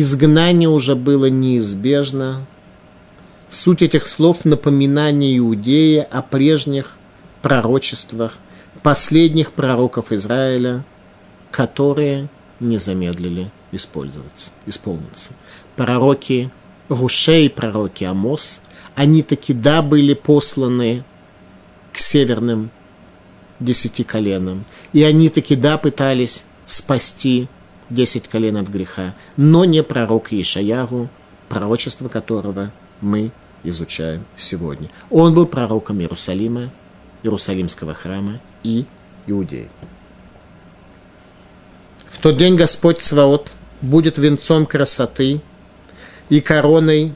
изгнание 0.00 0.68
уже 0.68 0.94
было 0.94 1.30
неизбежно. 1.30 2.46
Суть 3.48 3.82
этих 3.82 4.06
слов– 4.06 4.44
напоминание 4.44 5.38
Иудея 5.38 6.02
о 6.02 6.20
прежних 6.22 6.96
пророчествах, 7.40 8.34
последних 8.82 9.52
пророков 9.52 10.12
Израиля, 10.12 10.84
которые 11.50 12.28
не 12.60 12.78
замедлили 12.78 13.50
использоваться, 13.72 14.50
исполниться. 14.66 15.32
Пророки 15.76 16.50
Рушей, 16.88 17.48
пророки 17.48 18.04
Амос, 18.04 18.62
они 18.94 19.22
таки 19.22 19.52
да 19.52 19.82
были 19.82 20.14
посланы 20.14 21.04
к 21.92 21.98
северным 21.98 22.70
десяти 23.60 24.04
коленам, 24.04 24.64
и 24.92 25.02
они 25.02 25.28
таки 25.30 25.56
да 25.56 25.78
пытались 25.78 26.44
спасти 26.66 27.48
десять 27.90 28.28
колен 28.28 28.56
от 28.56 28.68
греха, 28.68 29.14
но 29.36 29.64
не 29.64 29.82
пророк 29.82 30.32
Ишаяру, 30.32 31.08
пророчество 31.48 32.08
которого 32.08 32.72
мы 33.00 33.30
изучаем 33.62 34.24
сегодня. 34.36 34.88
Он 35.10 35.34
был 35.34 35.46
пророком 35.46 36.00
Иерусалима, 36.00 36.70
Иерусалимского 37.22 37.94
храма 37.94 38.40
и 38.62 38.86
Иудеи. 39.26 39.68
В 42.06 42.18
тот 42.18 42.36
день 42.36 42.56
Господь 42.56 43.02
Цваот 43.02 43.52
будет 43.82 44.18
венцом 44.18 44.66
красоты 44.66 45.42
и 46.28 46.40
короной 46.40 47.14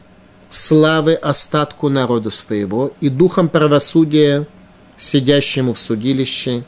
славы 0.49 1.15
остатку 1.15 1.89
народа 1.89 2.31
своего 2.31 2.93
и 3.01 3.09
духом 3.09 3.49
правосудия 3.49 4.47
сидящему 4.97 5.73
в 5.73 5.79
судилище 5.79 6.65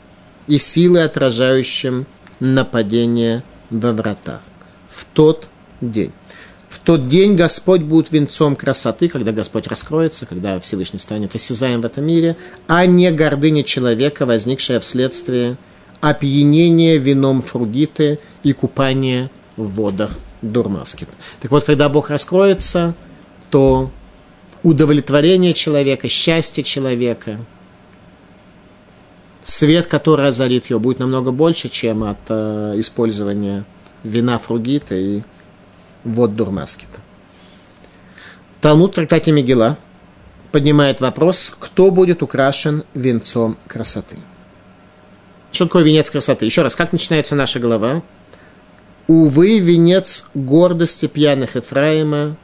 и 0.47 0.57
силы, 0.57 1.01
отражающим 1.03 2.05
нападение 2.39 3.43
во 3.73 3.91
вратах. 3.91 4.41
В 4.89 5.05
тот 5.05 5.49
день. 5.81 6.11
В 6.69 6.79
тот 6.79 7.07
день 7.07 7.35
Господь 7.35 7.81
будет 7.81 8.11
венцом 8.11 8.55
красоты, 8.55 9.07
когда 9.07 9.31
Господь 9.31 9.67
раскроется, 9.67 10.25
когда 10.25 10.59
Всевышний 10.59 10.99
станет 10.99 11.35
осязаем 11.35 11.81
в 11.81 11.85
этом 11.85 12.05
мире, 12.05 12.35
а 12.67 12.85
не 12.85 13.11
гордыня 13.11 13.63
человека, 13.63 14.25
возникшая 14.25 14.79
вследствие 14.79 15.57
опьянения 16.01 16.97
вином 16.97 17.41
фругиты 17.41 18.19
и 18.43 18.53
купания 18.53 19.29
в 19.55 19.67
водах 19.69 20.11
дурмаскит. 20.41 21.07
Так 21.41 21.51
вот, 21.51 21.63
когда 21.63 21.89
Бог 21.89 22.09
раскроется, 22.09 22.95
то 23.51 23.91
удовлетворение 24.63 25.53
человека, 25.53 26.09
счастье 26.09 26.63
человека, 26.63 27.39
свет, 29.43 29.87
который 29.87 30.27
озарит 30.27 30.67
его, 30.67 30.79
будет 30.79 30.99
намного 30.99 31.31
больше, 31.31 31.69
чем 31.69 32.03
от 32.03 32.17
э, 32.29 32.73
использования 32.77 33.65
вина 34.03 34.39
фругита 34.39 34.95
и 34.95 35.21
вод 36.03 36.35
дурмаскита. 36.35 37.01
Талмуд 38.61 38.91
в 38.91 38.95
трактате 38.95 39.31
Мегила 39.31 39.77
поднимает 40.51 41.01
вопрос, 41.01 41.53
кто 41.57 41.91
будет 41.91 42.23
украшен 42.23 42.83
венцом 42.93 43.57
красоты. 43.67 44.17
Что 45.51 45.65
такое 45.65 45.83
венец 45.83 46.09
красоты? 46.09 46.45
Еще 46.45 46.61
раз, 46.61 46.75
как 46.75 46.93
начинается 46.93 47.35
наша 47.35 47.59
глава? 47.59 48.01
Увы, 49.07 49.59
венец 49.59 50.29
гордости 50.33 51.07
пьяных 51.07 51.55
Ефраима 51.55 52.37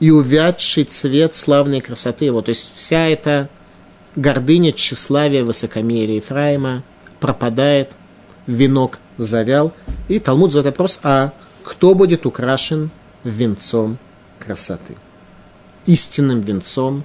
и 0.00 0.10
увядший 0.10 0.84
цвет 0.84 1.34
славной 1.34 1.80
красоты 1.80 2.24
его. 2.24 2.42
То 2.42 2.48
есть 2.48 2.72
вся 2.74 3.06
эта 3.08 3.48
гордыня, 4.16 4.72
тщеславие, 4.72 5.44
высокомерие 5.44 6.16
Ефраима 6.16 6.82
пропадает, 7.20 7.90
венок 8.46 8.98
завял. 9.18 9.72
И 10.08 10.18
Талмуд 10.18 10.52
задает 10.52 10.74
вопрос, 10.74 11.00
а 11.02 11.32
кто 11.62 11.94
будет 11.94 12.26
украшен 12.26 12.90
венцом 13.24 13.98
красоты? 14.38 14.96
Истинным 15.86 16.40
венцом 16.40 17.04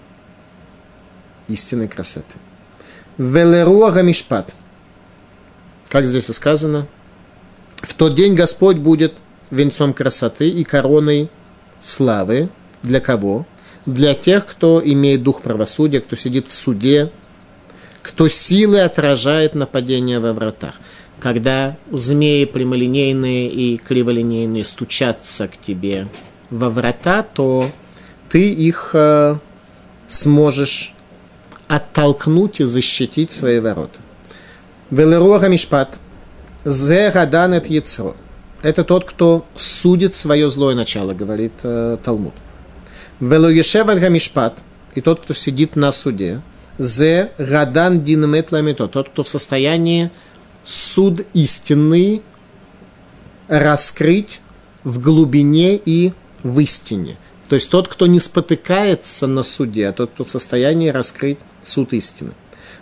истинной 1.48 1.88
красоты. 1.88 2.36
Велеруага 3.18 4.02
Мишпат. 4.04 4.54
Как 5.90 6.06
здесь 6.06 6.30
и 6.30 6.34
сказано, 6.34 6.88
в 7.78 7.94
тот 7.94 8.16
день 8.16 8.36
Господь 8.36 8.78
будет 8.78 9.14
венцом 9.50 9.94
красоты 9.94 10.50
и 10.50 10.64
короной 10.64 11.30
славы. 11.80 12.50
Для 12.84 13.00
кого? 13.00 13.46
Для 13.88 14.14
тех, 14.14 14.46
кто 14.46 14.82
имеет 14.84 15.24
дух 15.24 15.42
правосудия, 15.42 16.02
кто 16.02 16.18
сидит 16.18 16.46
в 16.46 16.52
суде, 16.52 17.10
кто 18.02 18.28
силы 18.28 18.82
отражает 18.82 19.56
нападение 19.56 20.20
во 20.20 20.34
вратах. 20.34 20.76
Когда 21.22 21.78
змеи 21.90 22.44
прямолинейные 22.44 23.50
и 23.50 23.78
криволинейные 23.78 24.66
стучатся 24.66 25.48
к 25.48 25.56
тебе 25.56 26.10
во 26.50 26.70
врата, 26.70 27.24
то 27.24 27.66
ты 28.30 28.50
их 28.50 28.92
э, 28.92 29.38
сможешь 30.06 30.94
оттолкнуть 31.70 32.60
и 32.60 32.66
защитить 32.66 33.32
свои 33.32 33.62
ворота. 33.62 34.00
Велеруага 34.92 35.48
Мишпат. 35.48 35.98
Зе 36.66 37.10
гаданет 37.10 37.68
яцро. 37.68 38.18
Это 38.62 38.84
тот, 38.84 39.06
кто 39.06 39.46
судит 39.56 40.14
свое 40.14 40.52
злое 40.52 40.76
начало, 40.76 41.14
говорит 41.14 41.54
э, 41.64 41.98
Талмуд. 42.04 42.34
Велуешев 43.20 43.88
Мишпат. 44.10 44.64
И 44.96 45.02
тот, 45.02 45.22
кто 45.22 45.34
сидит 45.34 45.76
на 45.76 45.92
суде. 45.92 46.42
Зе 46.78 47.32
гадан 47.38 48.04
динмет 48.04 48.52
ламито. 48.52 48.88
Тот, 48.88 49.10
кто 49.10 49.24
в 49.24 49.30
состоянии 49.30 50.12
суд 50.64 51.26
истинный 51.34 52.22
раскрыть 53.48 54.42
в 54.84 55.00
глубине 55.00 55.76
и 55.76 56.14
в 56.44 56.60
истине. 56.60 57.18
То 57.48 57.56
есть 57.56 57.70
тот, 57.70 57.88
кто 57.88 58.08
не 58.08 58.20
спотыкается 58.20 59.28
на 59.28 59.44
суде, 59.44 59.88
а 59.88 59.94
тот, 59.94 60.12
кто 60.12 60.24
в 60.24 60.30
состоянии 60.30 60.90
раскрыть 60.90 61.40
суд 61.64 61.94
истины. 61.94 62.32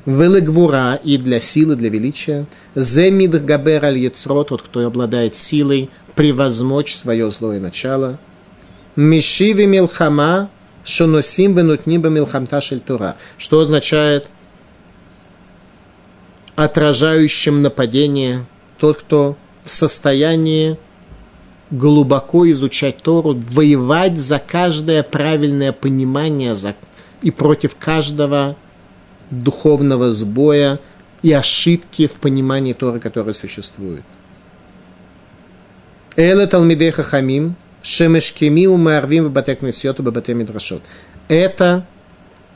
Велегвура 0.06 0.95
и 0.95 1.17
для 1.17 1.39
силы, 1.39 1.76
для 1.76 1.89
величия. 1.89 2.45
Земид 2.76 3.43
габер 3.43 3.86
аль 3.86 3.98
яцро, 3.98 4.43
тот, 4.43 4.62
кто 4.62 4.86
обладает 4.86 5.36
силой 5.36 5.89
превозмочь 6.15 6.95
свое 6.95 7.30
злое 7.32 7.60
начало. 7.60 8.19
Мишиви 8.95 9.65
милхама 9.65 10.49
шоносим 10.84 11.55
венутниба 11.55 12.10
милхамта 12.10 12.62
шельтура. 12.62 13.15
Что 13.38 13.60
означает 13.60 14.29
отражающим 16.55 17.62
нападение 17.62 18.45
тот, 18.77 18.97
кто 18.99 19.38
в 19.63 19.71
состоянии 19.71 20.77
глубоко 21.71 22.49
изучать 22.51 23.01
Тору, 23.01 23.34
воевать 23.34 24.17
за 24.17 24.39
каждое 24.39 25.03
правильное 25.03 25.71
понимание 25.71 26.55
за, 26.55 26.75
и 27.21 27.31
против 27.31 27.75
каждого 27.75 28.55
духовного 29.31 30.12
сбоя 30.12 30.79
и 31.23 31.34
ошибки 31.34 32.08
в 32.08 32.13
понимании 32.13 32.73
Торы, 32.73 32.99
которые 32.99 33.34
существуют. 33.34 34.03
Эла 36.15 36.47
Талмидей 36.47 36.91
Хахамим, 36.91 37.55
Шемешкеми 37.86 38.65
Умарвим 38.65 39.26
Бабатекнесьоту 39.26 40.04
Бабатемидрашот. 40.04 40.82
Это, 41.28 41.86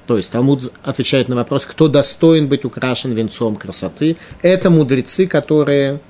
то 0.08 0.18
есть 0.18 0.32
Талмуд 0.32 0.74
отвечает 0.84 1.28
на 1.28 1.36
вопрос, 1.36 1.66
кто 1.66 1.88
достоин 1.88 2.48
быть 2.48 2.66
украшен 2.66 3.14
венцом 3.14 3.56
красоты. 3.56 4.18
Это 4.42 4.70
мудрецы, 4.70 5.28
которые 5.28 6.02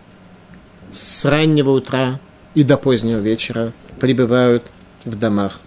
с 0.92 1.26
раннего 1.26 1.72
утра 1.72 2.20
и 2.56 2.64
до 2.64 2.78
позднего 2.78 3.20
вечера 3.20 3.74
пребывают 4.00 4.64
в 5.06 5.18
домах 5.18 5.60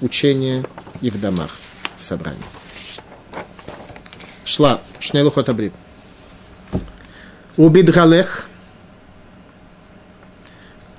учения 0.00 0.64
и 1.00 1.10
в 1.10 1.18
домах 1.18 1.56
собраний 1.96 2.38
шла 4.50 4.80
шней 4.98 5.22
лухот 5.22 5.48
абрит. 5.48 5.72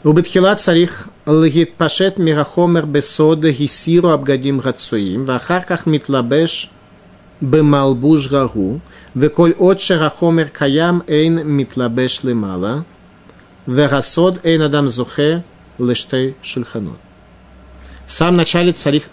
Убетхилат 0.03 0.59
царих 0.59 1.09
лгит 1.27 1.75
пашет 1.75 2.17
мирахомер 2.17 2.85
бесода 2.87 3.51
гисиру 3.51 4.09
абгадим 4.09 4.57
гацуим, 4.57 5.25
вахарках 5.25 5.85
митлабеш 5.85 6.71
бемалбуш 7.39 8.27
гару, 8.27 8.81
веколь 9.13 9.53
отшер 9.59 10.01
ахомер 10.01 10.49
каям 10.49 11.03
эйн 11.07 11.47
митлабеш 11.47 12.23
лемала, 12.23 12.83
верасод 13.67 14.43
эйн 14.43 14.63
адам 14.63 14.89
зухе 14.89 15.43
лештей 15.77 16.35
шульханот. 16.41 16.97
В 18.07 18.11
самом 18.11 18.37
начале 18.37 18.73
царих 18.73 19.03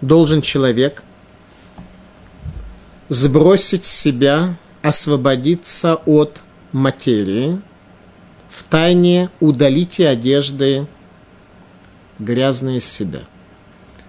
должен 0.00 0.42
человек 0.42 1.04
сбросить 3.08 3.84
себя, 3.84 4.56
освободиться 4.82 6.00
от 6.04 6.42
материи– 6.72 7.60
в 8.60 8.62
тайне 8.64 9.30
удалите 9.40 10.06
одежды 10.06 10.86
грязные 12.18 12.76
из 12.76 12.84
себя. 12.84 13.20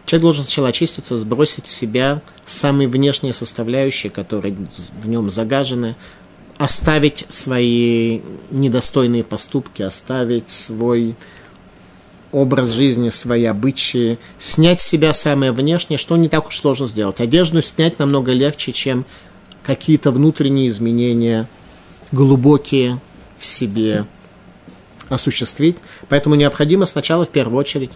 Человек 0.05 0.23
должен 0.23 0.43
сначала 0.43 0.67
очиститься, 0.67 1.17
сбросить 1.17 1.69
с 1.69 1.73
себя 1.73 2.21
самые 2.45 2.89
внешние 2.89 3.33
составляющие, 3.33 4.11
которые 4.11 4.53
в 5.01 5.07
нем 5.07 5.29
загажены, 5.29 5.95
оставить 6.57 7.25
свои 7.29 8.19
недостойные 8.49 9.23
поступки, 9.23 9.83
оставить 9.83 10.49
свой 10.49 11.15
образ 12.33 12.71
жизни, 12.71 13.09
свои 13.09 13.45
обычаи, 13.45 14.19
снять 14.37 14.81
с 14.81 14.87
себя 14.87 15.13
самое 15.13 15.53
внешнее, 15.53 15.97
что 15.97 16.17
не 16.17 16.27
так 16.27 16.47
уж 16.47 16.57
сложно 16.57 16.87
сделать. 16.87 17.21
Одежду 17.21 17.61
снять 17.61 17.99
намного 17.99 18.33
легче, 18.33 18.73
чем 18.73 19.05
какие-то 19.63 20.11
внутренние 20.11 20.67
изменения, 20.67 21.47
глубокие 22.11 22.99
в 23.39 23.45
себе 23.45 24.05
осуществить. 25.13 25.77
Поэтому 26.09 26.35
необходимо 26.35 26.85
сначала, 26.85 27.25
в 27.25 27.29
первую 27.29 27.59
очередь, 27.59 27.91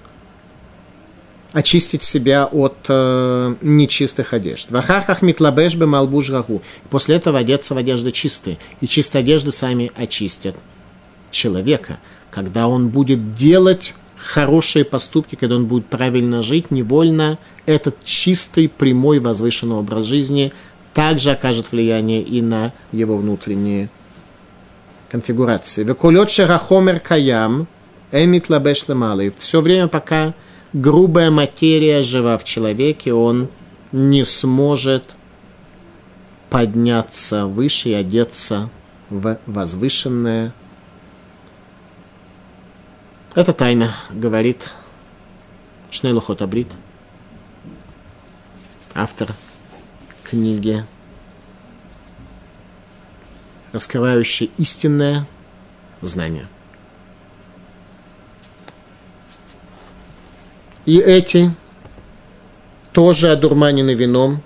очистить 1.53 2.03
себя 2.03 2.45
от 2.45 2.75
э, 2.89 3.55
нечистых 3.61 4.33
одежд. 4.33 4.71
Вахархах 4.71 5.21
митлабеш 5.21 5.75
бы 5.75 5.85
малбуж 5.87 6.29
рагу. 6.29 6.61
После 6.89 7.15
этого 7.15 7.39
одеться 7.39 7.73
в 7.73 7.77
одежды 7.77 8.11
чистые. 8.11 8.57
И 8.81 8.87
чистые 8.87 9.21
одежды 9.21 9.51
сами 9.51 9.91
очистят 9.95 10.55
человека. 11.31 11.99
Когда 12.29 12.67
он 12.67 12.89
будет 12.89 13.33
делать 13.33 13.95
хорошие 14.17 14.83
поступки, 14.83 15.35
когда 15.35 15.55
он 15.55 15.65
будет 15.65 15.85
правильно 15.85 16.41
жить, 16.43 16.71
невольно 16.71 17.37
этот 17.65 18.03
чистый, 18.03 18.67
прямой, 18.67 19.19
возвышенный 19.19 19.77
образ 19.77 20.05
жизни 20.05 20.51
также 20.93 21.31
окажет 21.31 21.71
влияние 21.71 22.21
и 22.21 22.41
на 22.41 22.73
его 22.91 23.17
внутренние 23.17 23.89
конфигурации. 25.15 25.85
Векулет 25.85 26.29
шерахомер 26.29 26.99
каям, 26.99 27.67
эмит 28.11 28.49
лабеш 28.49 28.85
лемалый. 28.89 29.33
Все 29.39 29.61
время, 29.61 29.87
пока 29.87 30.33
грубая 30.73 31.31
материя 31.31 32.03
жива 32.03 32.37
в 32.37 32.43
человеке, 32.43 33.13
он 33.13 33.47
не 33.93 34.25
сможет 34.25 35.15
подняться 36.49 37.45
выше 37.45 37.89
и 37.89 37.93
одеться 37.93 38.69
в 39.09 39.37
возвышенное 39.45 40.53
это 43.35 43.53
тайна, 43.53 43.95
говорит 44.11 44.71
Шнейлухот 45.91 46.41
Абрит, 46.41 46.71
автор 48.93 49.29
книги, 50.23 50.85
раскрывающей 53.75 54.49
истинное 54.57 55.27
знание. 56.01 56.47
И 60.85 60.97
эти 60.97 61.53
тоже 62.93 63.31
одурманены 63.31 63.93
вином 63.93 64.41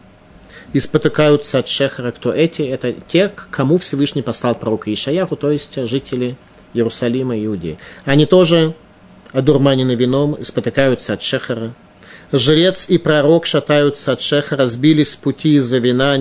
и 0.73 0.79
спотыкаются 0.79 1.59
от 1.59 1.67
шехара. 1.67 2.11
Кто 2.11 2.33
эти? 2.33 2.63
Это 2.63 2.93
те, 2.93 3.31
кому 3.51 3.77
Всевышний 3.77 4.23
послал 4.23 4.55
пророка 4.55 4.91
Ишаяху, 4.91 5.35
то 5.35 5.51
есть 5.51 5.75
жители 5.87 6.35
Иерусалима 6.73 7.37
и 7.37 7.45
Иудеи. 7.45 7.77
Они 8.05 8.25
тоже 8.25 8.73
одурманены 9.31 9.93
вином 9.93 10.33
и 10.33 10.43
спотыкаются 10.43 11.13
от 11.13 11.21
шехара. 11.21 11.73
Жрец 12.31 12.87
и 12.89 12.99
пророк 12.99 13.47
шатаются 13.47 14.11
от 14.11 14.21
шехера, 14.21 14.67
сбились 14.67 15.13
с 15.13 15.15
пути 15.15 15.55
из-за 15.55 15.79
вина, 15.79 16.15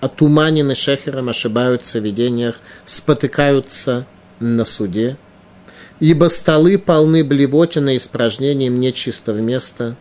отуманены 0.00 0.74
шехером, 0.74 1.28
ошибаются 1.28 2.00
в 2.00 2.04
видениях, 2.04 2.56
спотыкаются 2.84 4.06
на 4.40 4.64
суде. 4.64 5.16
Ибо 6.00 6.28
столы 6.28 6.78
полны 6.78 7.22
блевотина 7.22 7.96
испражнением 7.96 8.80
нечистого 8.80 9.38
места. 9.38 9.96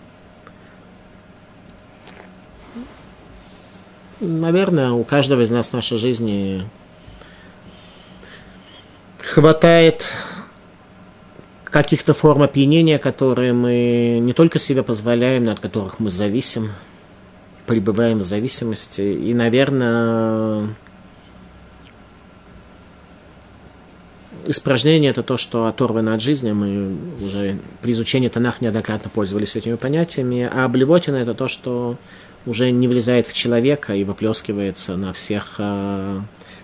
Наверное, 4.20 4.92
у 4.92 5.04
каждого 5.04 5.42
из 5.42 5.52
нас 5.52 5.70
в 5.70 5.74
нашей 5.74 6.00
жизни 6.00 6.64
хватает 9.20 10.08
каких-то 11.72 12.14
форм 12.14 12.44
опьянения, 12.44 13.00
которые 13.00 13.54
мы 13.54 14.20
не 14.22 14.34
только 14.34 14.60
себе 14.60 14.84
позволяем, 14.84 15.46
но 15.46 15.52
от 15.52 15.60
которых 15.60 16.00
мы 16.00 16.10
зависим, 16.10 16.72
пребываем 17.66 18.20
в 18.20 18.24
зависимости. 18.24 19.02
И, 19.02 19.34
наверное, 19.34 20.68
испражнение– 24.46 25.10
это 25.12 25.24
то, 25.24 25.38
что 25.38 25.66
оторвано 25.68 26.14
от 26.14 26.22
жизни. 26.22 26.52
Мы 26.52 26.98
уже 27.24 27.60
при 27.82 27.94
изучении 27.94 28.28
Танах 28.28 28.60
неоднократно 28.60 29.10
пользовались 29.10 29.56
этими 29.56 29.76
понятиями. 29.76 30.50
А 30.54 30.68
блевотина– 30.68 31.16
это 31.18 31.34
то, 31.34 31.48
что 31.48 31.98
уже 32.46 32.72
не 32.72 32.88
влезает 32.90 33.28
в 33.28 33.34
человека 33.34 33.96
и 33.96 34.04
выплескивается 34.04 34.98
на 34.98 35.14
всех 35.14 35.56
а, 35.60 36.22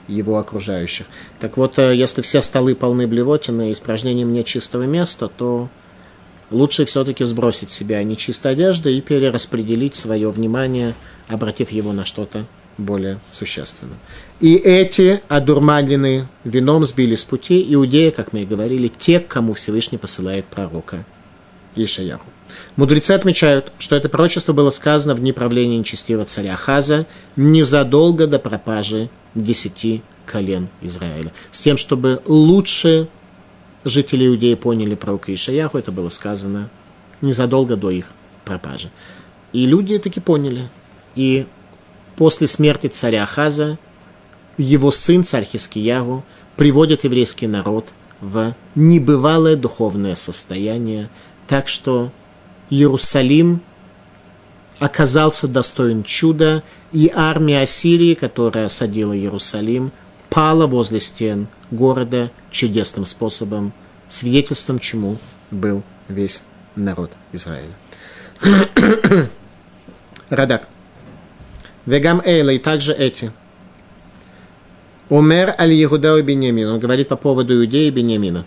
его 0.07 0.37
окружающих. 0.37 1.05
Так 1.39 1.57
вот, 1.57 1.79
э, 1.79 1.95
если 1.95 2.21
все 2.21 2.41
столы 2.41 2.75
полны 2.75 3.07
блевотины 3.07 3.69
и 3.69 3.73
испражнением 3.73 4.33
нечистого 4.33 4.83
места, 4.83 5.27
то 5.27 5.69
лучше 6.51 6.85
все-таки 6.85 7.25
сбросить 7.25 7.69
себя 7.69 8.03
нечистой 8.03 8.53
одежды 8.53 8.97
и 8.97 9.01
перераспределить 9.01 9.95
свое 9.95 10.29
внимание, 10.29 10.93
обратив 11.27 11.71
его 11.71 11.93
на 11.93 12.05
что-то 12.05 12.45
более 12.77 13.19
существенное. 13.31 13.97
И 14.39 14.55
эти 14.55 15.21
одурманенные 15.27 16.27
вином 16.43 16.85
сбили 16.85 17.15
с 17.15 17.23
пути 17.23 17.65
иудеи, 17.73 18.11
как 18.11 18.33
мы 18.33 18.43
и 18.43 18.45
говорили, 18.45 18.87
те, 18.87 19.19
кому 19.19 19.53
Всевышний 19.53 19.97
посылает 19.97 20.45
пророка 20.45 21.05
Ишаяху. 21.75 22.27
Мудрецы 22.75 23.11
отмечают, 23.11 23.71
что 23.77 23.95
это 23.95 24.09
пророчество 24.09 24.53
было 24.53 24.69
сказано 24.69 25.15
в 25.15 25.19
дни 25.19 25.31
правления 25.31 25.77
нечестивого 25.77 26.25
царя 26.25 26.55
Хаза 26.55 27.05
незадолго 27.35 28.27
до 28.27 28.39
пропажи 28.39 29.09
десяти 29.37 30.01
колен 30.25 30.69
Израиля. 30.81 31.31
С 31.51 31.61
тем, 31.61 31.77
чтобы 31.77 32.21
лучше 32.25 33.07
жители 33.83 34.27
Иудеи 34.27 34.55
поняли 34.55 34.95
пророка 34.95 35.33
Ишаяху, 35.33 35.77
это 35.77 35.91
было 35.91 36.09
сказано 36.09 36.69
незадолго 37.21 37.75
до 37.75 37.89
их 37.89 38.07
пропажи. 38.45 38.89
И 39.53 39.65
люди 39.65 39.97
таки 39.97 40.19
поняли. 40.19 40.69
И 41.15 41.47
после 42.15 42.47
смерти 42.47 42.87
царя 42.87 43.25
Хаза 43.25 43.77
его 44.57 44.91
сын, 44.91 45.23
царь 45.23 45.45
Хискиягу, 45.45 46.23
приводит 46.55 47.03
еврейский 47.03 47.47
народ 47.47 47.89
в 48.19 48.55
небывалое 48.75 49.55
духовное 49.55 50.15
состояние, 50.15 51.09
так 51.47 51.67
что 51.67 52.11
Иерусалим 52.69 53.61
оказался 54.79 55.47
достоин 55.47 56.03
чуда, 56.03 56.63
и 56.91 57.11
армия 57.13 57.61
Ассирии, 57.61 58.13
которая 58.13 58.65
осадила 58.65 59.15
Иерусалим, 59.15 59.91
пала 60.29 60.67
возле 60.67 60.99
стен 60.99 61.47
города 61.71 62.31
чудесным 62.51 63.05
способом, 63.05 63.73
свидетельством 64.07 64.79
чему 64.79 65.17
был 65.51 65.83
весь 66.07 66.43
народ 66.75 67.11
Израиля. 67.33 67.73
Радак. 70.29 70.67
Вегам 71.85 72.21
Эйла 72.25 72.51
и 72.51 72.57
также 72.57 72.93
эти. 72.93 73.31
Умер 75.09 75.55
аль 75.57 75.71
Егуда 75.71 76.17
и 76.17 76.21
Бенемин. 76.21 76.67
Он 76.67 76.79
говорит 76.79 77.07
по 77.07 77.15
поводу 77.15 77.55
Иудеи 77.55 77.87
и 77.87 77.91
Бенемина. 77.91 78.43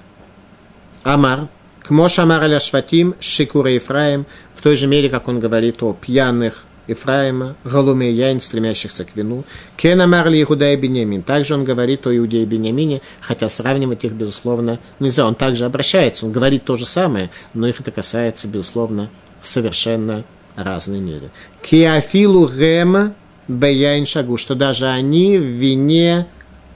Амар, 1.03 1.49
Кмош 1.83 2.19
Амар 2.19 2.43
аля 2.43 2.61
Шватим, 2.61 3.15
Шикура 3.19 3.71
Ефраим, 3.71 4.27
в 4.55 4.61
той 4.63 4.77
же 4.77 4.87
мере, 4.87 5.09
как 5.09 5.29
он 5.29 5.41
говорит 5.41 5.83
о 5.83 5.95
пьяных 5.95 6.65
Ефраима, 6.91 7.57
Галуме 7.65 8.11
Яин, 8.11 8.41
стремящихся 8.41 9.05
к 9.05 9.17
вину. 9.17 9.45
Кен 9.77 10.01
Амар 10.01 10.29
ли 10.29 10.43
Иуда 10.43 10.73
и 10.73 10.77
Бенемин. 10.77 11.23
Также 11.23 11.55
он 11.55 11.65
говорит 11.65 12.07
о 12.07 12.17
Иуде 12.17 12.43
и 12.43 12.47
Бенемине, 12.47 13.01
хотя 13.21 13.49
сравнивать 13.49 14.05
их, 14.05 14.13
безусловно, 14.13 14.79
нельзя. 14.99 15.27
Он 15.27 15.35
также 15.35 15.65
обращается, 15.65 16.27
он 16.27 16.33
говорит 16.33 16.65
то 16.65 16.77
же 16.77 16.87
самое, 16.87 17.31
но 17.55 17.69
их 17.69 17.81
это 17.81 17.91
касается, 17.91 18.49
безусловно, 18.49 19.09
совершенно 19.41 20.25
разной 20.57 21.01
мере. 21.01 21.31
Киафилу 21.63 22.49
Гем 22.49 23.15
Беяин 23.47 24.07
Шагу, 24.07 24.37
что 24.37 24.55
даже 24.55 24.87
они 24.87 25.39
в 25.39 25.43
вине 25.43 26.27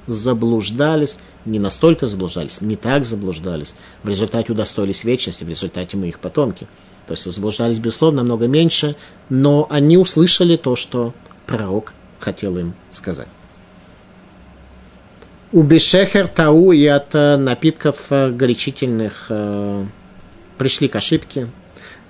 заблуждались, 0.06 1.16
не 1.44 1.58
настолько 1.58 2.08
заблуждались, 2.08 2.60
не 2.60 2.76
так 2.76 3.04
заблуждались. 3.04 3.74
В 4.02 4.08
результате 4.08 4.52
удостоились 4.52 5.04
вечности, 5.04 5.44
в 5.44 5.48
результате 5.48 5.96
мы 5.96 6.08
их 6.08 6.20
потомки. 6.20 6.66
То 7.06 7.12
есть 7.12 7.30
заблуждались, 7.30 7.78
безусловно, 7.78 8.18
намного 8.18 8.46
меньше, 8.46 8.96
но 9.28 9.66
они 9.70 9.98
услышали 9.98 10.56
то, 10.56 10.76
что 10.76 11.12
пророк 11.46 11.92
хотел 12.18 12.56
им 12.56 12.74
сказать. 12.90 13.28
У 15.52 15.62
Бешехер 15.62 16.26
Тау 16.26 16.72
и 16.72 16.84
от 16.86 17.14
э, 17.14 17.36
напитков 17.36 18.06
э, 18.10 18.30
горячительных 18.30 19.26
э, 19.28 19.84
пришли 20.58 20.88
к 20.88 20.96
ошибке. 20.96 21.48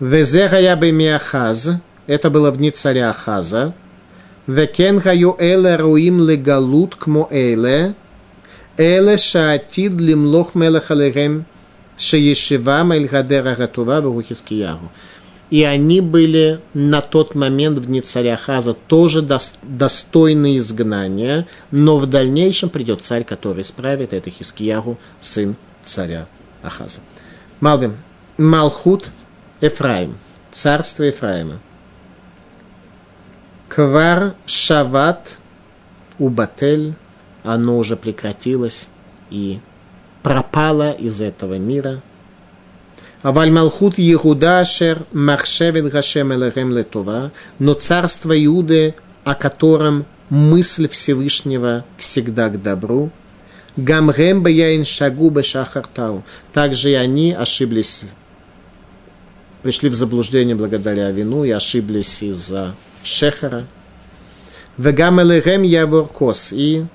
Везеха 0.00 0.58
я 0.58 0.76
бы 0.76 0.92
Миахаз, 0.92 1.70
это 2.06 2.30
было 2.30 2.50
в 2.50 2.56
дни 2.56 2.70
царя 2.70 3.10
Ахаза. 3.10 3.74
Векен 4.46 4.98
гаю 4.98 5.36
эле 5.38 5.76
руим 5.76 6.20
легалут 6.20 6.96
кмо 6.96 7.28
эле, 7.30 7.94
Эле 8.76 9.16
шаатид 9.16 9.92
лимлох 9.92 10.54
мелах 10.54 10.90
алехем 11.96 11.98
шеешивам 11.98 12.92
эль 12.92 13.06
гадера 13.06 13.54
гатува 13.54 14.22
Хискиягу. 14.22 14.90
И 15.50 15.62
они 15.62 16.00
были 16.00 16.60
на 16.72 17.00
тот 17.00 17.34
момент 17.34 17.78
в 17.78 17.86
дни 17.86 18.00
царя 18.00 18.36
Хаза 18.36 18.72
тоже 18.72 19.22
достойны 19.22 20.56
изгнания, 20.56 21.46
но 21.70 21.98
в 21.98 22.06
дальнейшем 22.06 22.70
придет 22.70 23.02
царь, 23.02 23.24
который 23.24 23.62
исправит 23.62 24.12
это 24.12 24.30
Хискиягу, 24.30 24.98
сын 25.20 25.56
царя 25.82 26.26
Ахаза. 26.62 27.00
Малбим. 27.60 27.96
Малхут 28.38 29.10
Эфраим. 29.60 30.16
Царство 30.50 31.04
Ефраима. 31.04 31.60
Квар 33.68 34.34
Шават 34.46 35.38
Убатель 36.18 36.94
оно 37.42 37.76
уже 37.76 37.96
прекратилось 37.96 38.90
и 39.30 39.60
пропало 40.24 40.90
из 40.90 41.20
этого 41.20 41.58
мира. 41.58 42.00
Аваль 43.22 43.50
Малхут 43.50 43.98
Егудашер 43.98 45.04
Махшевит 45.12 45.90
Гашем 45.90 46.32
Элехем 46.32 46.72
Летова, 46.76 47.30
но 47.58 47.74
царство 47.74 48.32
Иуды, 48.44 48.94
о 49.22 49.34
котором 49.34 50.06
мысль 50.30 50.88
Всевышнего 50.88 51.84
всегда 51.98 52.48
к 52.48 52.60
добру, 52.60 53.10
Гамрем 53.76 54.42
Баяин 54.42 54.84
Шагу 54.86 55.28
Бешахартау. 55.28 56.24
Также 56.54 56.92
и 56.92 56.94
они 56.94 57.32
ошиблись, 57.32 58.06
пришли 59.62 59.90
в 59.90 59.94
заблуждение 59.94 60.56
благодаря 60.56 61.10
вину 61.10 61.44
и 61.44 61.50
ошиблись 61.50 62.22
из-за 62.22 62.74
Шехара. 63.02 63.66
Вегам 64.78 65.20
Элехем 65.20 65.62
Яворкос. 65.62 66.52
И 66.54 66.86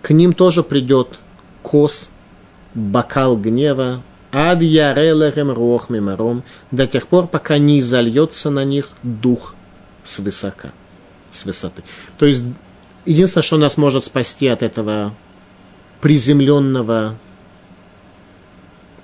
к 0.00 0.10
ним 0.10 0.32
тоже 0.32 0.62
придет 0.62 1.20
кос, 1.62 2.12
бокал 2.74 3.36
гнева, 3.36 4.02
ад 4.32 4.62
ярелехем 4.62 5.50
рох 5.50 5.90
мемаром, 5.90 6.42
до 6.70 6.86
тех 6.86 7.06
пор, 7.08 7.26
пока 7.26 7.58
не 7.58 7.80
изольется 7.80 8.50
на 8.50 8.64
них 8.64 8.88
дух 9.02 9.54
с 10.02 10.18
высока, 10.18 10.72
с 11.30 11.44
высоты. 11.44 11.82
То 12.18 12.26
есть, 12.26 12.42
единственное, 13.04 13.42
что 13.42 13.56
нас 13.58 13.76
может 13.76 14.04
спасти 14.04 14.48
от 14.48 14.62
этого 14.62 15.14
приземленного 16.00 17.16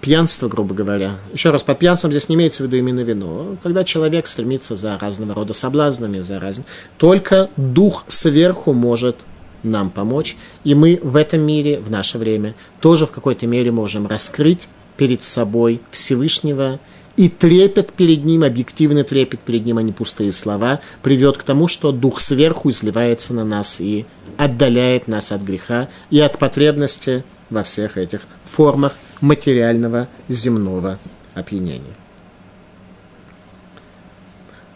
пьянства, 0.01 0.49
грубо 0.49 0.75
говоря. 0.75 1.17
Еще 1.33 1.51
раз, 1.51 1.63
под 1.63 1.79
пьянством 1.79 2.11
здесь 2.11 2.29
не 2.29 2.35
имеется 2.35 2.63
в 2.63 2.67
виду 2.67 2.77
именно 2.77 3.01
вино. 3.01 3.57
Когда 3.63 3.85
человек 3.85 4.27
стремится 4.27 4.77
за 4.77 4.99
разного 4.99 5.35
рода 5.35 5.53
соблазнами, 5.53 6.21
за 6.21 6.41
разным... 6.41 6.67
Только 6.99 7.51
дух 7.57 8.05
сверху 8.09 8.73
может 8.73 9.17
нам 9.63 9.91
помочь. 9.91 10.37
И 10.65 10.75
мы 10.75 10.99
в 11.03 11.17
этом 11.17 11.41
мире, 11.41 11.81
в 11.81 11.91
наше 11.91 12.19
время, 12.19 12.55
тоже 12.81 13.07
в 13.07 13.11
какой-то 13.11 13.47
мере 13.47 13.71
можем 13.71 14.07
раскрыть 14.07 14.69
перед 14.97 15.23
собой 15.23 15.81
Всевышнего, 15.91 16.81
и 17.19 17.29
трепет 17.29 17.93
перед 17.93 18.25
ним, 18.25 18.45
объективный 18.45 19.03
трепет 19.03 19.41
перед 19.41 19.67
ним, 19.67 19.79
а 19.79 19.83
не 19.83 19.93
пустые 19.93 20.31
слова, 20.31 20.81
приведет 21.03 21.37
к 21.37 21.43
тому, 21.43 21.67
что 21.67 21.91
дух 21.91 22.21
сверху 22.21 22.71
изливается 22.71 23.35
на 23.35 23.45
нас 23.45 23.81
и 23.81 24.07
отдаляет 24.37 25.09
нас 25.09 25.33
от 25.33 25.43
греха 25.43 25.89
и 26.11 26.21
от 26.21 26.39
потребности 26.39 27.25
во 27.51 27.65
всех 27.65 27.97
этих 27.97 28.21
формах 28.45 28.95
материального 29.21 30.07
земного 30.29 31.01
опьянения. 31.35 31.97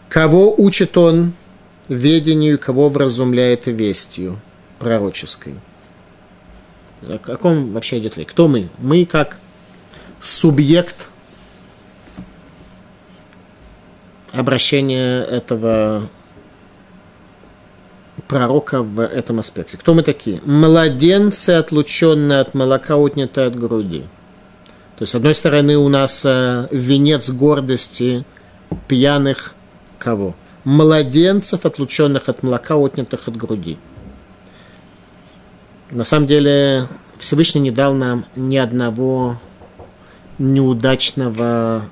Кого 0.09 0.53
учит 0.53 0.97
он 0.97 1.31
ведению, 1.87 2.59
кого 2.59 2.89
вразумляет 2.89 3.67
вестью 3.67 4.37
пророческой? 4.83 5.55
О 7.01 7.17
каком 7.17 7.73
вообще 7.73 7.99
идет 7.99 8.17
речь? 8.17 8.27
Кто 8.27 8.47
мы? 8.47 8.69
Мы 8.79 9.05
как 9.05 9.37
субъект 10.19 11.09
обращения 14.31 15.21
этого 15.23 16.09
пророка 18.27 18.83
в 18.83 19.01
этом 19.01 19.39
аспекте. 19.39 19.77
Кто 19.77 19.93
мы 19.93 20.03
такие? 20.03 20.41
Младенцы, 20.45 21.51
отлученные 21.51 22.39
от 22.39 22.53
молока, 22.53 22.95
отнятые 22.95 23.47
от 23.47 23.59
груди. 23.59 24.01
То 24.97 25.03
есть, 25.03 25.11
с 25.11 25.15
одной 25.15 25.35
стороны, 25.35 25.77
у 25.77 25.89
нас 25.89 26.23
э, 26.25 26.67
венец 26.71 27.29
гордости 27.29 28.23
пьяных 28.87 29.55
кого? 29.99 30.35
Младенцев, 30.63 31.65
отлученных 31.65 32.29
от 32.29 32.43
молока, 32.43 32.75
отнятых 32.75 33.27
от 33.27 33.35
груди. 33.35 33.77
На 35.93 36.03
самом 36.03 36.25
деле, 36.25 36.87
Всевышний 37.19 37.61
не 37.61 37.69
дал 37.69 37.93
нам 37.93 38.25
ни 38.35 38.57
одного 38.57 39.39
неудачного 40.39 41.87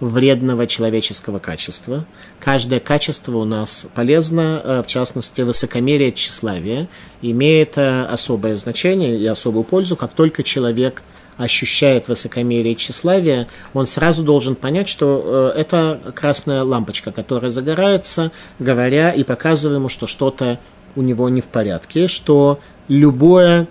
вредного 0.00 0.66
человеческого 0.66 1.38
качества. 1.38 2.04
Каждое 2.40 2.80
качество 2.80 3.36
у 3.36 3.44
нас 3.44 3.86
полезно, 3.94 4.60
э, 4.62 4.82
в 4.82 4.88
частности, 4.88 5.42
высокомерие, 5.42 6.10
тщеславие, 6.10 6.88
имеет 7.22 7.78
э, 7.78 8.06
особое 8.06 8.56
значение 8.56 9.16
и 9.16 9.26
особую 9.26 9.62
пользу, 9.62 9.94
как 9.94 10.14
только 10.14 10.42
человек 10.42 11.04
ощущает 11.36 12.08
высокомерие 12.08 12.72
и 12.72 12.76
тщеславие, 12.76 13.46
он 13.72 13.86
сразу 13.86 14.24
должен 14.24 14.56
понять, 14.56 14.88
что 14.88 15.52
э, 15.54 15.60
это 15.60 16.00
красная 16.12 16.64
лампочка, 16.64 17.12
которая 17.12 17.52
загорается, 17.52 18.32
говоря 18.58 19.12
и 19.12 19.22
показывая 19.22 19.76
ему, 19.76 19.88
что 19.88 20.08
что-то 20.08 20.58
у 20.98 21.02
него 21.02 21.28
не 21.28 21.40
в 21.40 21.46
порядке, 21.46 22.08
что 22.08 22.58
любое 22.88 23.68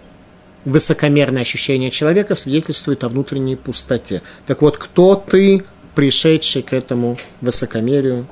высокомерное 0.63 1.41
ощущение 1.41 1.91
человека 1.91 2.35
свидетельствует 2.35 3.03
о 3.03 3.09
внутренней 3.09 3.57
пустоте. 3.57 4.21
Так 4.45 4.61
вот, 4.61 4.77
кто 4.77 5.15
ты, 5.15 5.65
пришедший 5.93 6.61
к 6.61 6.71
этому 6.71 7.17
высокомерию? 7.41 8.27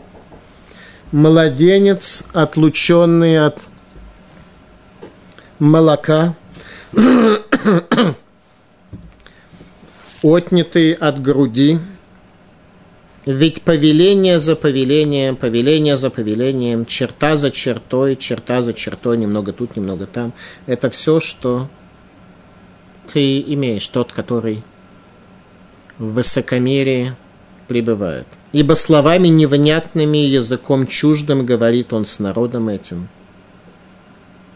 Младенец, 1.12 2.24
отлученный 2.32 3.46
от 3.46 3.62
молока, 5.60 6.34
отнятый 10.24 10.93
от 10.93 11.22
груди, 11.22 11.80
ведь 13.26 13.64
повеление 13.64 14.40
за 14.40 14.56
повелением, 14.56 15.36
повеление 15.36 15.98
за 15.98 16.12
повелением, 16.12 16.86
черта 16.86 17.38
за 17.38 17.50
чертой, 17.50 18.16
черта 18.16 18.62
за 18.62 18.74
чертой, 18.74 19.18
немного 19.18 19.52
тут, 19.52 19.76
немного 19.76 20.06
там. 20.06 20.32
Это 20.68 20.92
все, 20.92 21.20
что 21.20 21.68
ты 23.12 23.42
имеешь, 23.42 23.88
тот, 23.88 24.12
который 24.12 24.64
в 25.98 26.14
высокомерии 26.14 27.16
пребывает. 27.68 28.28
Ибо 28.52 28.76
словами 28.76 29.28
невнятными 29.28 30.18
языком 30.18 30.86
чуждым 30.86 31.46
говорит 31.46 31.94
он 31.94 32.06
с 32.06 32.20
народом 32.20 32.70
этим. 32.70 33.10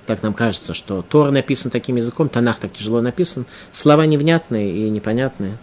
Так 0.05 0.21
нам 0.21 0.33
кажется, 0.33 0.73
что 0.73 1.01
Тор 1.01 1.31
написан 1.31 1.71
таким 1.71 1.95
языком, 1.95 2.29
Танах 2.29 2.59
так 2.59 2.73
тяжело 2.73 3.01
написан. 3.01 3.45
Слова 3.71 4.05
невнятные 4.05 4.71
и 4.71 4.89
непонятные. 4.89 5.57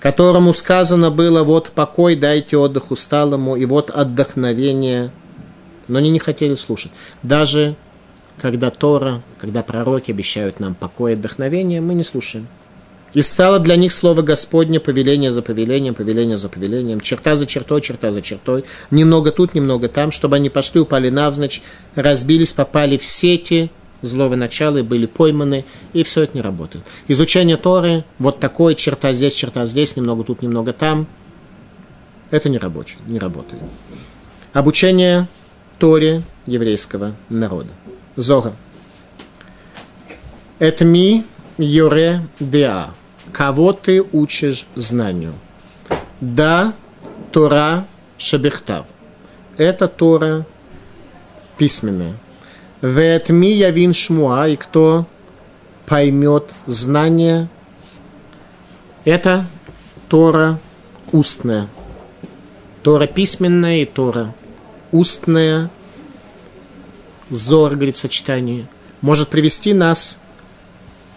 Которому 0.00 0.54
сказано 0.54 1.10
было, 1.10 1.42
вот 1.42 1.70
покой 1.72 2.16
дайте 2.16 2.56
отдых 2.56 2.90
усталому, 2.90 3.56
и 3.56 3.66
вот 3.66 3.90
отдохновение. 3.90 5.10
Но 5.88 5.98
они 5.98 6.10
не 6.10 6.18
хотели 6.18 6.54
слушать. 6.54 6.92
Даже 7.22 7.76
когда 8.40 8.70
Тора, 8.70 9.22
когда 9.38 9.62
пророки 9.62 10.10
обещают 10.10 10.58
нам 10.58 10.74
покой 10.74 11.12
и 11.12 11.14
отдохновение, 11.14 11.82
мы 11.82 11.92
не 11.92 12.04
слушаем. 12.04 12.48
И 13.12 13.22
стало 13.22 13.58
для 13.58 13.76
них 13.76 13.92
слово 13.92 14.22
Господне 14.22 14.80
повеление 14.80 15.32
за 15.32 15.42
повелением, 15.42 15.94
повеление 15.94 16.36
за 16.36 16.48
повелением, 16.48 17.00
черта 17.00 17.36
за 17.36 17.44
чертой, 17.44 17.80
черта 17.82 18.12
за 18.12 18.22
чертой, 18.22 18.64
немного 18.90 19.32
тут, 19.32 19.52
немного 19.52 19.88
там, 19.88 20.12
чтобы 20.12 20.36
они 20.36 20.48
пошли, 20.48 20.80
упали 20.80 21.10
навзничь, 21.10 21.60
разбились, 21.96 22.52
попали 22.52 22.96
в 22.96 23.04
сети 23.04 23.70
злого 24.02 24.36
начала 24.36 24.82
были 24.82 25.06
пойманы, 25.06 25.64
и 25.92 26.02
все 26.02 26.22
это 26.22 26.36
не 26.36 26.42
работает. 26.42 26.84
Изучение 27.08 27.56
Торы, 27.56 28.04
вот 28.18 28.40
такое, 28.40 28.74
черта 28.74 29.12
здесь, 29.12 29.34
черта 29.34 29.66
здесь, 29.66 29.96
немного 29.96 30.24
тут, 30.24 30.42
немного 30.42 30.72
там, 30.72 31.06
это 32.30 32.48
не 32.48 32.58
работает. 32.58 33.00
Не 33.06 33.18
работает. 33.18 33.62
Обучение 34.52 35.26
Торе 35.78 36.22
еврейского 36.46 37.14
народа. 37.28 37.70
Зора. 38.16 38.52
Этми 40.58 41.24
Йоре 41.58 42.26
Деа 42.38 42.90
кого 43.32 43.72
ты 43.72 44.02
учишь 44.12 44.66
знанию. 44.74 45.34
Да, 46.20 46.74
Тора 47.32 47.86
Шабехтав. 48.18 48.86
Это 49.56 49.88
Тора 49.88 50.46
письменная. 51.56 52.14
Ветми 52.82 53.52
явин 53.52 53.92
шмуа, 53.92 54.48
и 54.48 54.56
кто 54.56 55.06
поймет 55.86 56.50
знание, 56.66 57.48
это 59.04 59.44
Тора 60.08 60.58
устная. 61.12 61.68
Тора 62.82 63.06
письменная 63.06 63.78
и 63.78 63.84
Тора 63.84 64.34
устная. 64.92 65.70
Зор, 67.28 67.76
говорит, 67.76 67.96
в 67.96 68.00
сочетании, 68.00 68.66
может 69.02 69.28
привести 69.28 69.72
нас 69.72 70.18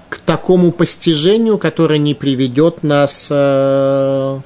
к 0.09 0.17
такому 0.19 0.71
постижению, 0.71 1.57
которое 1.57 1.97
не 1.97 2.13
приведет 2.13 2.83
нас 2.83 3.29
э, 3.31 4.39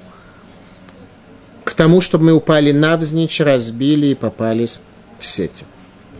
к 1.66 1.74
тому, 1.74 2.00
чтобы 2.00 2.26
мы 2.26 2.32
упали 2.32 2.72
навзничь, 2.72 3.42
разбили 3.42 4.08
и 4.08 4.16
попались 4.16 4.80
в 5.20 5.26
сети. 5.26 5.66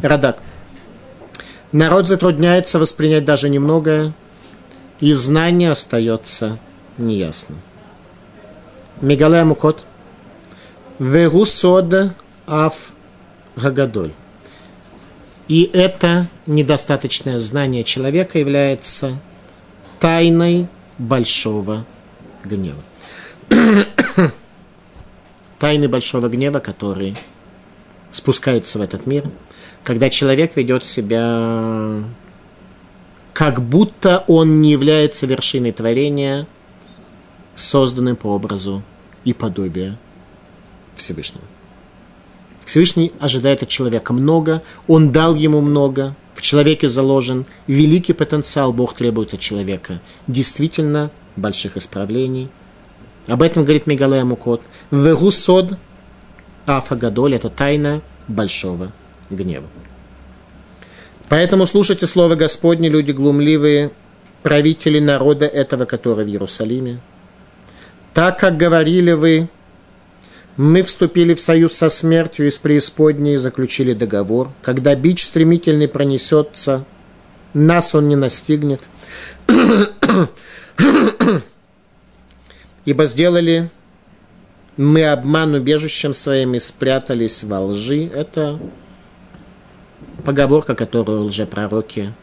Радак. 0.02 0.40
Народ 1.72 2.08
затрудняется 2.08 2.80
воспринять 2.80 3.26
даже 3.26 3.50
немного, 3.50 4.14
и 5.00 5.12
знание 5.14 5.72
остается 5.72 6.60
неясным. 6.98 7.60
Мегалея 9.02 9.46
Мукот. 9.46 9.86
Верусод 10.98 12.14
аф 12.48 12.92
гагадоль. 13.56 14.14
И 15.48 15.70
это 15.74 16.28
недостаточное 16.46 17.40
знание 17.40 17.84
человека 17.84 18.40
является 18.40 19.20
тайной 20.00 20.68
большого 20.98 21.86
гнева. 22.44 22.82
Тайны 25.60 25.88
большого 25.88 26.28
гнева, 26.28 26.60
который 26.60 27.16
спускается 28.12 28.80
в 28.80 28.82
этот 28.82 29.06
мир, 29.06 29.30
когда 29.84 30.10
человек 30.10 30.56
ведет 30.56 30.84
себя 30.84 32.04
как 33.34 33.62
будто 33.62 34.24
он 34.28 34.62
не 34.62 34.72
является 34.72 35.26
вершиной 35.26 35.72
творения, 35.72 36.48
созданным 37.56 38.16
по 38.16 38.28
образу 38.28 38.84
и 39.24 39.34
подобию 39.34 39.98
Всевышнего. 40.96 41.44
Всевышний 42.66 43.14
ожидает 43.20 43.64
от 43.64 43.70
человека 43.70 44.14
много, 44.14 44.62
он 44.88 45.12
дал 45.12 45.36
ему 45.36 45.62
много– 45.62 46.16
в 46.38 46.42
человеке 46.44 46.88
заложен 46.88 47.48
великий 47.66 48.14
потенциал, 48.14 48.72
Бог 48.72 48.94
требует 48.94 49.34
от 49.34 49.40
человека. 49.40 50.00
Действительно, 50.28 51.10
больших 51.36 51.78
исправлений. 51.78 52.50
Об 53.26 53.42
этом 53.42 53.64
говорит 53.64 53.88
Мегалея 53.88 54.24
Мукот. 54.24 54.62
Вегусод 54.92 55.80
Афагадоль– 56.68 57.34
это 57.36 57.50
тайна 57.50 58.02
большого 58.28 58.92
гнева. 59.30 59.68
Поэтому 61.30 61.66
слушайте 61.66 62.08
слово 62.08 62.36
Господне, 62.36 62.90
люди 62.90 63.12
глумливые, 63.12 63.92
правители 64.44 65.00
народа 65.00 65.46
этого, 65.46 65.86
который 65.86 66.26
в 66.26 66.30
Иерусалиме. 66.30 67.00
Так, 68.14 68.40
как 68.40 68.58
говорили 68.58 69.12
вы, 69.12 69.50
мы 70.56 70.82
вступили 70.82 71.34
в 71.34 71.40
союз 71.40 71.74
со 71.74 71.90
смертью 71.90 72.48
и 72.48 72.52
с 72.52 72.58
преисподней 72.58 73.36
и 73.36 73.38
заключили 73.38 73.94
договор. 73.94 74.52
Когда 74.62 74.96
бич 74.96 75.24
стремительный 75.24 75.88
пронесется, 75.88 76.86
нас 77.54 77.94
он 77.94 78.08
не 78.08 78.16
настигнет. 78.16 78.82
Ибо 82.86 83.06
сделали 83.06 83.70
мы 84.78 85.06
обман 85.06 85.56
убежищем 85.56 86.14
своим 86.14 86.56
и 86.56 86.60
спрятались 86.60 87.44
во 87.44 87.60
лжи. 87.60 88.06
Это 88.06 88.60
поговорка, 90.28 90.76
которую 90.76 91.24
лжепророки 91.24 92.14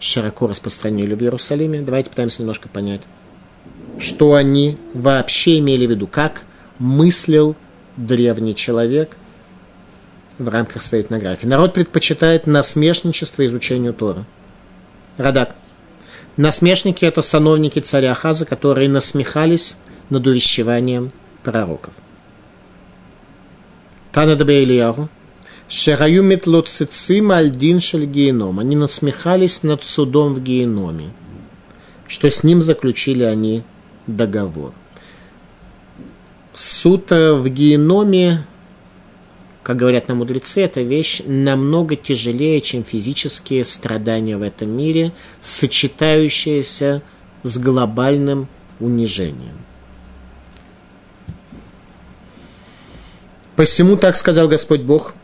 широко 0.00 0.48
распространили 0.48 1.14
в 1.14 1.22
Иерусалиме. 1.22 1.80
Давайте 1.80 2.10
пытаемся 2.10 2.42
немножко 2.42 2.68
понять, 2.68 3.02
что 4.00 4.34
они 4.34 4.78
вообще 4.94 5.60
имели 5.60 5.86
в 5.86 5.90
виду, 5.90 6.08
как– 6.08 6.42
мыслил 6.80 7.54
древний 7.96 8.56
человек, 8.56 9.16
в 10.38 10.48
рамках 10.48 10.82
своей 10.82 11.04
этнографии. 11.04 11.46
Народ 11.46 11.72
предпочитает 11.72 12.48
насмешничество 12.48 13.46
изучению 13.46 13.94
Тора. 13.94 14.26
Радак. 15.16 15.54
Насмешники– 16.36 17.04
это 17.06 17.22
сановники 17.22 17.78
царя 17.78 18.10
Ахаза, 18.10 18.44
которые 18.44 18.88
насмехались 18.88 19.76
над 20.10 20.26
увещеванием 20.26 21.12
пророков. 21.44 21.94
Тана 24.10 24.32
Ильягу. 24.32 25.08
Шераю 25.68 26.22
метлоцицим 26.22 27.30
альдин 27.32 27.80
шель 27.80 28.06
геном. 28.06 28.58
Они 28.58 28.76
насмехались 28.76 29.62
над 29.62 29.82
судом 29.82 30.34
в 30.34 30.42
геноме, 30.42 31.10
что 32.06 32.28
с 32.28 32.44
ним 32.44 32.60
заключили 32.60 33.22
они 33.22 33.64
договор. 34.06 34.72
Суд 36.52 37.10
в 37.10 37.48
геноме, 37.48 38.46
как 39.62 39.76
говорят 39.76 40.08
нам 40.08 40.18
мудрецы, 40.18 40.60
это 40.62 40.82
вещь 40.82 41.22
намного 41.26 41.96
тяжелее, 41.96 42.60
чем 42.60 42.84
физические 42.84 43.64
страдания 43.64 44.36
в 44.36 44.42
этом 44.42 44.68
мире, 44.68 45.12
сочетающиеся 45.40 47.02
с 47.42 47.58
глобальным 47.58 48.48
унижением. 48.78 49.64
Посему 53.56 53.96
так 53.96 54.14
сказал 54.16 54.46
Господь 54.46 54.82
Бог. 54.82 55.14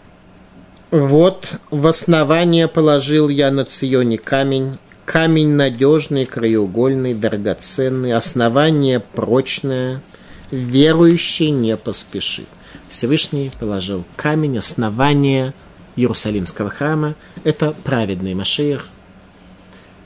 Вот 0.91 1.55
в 1.71 1.87
основание 1.87 2.67
положил 2.67 3.29
я 3.29 3.53
на 3.53 3.65
Ционе 3.65 4.19
камень, 4.19 4.79
камень 5.05 5.51
надежный, 5.51 6.25
краеугольный, 6.25 7.15
драгоценный, 7.15 8.13
основание 8.13 8.99
прочное, 8.99 10.03
верующий 10.51 11.51
не 11.51 11.77
поспешит. 11.77 12.49
Всевышний 12.89 13.53
положил 13.61 14.05
камень, 14.17 14.59
основание 14.59 15.55
Иерусалимского 15.95 16.71
храма. 16.71 17.15
Это 17.45 17.73
праведный 17.85 18.35
Машиах. 18.35 18.89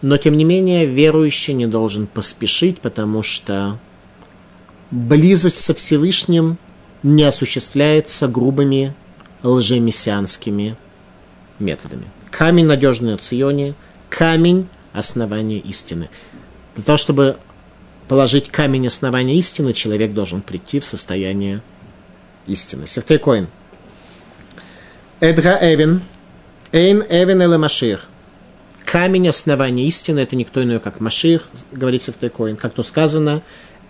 Но, 0.02 0.18
тем 0.18 0.36
не 0.36 0.44
менее, 0.44 0.84
верующий 0.84 1.54
не 1.54 1.66
должен 1.66 2.06
поспешить, 2.06 2.82
потому 2.82 3.22
что 3.22 3.78
близость 4.90 5.64
со 5.64 5.72
Всевышним 5.72 6.58
не 7.02 7.24
осуществляется 7.24 8.28
грубыми 8.28 8.94
лжемессианскими 9.44 10.76
методами. 11.58 12.10
Камень 12.30 12.66
надежный 12.66 13.12
на 13.12 13.18
Ционе, 13.18 13.74
камень 14.08 14.68
основания 14.92 15.58
истины. 15.58 16.10
Для 16.74 16.82
того, 16.82 16.98
чтобы 16.98 17.36
положить 18.08 18.50
камень 18.50 18.88
основания 18.88 19.36
истины, 19.36 19.72
человек 19.72 20.12
должен 20.12 20.42
прийти 20.42 20.80
в 20.80 20.84
состояние 20.84 21.62
истины. 22.46 22.86
Сефтей 22.86 23.18
Коин. 23.18 23.48
Эдга 25.20 25.58
Эвен. 25.60 26.02
Эйн 26.72 27.04
Эвен 27.08 27.42
эле 27.42 27.58
Машир. 27.58 28.00
Камень 28.84 29.28
основания 29.28 29.86
истины– 29.86 30.20
это 30.20 30.36
никто 30.36 30.62
иной, 30.62 30.80
как 30.80 31.00
Машир, 31.00 31.42
говорит 31.72 32.02
Сефтей 32.02 32.30
Коин. 32.30 32.56
Как 32.56 32.74
то 32.74 32.82
сказано, 32.82 33.42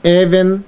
Эвен 0.02 0.64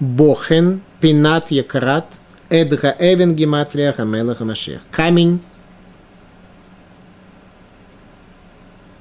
Бохен 0.00 0.82
Пинат 1.00 1.50
Якарат 1.50 2.06
Эдга 2.48 2.94
Эвен 2.98 3.34
Гематрия 3.34 3.92
Хамела 3.92 4.34
Хамашех. 4.34 4.82
Камень 4.90 5.40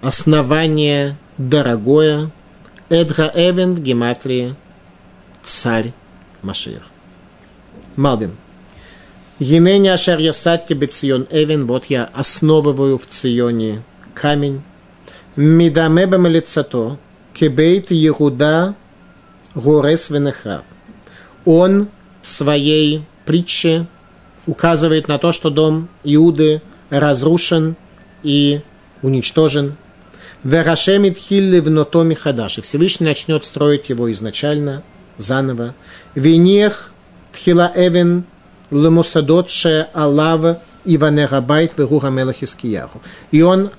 основание 0.01 1.17
дорогое. 1.37 2.31
Эдга 2.89 3.31
Эвен 3.33 3.75
Гематрия 3.75 4.55
Царь 5.43 5.93
Машех. 6.41 6.83
Малбим. 7.95 8.35
Енене 9.39 9.93
Ашер 9.93 10.19
Ясадки 10.19 10.73
Бецион 10.73 11.27
Эвен, 11.29 11.65
вот 11.65 11.85
я 11.85 12.09
основываю 12.13 12.97
в 12.97 13.05
Ционе 13.05 13.83
камень. 14.13 14.63
Мидамеба 15.35 16.15
лицато, 16.29 16.97
кебейт 17.33 17.91
Егуда 17.91 18.75
Горес 19.53 20.09
Венехрав 20.09 20.63
он 21.45 21.89
в 22.21 22.27
своей 22.27 23.05
притче 23.25 23.87
указывает 24.45 25.07
на 25.07 25.17
то, 25.17 25.33
что 25.33 25.49
дом 25.49 25.89
Иуды 26.03 26.61
разрушен 26.89 27.75
и 28.23 28.61
уничтожен. 29.01 29.75
Верашемит 30.43 31.17
хилли 31.17 31.59
в 31.59 31.69
нотоми 31.69 32.13
хадаши. 32.13 32.61
Всевышний 32.61 33.07
начнет 33.07 33.43
строить 33.43 33.89
его 33.89 34.11
изначально, 34.11 34.83
заново. 35.17 35.73
Венех 36.13 36.91
тхила 37.33 37.71
эвен 37.75 38.25
лемусадот 38.69 39.49
ше 39.49 39.87
алава 39.93 40.61
иванерабайт 40.85 41.77
вегура 41.77 42.09
мелахискияху. 42.09 43.01
И 43.31 43.41
он 43.41 43.71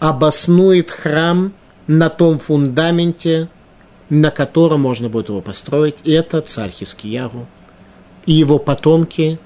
обоснует 0.00 0.90
храм 0.90 1.52
на 1.86 2.08
том 2.08 2.38
фундаменте, 2.40 3.48
на 4.08 4.30
котором 4.30 4.80
можно 4.80 5.08
будет 5.08 5.28
его 5.28 5.40
построить. 5.40 5.96
И 6.02 6.10
это 6.10 6.40
царь 6.40 6.70
Хискиягу. 6.70 7.46
И 8.26 8.32
его 8.32 8.58
потомки, 8.58 9.38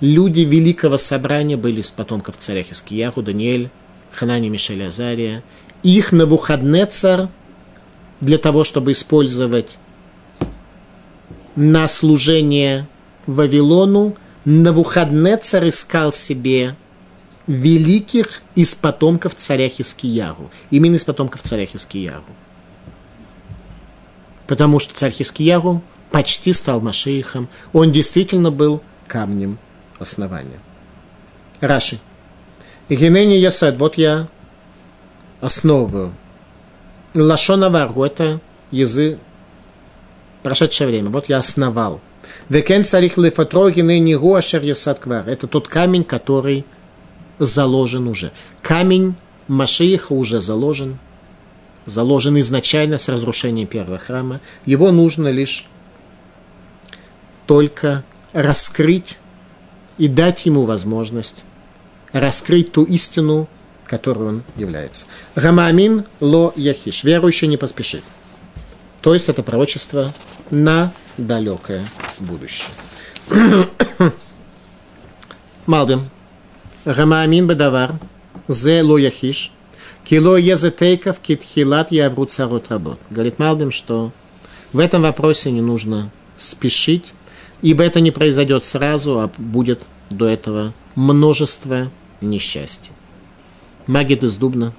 люди 0.00 0.40
великого 0.40 0.98
собрания 0.98 1.56
были 1.56 1.80
из 1.80 1.88
потомков 1.88 2.36
царя 2.36 2.62
Хискиягу, 2.62 3.22
Даниэль, 3.22 3.70
Ханани, 4.12 4.48
Мишель, 4.48 4.84
Азария. 4.86 5.42
Их 5.82 6.12
на 6.12 6.26
царь 6.86 7.28
для 8.20 8.38
того, 8.38 8.64
чтобы 8.64 8.92
использовать 8.92 9.78
на 11.56 11.88
служение 11.88 12.88
Вавилону, 13.26 14.16
Навуходнецар 14.44 15.68
искал 15.68 16.12
себе 16.12 16.76
великих 17.46 18.42
из 18.54 18.74
потомков 18.74 19.34
царя 19.34 19.68
Хискияру. 19.68 20.50
Именно 20.70 20.96
из 20.96 21.04
потомков 21.04 21.42
царя 21.42 21.66
Хискияру 21.66 22.24
потому 24.50 24.80
что 24.80 24.92
царь 24.92 25.12
Хискиягу 25.12 25.80
почти 26.10 26.52
стал 26.52 26.80
Машиихом. 26.80 27.48
Он 27.72 27.92
действительно 27.92 28.50
был 28.50 28.82
камнем 29.06 29.58
основания. 29.98 30.60
Раши. 31.60 31.98
Генени 32.88 33.34
Ясад, 33.34 33.76
вот 33.76 33.96
я 33.96 34.28
основываю. 35.40 36.12
Лашона 37.14 37.70
Варгу, 37.70 38.04
это 38.04 38.40
язык 38.70 39.18
прошедшее 40.42 40.88
время. 40.88 41.10
Вот 41.10 41.28
я 41.28 41.38
основал. 41.38 42.00
Векен 42.48 42.84
царих 42.84 43.16
лефатро 43.18 43.70
генени 43.70 44.14
гуашер 44.14 44.62
Ясад 44.62 45.00
Квар. 45.00 45.28
Это 45.28 45.46
тот 45.46 45.68
камень, 45.68 46.04
который 46.04 46.64
заложен 47.38 48.08
уже. 48.08 48.32
Камень 48.62 49.14
Машииха 49.48 50.12
уже 50.12 50.40
заложен– 50.40 50.98
заложен 51.86 52.38
изначально 52.40 52.98
с 52.98 53.08
разрушением 53.08 53.66
первого 53.66 53.98
храма. 53.98 54.40
Его 54.66 54.90
нужно 54.90 55.28
лишь 55.28 55.66
только 57.50 58.04
раскрыть 58.32 59.18
и 59.98 60.06
дать 60.06 60.46
ему 60.46 60.66
возможность 60.66 61.46
раскрыть 62.12 62.70
ту 62.70 62.84
истину, 62.84 63.48
которой 63.86 64.28
он 64.28 64.42
является. 64.54 65.06
Рамамин 65.34 66.04
ло 66.20 66.52
яхиш. 66.54 67.02
Верующий 67.02 67.48
не 67.48 67.56
поспешит. 67.56 68.04
То 69.00 69.14
есть 69.14 69.28
это 69.28 69.42
пророчество 69.42 70.14
на 70.52 70.92
далекое 71.16 71.84
будущее. 72.20 72.68
Малбим. 75.66 76.08
Рамамин 76.84 77.48
бедавар. 77.48 77.98
Зе 78.46 78.82
ло 78.82 78.96
яхиш. 78.96 79.50
Кило 80.04 80.36
езетейков 80.36 81.18
китхилат 81.18 81.90
явру 81.90 82.26
царот 82.26 82.70
работ. 82.70 83.00
Говорит 83.10 83.40
Малбим, 83.40 83.72
что 83.72 84.12
в 84.72 84.78
этом 84.78 85.02
вопросе 85.02 85.50
не 85.50 85.60
нужно 85.60 86.12
спешить, 86.36 87.14
ибо 87.62 87.82
это 87.82 88.00
не 88.00 88.10
произойдет 88.10 88.64
сразу, 88.64 89.20
а 89.20 89.30
будет 89.38 89.82
до 90.08 90.26
этого 90.26 90.72
множество 90.94 91.90
несчастий. 92.20 92.92
Магит 93.86 94.22
из 94.22 94.36
Дубна. 94.36 94.72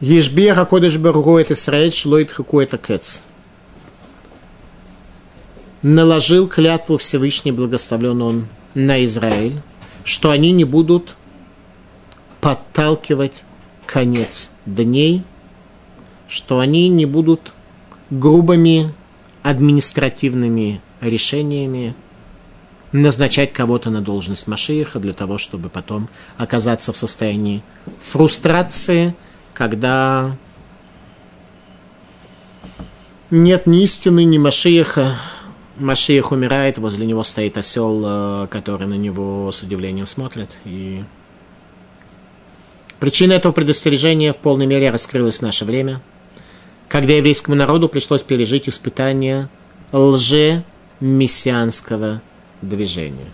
Ешбия 0.00 0.54
хакодыш 0.54 0.98
баругу 0.98 1.38
это 1.38 1.54
Исраэль, 1.54 1.92
шлоит 1.92 2.30
хаку 2.30 2.60
это 2.60 2.78
кец. 2.78 3.24
Наложил 5.82 6.48
клятву 6.48 6.96
Всевышний, 6.96 7.52
благословлен 7.52 8.22
он 8.22 8.46
на 8.74 9.04
Израиль, 9.04 9.60
что 10.04 10.30
они 10.30 10.50
не 10.52 10.64
будут 10.64 11.16
подталкивать 12.40 13.44
конец 13.86 14.52
дней, 14.66 15.22
что 16.28 16.58
они 16.58 16.88
не 16.88 17.06
будут 17.06 17.52
грубыми 18.10 18.92
административными 19.44 20.80
решениями 21.00 21.94
назначать 22.92 23.52
кого-то 23.52 23.90
на 23.90 24.00
должность 24.00 24.48
Машииха 24.48 24.98
для 24.98 25.12
того, 25.12 25.36
чтобы 25.36 25.68
потом 25.68 26.08
оказаться 26.38 26.92
в 26.92 26.96
состоянии 26.96 27.62
фрустрации, 28.02 29.14
когда 29.52 30.36
нет 33.30 33.66
ни 33.66 33.82
истины, 33.82 34.24
ни 34.24 34.38
Машииха, 34.38 35.18
Машиях 35.76 36.32
умирает, 36.32 36.78
возле 36.78 37.04
него 37.04 37.22
стоит 37.24 37.58
осел, 37.58 38.02
э, 38.04 38.46
который 38.48 38.86
на 38.86 38.94
него 38.94 39.50
с 39.52 39.62
удивлением 39.62 40.06
смотрит. 40.06 40.56
И 40.64 41.04
причина 42.98 43.32
этого 43.32 43.52
предостережения 43.52 44.32
в 44.32 44.38
полной 44.38 44.66
мере 44.66 44.90
раскрылась 44.90 45.38
в 45.38 45.42
наше 45.42 45.64
время, 45.64 46.00
когда 46.88 47.12
еврейскому 47.12 47.56
народу 47.56 47.88
пришлось 47.88 48.22
пережить 48.22 48.68
испытание 48.68 49.48
лже-мессианского 49.92 52.20
движения. 52.62 53.32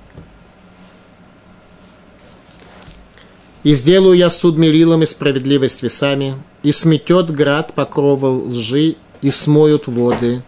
«И 3.63 3.75
сделаю 3.75 4.17
я 4.17 4.31
суд 4.31 4.57
мерилом 4.57 5.03
и 5.03 5.07
справедливость 5.07 5.83
весами, 5.83 6.43
и 6.63 6.73
сметет 6.73 7.31
град 7.31 7.75
покрова 7.75 8.49
лжи, 8.49 8.97
и 9.21 9.31
смоют 9.31 9.87
воды 9.87 10.43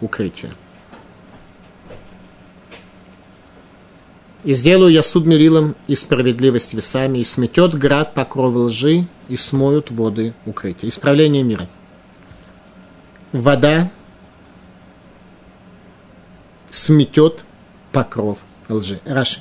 укрытия». 0.00 0.52
И 4.46 4.52
сделаю 4.52 4.92
я 4.92 5.02
суд 5.02 5.26
мерилом 5.26 5.74
и 5.88 5.96
справедливость 5.96 6.72
весами, 6.72 7.18
и 7.18 7.24
сметет 7.24 7.74
град 7.74 8.14
покровы 8.14 8.66
лжи, 8.66 9.08
и 9.28 9.36
смоют 9.36 9.90
воды 9.90 10.34
укрытия. 10.46 10.88
Исправление 10.88 11.42
мира. 11.42 11.66
Вода 13.32 13.90
сметет 16.70 17.44
покров 17.92 18.44
лжи. 18.68 19.00
Раши. 19.04 19.40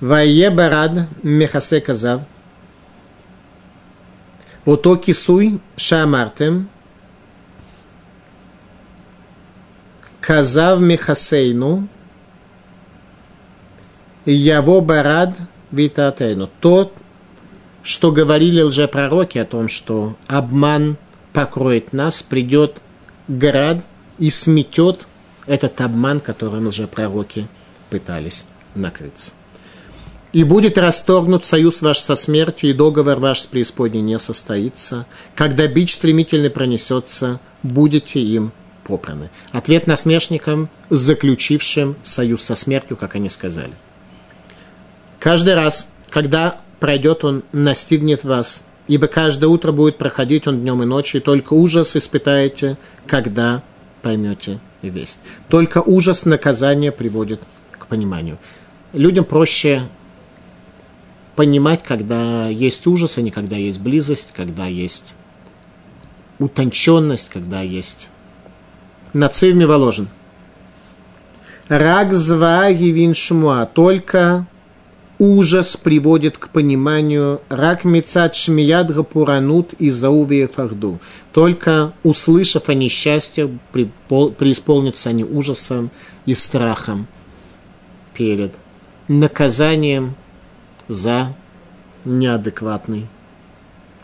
Вае 0.00 0.50
барад 0.50 0.92
мехасе 1.22 1.80
казав. 1.80 2.20
Ото 4.66 4.96
кисуй 4.96 5.60
шамартем. 5.76 6.68
Казав 10.20 10.80
мехасейну. 10.80 11.88
Яво 14.26 14.80
барад 14.80 15.30
витатейну. 15.70 16.48
Тот, 16.60 16.92
что 17.82 18.10
говорили 18.12 18.62
лжепророки 18.62 19.38
о 19.38 19.44
том, 19.44 19.68
что 19.68 20.16
обман 20.26 20.96
покроет 21.34 21.92
нас, 21.92 22.22
придет 22.22 22.80
град 23.28 23.84
и 24.18 24.30
сметет 24.30 25.06
этот 25.46 25.78
обман, 25.82 26.20
которым 26.20 26.68
лжепророки 26.68 27.48
пытались 27.90 28.46
накрыться. 28.74 29.32
И 30.32 30.42
будет 30.42 30.78
расторгнут 30.78 31.44
союз 31.44 31.82
ваш 31.82 31.98
со 31.98 32.16
смертью, 32.16 32.70
и 32.70 32.72
договор 32.72 33.18
ваш 33.18 33.40
с 33.40 33.46
преисподней 33.46 34.00
не 34.00 34.18
состоится. 34.18 35.06
Когда 35.36 35.66
бич 35.68 35.94
стремительно 35.94 36.50
пронесется, 36.50 37.38
будете 37.62 38.20
им 38.20 38.52
попраны. 38.84 39.30
Ответ 39.52 39.86
насмешникам, 39.86 40.68
заключившим 40.90 41.96
союз 42.02 42.42
со 42.42 42.56
смертью, 42.56 42.96
как 42.96 43.14
они 43.14 43.30
сказали. 43.30 43.72
Каждый 45.20 45.54
раз, 45.54 45.92
когда 46.10 46.60
пройдет 46.80 47.24
он, 47.24 47.44
настигнет 47.52 48.24
вас, 48.24 48.66
ибо 48.86 49.06
каждое 49.06 49.46
утро 49.46 49.72
будет 49.72 49.98
проходить 49.98 50.46
он 50.46 50.60
днем 50.60 50.82
и 50.82 50.86
ночью, 50.86 51.20
и 51.20 51.24
только 51.24 51.54
ужас 51.54 51.96
испытаете, 51.96 52.76
когда 53.06 53.62
поймете 54.02 54.60
весть. 54.82 55.22
Только 55.48 55.78
ужас 55.78 56.26
наказания 56.26 56.92
приводит 56.92 57.40
к 57.70 57.86
пониманию. 57.86 58.38
Людям 58.92 59.24
проще 59.24 59.88
понимать, 61.36 61.82
когда 61.82 62.48
есть 62.48 62.86
ужас, 62.86 63.18
а 63.18 63.22
не 63.22 63.30
когда 63.30 63.56
есть 63.56 63.80
близость, 63.80 64.32
когда 64.36 64.66
есть 64.66 65.14
утонченность, 66.38 67.30
когда 67.30 67.60
есть 67.60 68.10
нацив 69.12 69.54
миволожен. 69.54 70.08
Рак 71.68 72.12
зва 72.12 72.68
шмуа. 73.14 73.66
Только 73.66 74.46
ужас 75.18 75.76
приводит 75.76 76.38
к 76.38 76.48
пониманию 76.48 77.40
рак 77.48 77.84
мецат 77.84 78.34
шмияд 78.34 78.92
гапуранут 78.92 79.72
и 79.74 79.90
заувия 79.90 80.48
фахду. 80.48 80.98
Только 81.32 81.92
услышав 82.02 82.68
о 82.68 82.74
несчастье, 82.74 83.58
преисполнятся 83.72 85.10
они 85.10 85.24
ужасом 85.24 85.90
и 86.26 86.34
страхом 86.34 87.06
перед 88.14 88.54
наказанием 89.08 90.14
за 90.88 91.34
неадекватный 92.04 93.06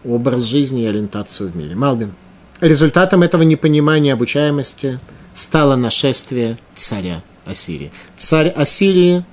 образ 0.04 0.42
жизни 0.42 0.82
и 0.82 0.86
ориентацию 0.86 1.50
в 1.50 1.56
мире. 1.56 1.74
Малбин. 1.74 2.14
Результатом 2.60 3.22
этого 3.22 3.42
непонимания 3.42 4.12
обучаемости 4.12 4.98
стало 5.34 5.76
нашествие 5.76 6.58
царя 6.74 7.22
Ассирии. 7.46 7.90
Царь 8.16 8.48
Ассирии 8.48 9.24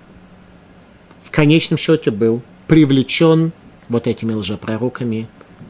в 1.28 1.32
конечном 1.32 1.78
счете 1.78 2.10
был 2.10 2.42
привлечен 2.68 3.52
вот 3.90 4.08
этими 4.08 4.32
лжепророками, 4.34 5.28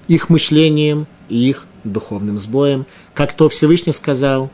их 0.07 0.29
мышлением 0.29 1.07
и 1.29 1.49
их 1.49 1.65
духовным 1.83 2.37
сбоем, 2.37 2.85
как 3.15 3.33
то 3.33 3.49
Всевышний 3.49 3.93
сказал, 3.93 4.51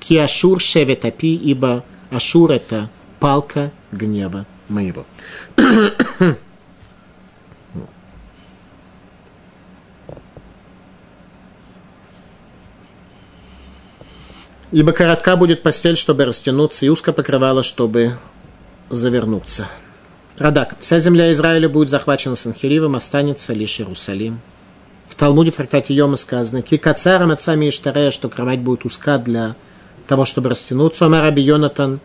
«Киашур 0.00 0.58
шевет 0.60 1.04
апи, 1.04 1.34
ибо 1.34 1.84
Ашур– 2.10 2.50
это 2.52 2.88
палка 3.20 3.70
гнева 3.92 4.46
моего». 4.68 5.04
Ибо 14.72 14.92
коротка 14.92 15.36
будет 15.36 15.62
постель, 15.62 15.96
чтобы 15.96 16.24
растянуться, 16.24 16.86
и 16.86 16.88
узко 16.88 17.12
покрывало, 17.12 17.62
чтобы 17.62 18.16
завернуться. 18.90 19.68
Радак. 20.38 20.76
Вся 20.80 20.98
земля 20.98 21.32
Израиля 21.32 21.68
будет 21.68 21.88
захвачена 21.88 22.36
Санхиривом, 22.36 22.94
останется 22.94 23.54
лишь 23.54 23.80
Иерусалим. 23.80 24.40
В 25.08 25.14
Талмуде 25.14 25.50
в 25.50 25.56
трактате 25.56 25.94
Йома 25.94 26.16
сказано, 26.16 26.60
«Кикацарам 26.60 27.30
отцами 27.30 27.70
Иштарея, 27.70 28.10
что 28.10 28.28
кровать 28.28 28.60
будет 28.60 28.84
узка 28.84 29.16
для 29.16 29.56
того, 30.06 30.26
чтобы 30.26 30.50
растянуться». 30.50 31.06
Омар 31.06 31.22
Раби 31.22 31.40
Йонатан, 31.40 32.00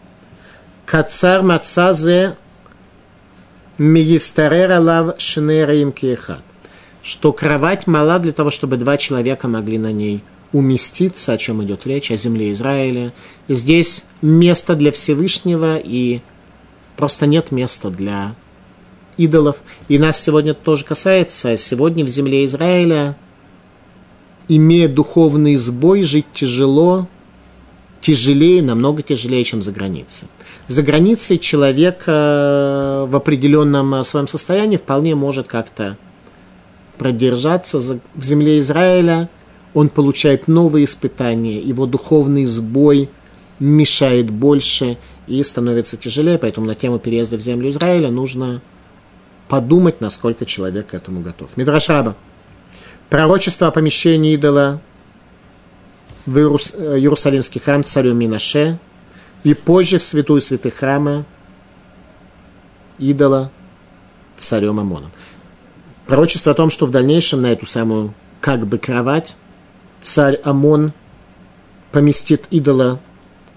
«Кацар 0.85 1.41
мацазе 1.41 2.37
миистарера 3.77 4.79
лав 4.79 5.19
шнераим 5.19 5.91
киехат». 5.91 6.41
Что 7.03 7.33
кровать 7.33 7.85
мала 7.85 8.17
для 8.19 8.31
того, 8.31 8.49
чтобы 8.49 8.77
два 8.77 8.95
человека 8.95 9.49
могли 9.49 9.77
на 9.77 9.91
ней 9.91 10.23
уместиться, 10.53 11.33
о 11.33 11.37
чем 11.37 11.63
идет 11.63 11.85
речь, 11.85 12.11
о 12.11 12.15
земле 12.15 12.51
Израиля. 12.51 13.13
Здесь 13.47 14.05
место 14.21 14.75
для 14.75 14.91
Всевышнего, 14.91 15.77
и 15.77 16.21
просто 16.97 17.25
нет 17.25 17.51
места 17.51 17.89
для 17.89 18.35
идолов. 19.17 19.57
И 19.87 19.97
нас 19.97 20.21
сегодня 20.21 20.53
тоже 20.53 20.85
касается. 20.85 21.57
Сегодня 21.57 22.05
в 22.05 22.07
земле 22.07 22.45
Израиля, 22.45 23.17
имея 24.47 24.87
духовный 24.87 25.55
сбой, 25.55 26.03
жить 26.03 26.25
тяжело, 26.33 27.07
тяжелее, 28.01 28.61
намного 28.61 29.03
тяжелее, 29.03 29.43
чем 29.43 29.61
за 29.61 29.71
границей. 29.71 30.27
За 30.67 30.83
границей 30.83 31.37
человек 31.37 32.03
э, 32.07 33.05
в 33.07 33.15
определенном 33.15 34.03
своем 34.03 34.27
состоянии 34.27 34.77
вполне 34.77 35.15
может 35.15 35.47
как-то 35.47 35.97
продержаться 36.97 37.79
в 37.79 38.23
земле 38.23 38.59
Израиля– 38.59 39.29
он 39.73 39.89
получает 39.89 40.47
новые 40.47 40.85
испытания, 40.85 41.59
его 41.59 41.85
духовный 41.85 42.45
сбой 42.45 43.09
мешает 43.59 44.29
больше 44.29 44.97
и 45.31 45.43
становится 45.43 45.97
тяжелее, 45.97 46.37
поэтому 46.37 46.67
на 46.67 46.75
тему 46.75 46.99
переезда 46.99 47.37
в 47.37 47.41
землю 47.41 47.69
Израиля 47.69 48.09
нужно 48.09 48.61
подумать, 49.47 50.01
насколько 50.01 50.45
человек 50.45 50.87
к 50.87 50.93
этому 50.93 51.21
готов. 51.21 51.55
Мидрашаба. 51.57 52.15
Пророчество 53.09 53.67
о 53.67 53.71
помещении 53.71 54.33
идола 54.33 54.81
в 56.25 56.37
Иерус... 56.37 56.75
Иерусалимский 56.75 57.59
храм 57.59 57.83
царю 57.83 58.13
Минаше 58.13 58.79
и 59.43 59.53
позже 59.53 59.97
в 59.97 60.03
святую 60.03 60.41
святых 60.41 60.75
храма 60.75 61.25
идола 62.97 63.51
царем 64.37 64.79
Амоном. 64.79 65.11
Пророчество 66.07 66.51
о 66.51 66.55
том, 66.55 66.69
что 66.69 66.85
в 66.85 66.91
дальнейшем 66.91 67.41
на 67.41 67.51
эту 67.51 67.65
самую 67.65 68.13
как 68.39 68.65
бы 68.67 68.77
кровать 68.77 69.35
царь 70.01 70.39
Амон 70.43 70.93
поместит 71.91 72.47
идола 72.51 72.99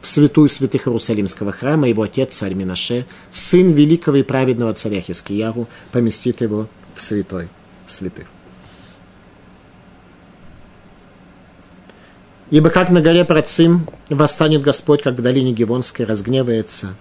в 0.04 0.06
святую 0.06 0.50
святых 0.50 0.86
Иерусалимского 0.86 1.50
храма, 1.50 1.88
его 1.88 2.02
отец, 2.02 2.34
царь 2.34 2.52
Минаше, 2.52 3.06
сын 3.30 3.72
великого 3.72 4.18
и 4.18 4.22
праведного 4.22 4.74
царя 4.74 5.00
Хискиягу, 5.00 5.66
поместит 5.92 6.42
его 6.42 6.68
в 6.94 7.00
святой 7.00 7.48
святых. 7.86 8.26
Ибо 12.50 12.68
как 12.68 12.90
на 12.90 13.00
горе 13.00 13.24
Працим 13.24 13.88
восстанет 14.10 14.60
Господь, 14.60 15.02
как 15.02 15.14
в 15.14 15.22
долине 15.22 15.52
Гивонской 15.52 16.04
разгневается, 16.04 16.96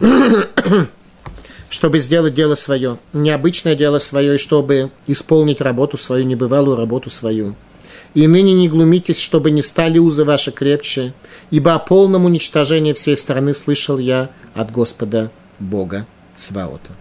чтобы 1.68 1.98
сделать 1.98 2.32
дело 2.32 2.54
свое, 2.54 2.96
необычное 3.12 3.74
дело 3.74 3.98
свое, 3.98 4.36
и 4.36 4.38
чтобы 4.38 4.90
исполнить 5.06 5.60
работу 5.60 5.98
свою, 5.98 6.24
небывалую 6.24 6.78
работу 6.78 7.10
свою– 7.10 7.56
И 8.14 8.26
ныне 8.26 8.52
не 8.52 8.68
глумитесь, 8.68 9.20
чтобы 9.20 9.50
не 9.50 9.62
стали 9.62 9.98
узы 9.98 10.24
ваши 10.24 10.50
крепче, 10.50 11.12
ибо 11.50 11.74
о 11.74 11.78
полном 11.78 12.24
уничтожении 12.24 12.92
всей 12.92 13.16
страны 13.16 13.54
слышал 13.54 13.98
я 13.98 14.30
от 14.54 14.70
Господа 14.70 15.30
Бога 15.58 16.06
Цваота. 16.34 16.92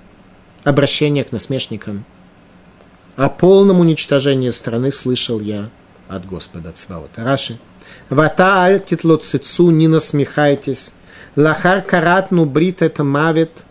Обращение 0.64 1.24
к 1.24 1.32
насмешникам. 1.32 2.06
О 3.16 3.30
полном 3.30 3.80
уничтожении 3.80 4.50
страны 4.50 4.92
слышал 4.92 5.40
я 5.40 5.70
от 6.10 6.26
Господа 6.26 6.72
Цваота. 6.72 7.24
Раши. 7.24 7.58
Вата 8.10 8.66
альтитло 8.66 9.18
цицу, 9.18 9.72
не 9.72 9.88
насмехайтесь. 9.88 10.94
Лахар 11.36 11.82
каратну 11.82 12.46
брит 12.46 12.82
это 12.82 13.04
мавит. 13.04 13.66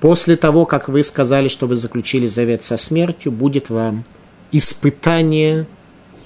После 0.00 0.36
того, 0.36 0.64
как 0.64 0.88
вы 0.88 1.02
сказали, 1.02 1.48
что 1.48 1.66
вы 1.66 1.76
заключили 1.76 2.26
завет 2.26 2.62
со 2.62 2.76
смертью, 2.76 3.32
будет 3.32 3.68
вам 3.68 4.04
испытание, 4.50 5.66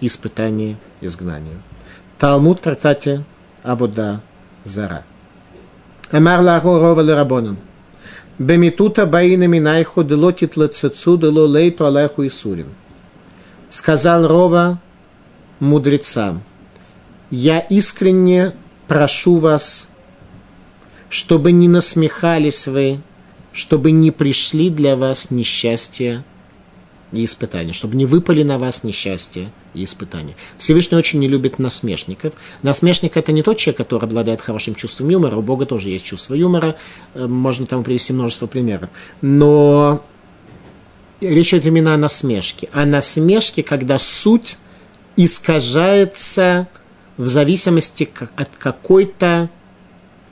испытание 0.01 0.77
изгнанию. 1.01 1.61
Талмуд 2.18 2.64
в 2.64 3.25
Авода 3.64 4.20
Зара. 4.62 5.05
Амар 6.12 6.41
лаго 6.41 6.79
рова 6.79 7.01
лерабонан. 7.01 7.59
Бемитута 8.39 9.07
баина 9.07 9.47
минайху 9.47 10.05
делотит 10.05 10.57
лецецу 10.57 11.16
дело 11.16 11.47
лейту 11.47 11.87
алейху 11.87 12.27
исурим. 12.27 12.75
Сказал 13.70 14.27
Рова 14.29 14.81
мудрецам, 15.59 16.43
я 17.31 17.59
искренне 17.59 18.53
прошу 18.87 19.37
вас, 19.37 19.91
чтобы 21.09 21.53
не 21.53 21.68
насмехались 21.68 22.66
вы, 22.66 23.01
чтобы 23.55 23.93
не 23.93 24.11
пришли 24.11 24.69
для 24.69 24.97
вас 24.97 25.31
несчастья 25.31 26.25
и 27.13 27.25
испытания, 27.25 27.73
чтобы 27.73 27.97
не 27.97 28.05
выпали 28.05 28.43
на 28.43 28.59
вас 28.59 28.83
несчастье 28.83 29.53
и 29.73 29.85
испытания. 29.85 30.35
Всевышний 30.59 30.99
очень 30.99 31.21
не 31.21 31.29
любит 31.29 31.61
насмешников. 31.61 32.35
Насмешник– 32.63 33.13
это 33.17 33.31
не 33.31 33.43
тот 33.43 33.57
человек, 33.57 33.79
который 33.79 34.05
обладает 34.05 34.41
хорошим 34.41 34.75
чувством 34.75 35.09
юмора. 35.09 35.37
У 35.37 35.43
Бога 35.43 35.67
тоже 35.67 35.91
есть 35.91 36.05
чувство 36.05 36.35
юмора. 36.35 36.75
Э, 37.15 37.27
можно 37.27 37.67
там 37.67 37.85
привести 37.85 38.13
множество 38.13 38.49
примеров. 38.49 38.91
Но 39.23 40.05
речь 41.21 41.55
идет 41.55 41.67
именно 41.67 41.95
о 41.95 41.97
насмешке. 41.97 42.69
О 42.73 42.85
насмешке, 42.85 43.63
когда 43.63 44.01
суть 44.01 44.57
искажается 45.17 46.67
в 47.17 47.29
зависимости 47.29 48.11
от 48.37 48.57
какой-то 48.57 49.49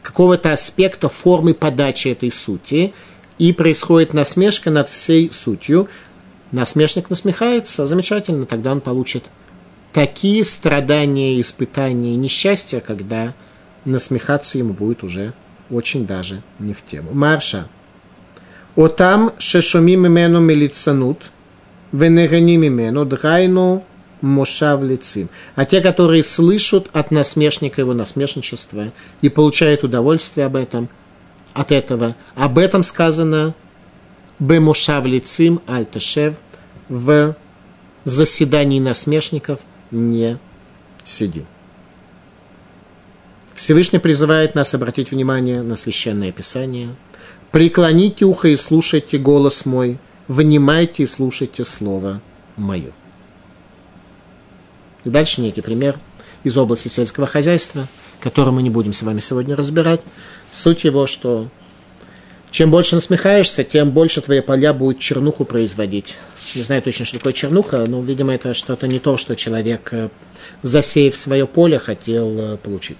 какого-то 0.02 0.52
аспекта 0.52 1.08
формы 1.08 1.54
подачи 1.54 2.08
этой 2.08 2.32
сути, 2.32 2.92
и 3.38 3.52
происходит 3.52 4.14
насмешка 4.14 4.70
над 4.70 4.88
всей 4.88 5.30
сутью. 5.32 5.88
Насмешник 6.50 7.10
насмехается, 7.10 7.86
замечательно, 7.86 8.46
тогда 8.46 8.72
он 8.72 8.80
получит 8.80 9.24
такие 9.92 10.44
страдания, 10.44 11.40
испытания 11.40 12.14
и 12.14 12.16
несчастья, 12.16 12.80
когда 12.80 13.34
насмехаться 13.84 14.58
ему 14.58 14.72
будет 14.74 15.02
уже 15.02 15.32
очень 15.70 16.06
даже 16.06 16.42
не 16.58 16.74
в 16.74 16.84
тему. 16.84 17.10
Марша. 17.12 17.68
Отам 18.76 19.32
шешоми 19.38 19.96
мимену 19.96 20.40
милицанут, 20.40 21.30
венегани 21.92 22.56
мимену 22.56 23.04
драйну 23.04 23.84
мошав 24.22 24.82
лицим. 24.82 25.28
А 25.56 25.64
те, 25.64 25.80
которые 25.80 26.22
слышат 26.22 26.88
от 26.92 27.10
насмешника 27.10 27.80
его 27.80 27.92
насмешничества 27.92 28.92
и 29.20 29.28
получают 29.28 29.84
удовольствие 29.84 30.46
об 30.46 30.56
этом, 30.56 30.88
от 31.54 31.72
этого, 31.72 32.16
об 32.34 32.58
этом 32.58 32.82
сказано 32.82 33.54
Бемушав 34.38 35.04
лицим 35.04 35.60
альташев 35.66 36.34
в 36.88 37.36
заседании 38.04 38.80
насмешников 38.80 39.60
не 39.90 40.38
сиди. 41.04 41.44
Всевышний 43.54 43.98
призывает 43.98 44.54
нас 44.54 44.74
обратить 44.74 45.10
внимание 45.10 45.62
на 45.62 45.76
священное 45.76 46.32
писание. 46.32 46.94
Преклоните 47.50 48.24
ухо 48.24 48.48
и 48.48 48.56
слушайте 48.56 49.18
голос 49.18 49.66
мой, 49.66 49.98
внимайте 50.26 51.04
и 51.04 51.06
слушайте 51.06 51.64
слово 51.64 52.20
мое. 52.56 52.90
И 55.04 55.10
дальше 55.10 55.40
некий 55.40 55.60
пример 55.60 55.98
из 56.44 56.56
области 56.56 56.88
сельского 56.88 57.26
хозяйства, 57.26 57.86
который 58.22 58.52
мы 58.52 58.62
не 58.62 58.70
будем 58.70 58.92
с 58.92 59.02
вами 59.02 59.20
сегодня 59.20 59.56
разбирать. 59.56 60.00
Суть 60.52 60.84
его, 60.84 61.06
что 61.06 61.48
чем 62.52 62.70
больше 62.70 62.94
насмехаешься, 62.94 63.64
тем 63.64 63.90
больше 63.90 64.20
твои 64.20 64.40
поля 64.40 64.72
будут 64.72 65.00
чернуху 65.00 65.44
производить. 65.44 66.18
Не 66.54 66.62
знаю 66.62 66.82
точно, 66.82 67.04
что 67.04 67.18
такое 67.18 67.32
чернуха, 67.32 67.84
но, 67.88 68.00
видимо, 68.02 68.34
это 68.34 68.54
что-то 68.54 68.86
не 68.86 69.00
то, 69.00 69.16
что 69.16 69.34
человек, 69.34 69.88
э, 69.92 70.08
засеяв 70.62 71.16
свое 71.16 71.46
поле, 71.46 71.78
хотел 71.78 72.38
э, 72.38 72.56
получить. 72.58 72.98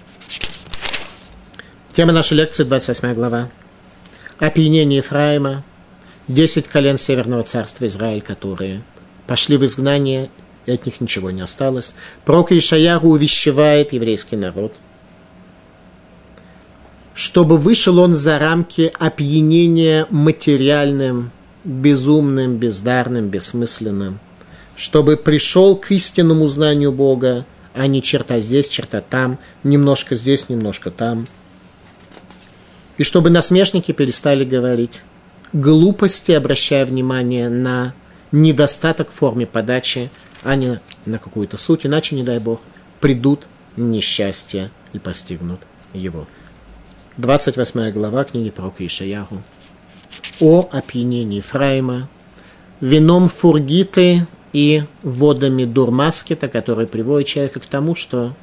Тема 1.93 2.11
нашей 2.11 2.37
лекции, 2.37 2.63
28 2.63 3.13
глава. 3.13 3.49
Опьянение 4.39 4.97
Ефраима, 4.97 5.63
10 6.27 6.67
колен 6.67 6.97
Северного 6.97 7.43
царства 7.43 7.85
Израиль, 7.85 8.21
которые 8.21 8.83
пошли 9.27 9.57
в 9.57 9.65
изгнание 9.65 10.29
и 10.65 10.71
от 10.71 10.85
них 10.85 10.99
ничего 10.99 11.31
не 11.31 11.41
осталось. 11.41 11.95
Пророк 12.25 12.51
Ишаяру 12.51 13.09
увещевает 13.09 13.93
еврейский 13.93 14.35
народ, 14.35 14.73
чтобы 17.13 17.57
вышел 17.57 17.99
он 17.99 18.13
за 18.13 18.39
рамки 18.39 18.91
опьянения 18.99 20.07
материальным, 20.09 21.31
безумным, 21.63 22.57
бездарным, 22.57 23.29
бессмысленным, 23.29 24.19
чтобы 24.75 25.17
пришел 25.17 25.75
к 25.77 25.91
истинному 25.91 26.47
знанию 26.47 26.91
Бога, 26.91 27.45
а 27.73 27.87
не 27.87 28.01
черта 28.01 28.39
здесь, 28.39 28.67
черта 28.67 29.01
там, 29.01 29.39
немножко 29.63 30.15
здесь, 30.15 30.49
немножко 30.49 30.91
там. 30.91 31.27
И 32.97 33.03
чтобы 33.03 33.29
насмешники 33.29 33.91
перестали 33.91 34.45
говорить 34.45 35.01
глупости, 35.51 36.31
обращая 36.31 36.85
внимание 36.85 37.49
на 37.49 37.93
недостаток 38.31 39.11
в 39.11 39.13
форме 39.13 39.45
подачи 39.45 40.09
а 40.43 40.55
не 40.55 40.79
на 41.05 41.19
какую-то 41.19 41.57
суть, 41.57 41.85
иначе, 41.85 42.15
не 42.15 42.23
дай 42.23 42.39
Бог, 42.39 42.61
придут 42.99 43.47
несчастья 43.75 44.71
и 44.93 44.99
постигнут 44.99 45.61
его. 45.93 46.27
28 47.17 47.91
глава 47.91 48.23
книги 48.23 48.49
пророка 48.49 48.83
Ишаяху 48.83 49.43
о 50.39 50.67
опьянении 50.71 51.41
Фрайма, 51.41 52.09
вином 52.81 53.29
фургиты 53.29 54.25
и 54.51 54.83
водами 55.03 55.65
дурмаскета, 55.65 56.47
который 56.47 56.87
приводит 56.87 57.27
человека 57.27 57.59
к 57.59 57.67
тому, 57.67 57.93
что 57.93 58.33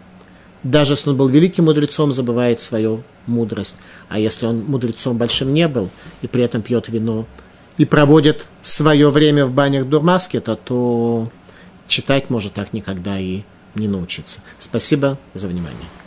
даже 0.63 0.93
если 0.93 1.11
он 1.11 1.17
был 1.17 1.27
великим 1.27 1.65
мудрецом, 1.65 2.13
забывает 2.13 2.61
свою 2.61 3.03
мудрость. 3.27 3.79
А 4.09 4.21
если 4.21 4.47
он 4.47 4.65
мудрецом 4.65 5.19
большим 5.19 5.53
не 5.53 5.67
был 5.67 5.91
и 6.23 6.29
при 6.29 6.45
этом 6.45 6.63
пьет 6.63 6.89
вино 6.89 7.27
и 7.77 7.85
проводит 7.85 8.47
свое 8.63 9.11
время 9.11 9.47
в 9.47 9.53
банях 9.53 9.89
дурмаскета, 9.89 10.55
то 10.55 11.29
читать 11.89 12.31
может 12.31 12.53
так 12.55 12.73
никогда 12.73 13.19
и 13.19 13.43
не 13.75 13.89
научиться. 13.89 14.43
Спасибо 14.61 15.19
за 15.35 15.49
внимание. 15.49 16.00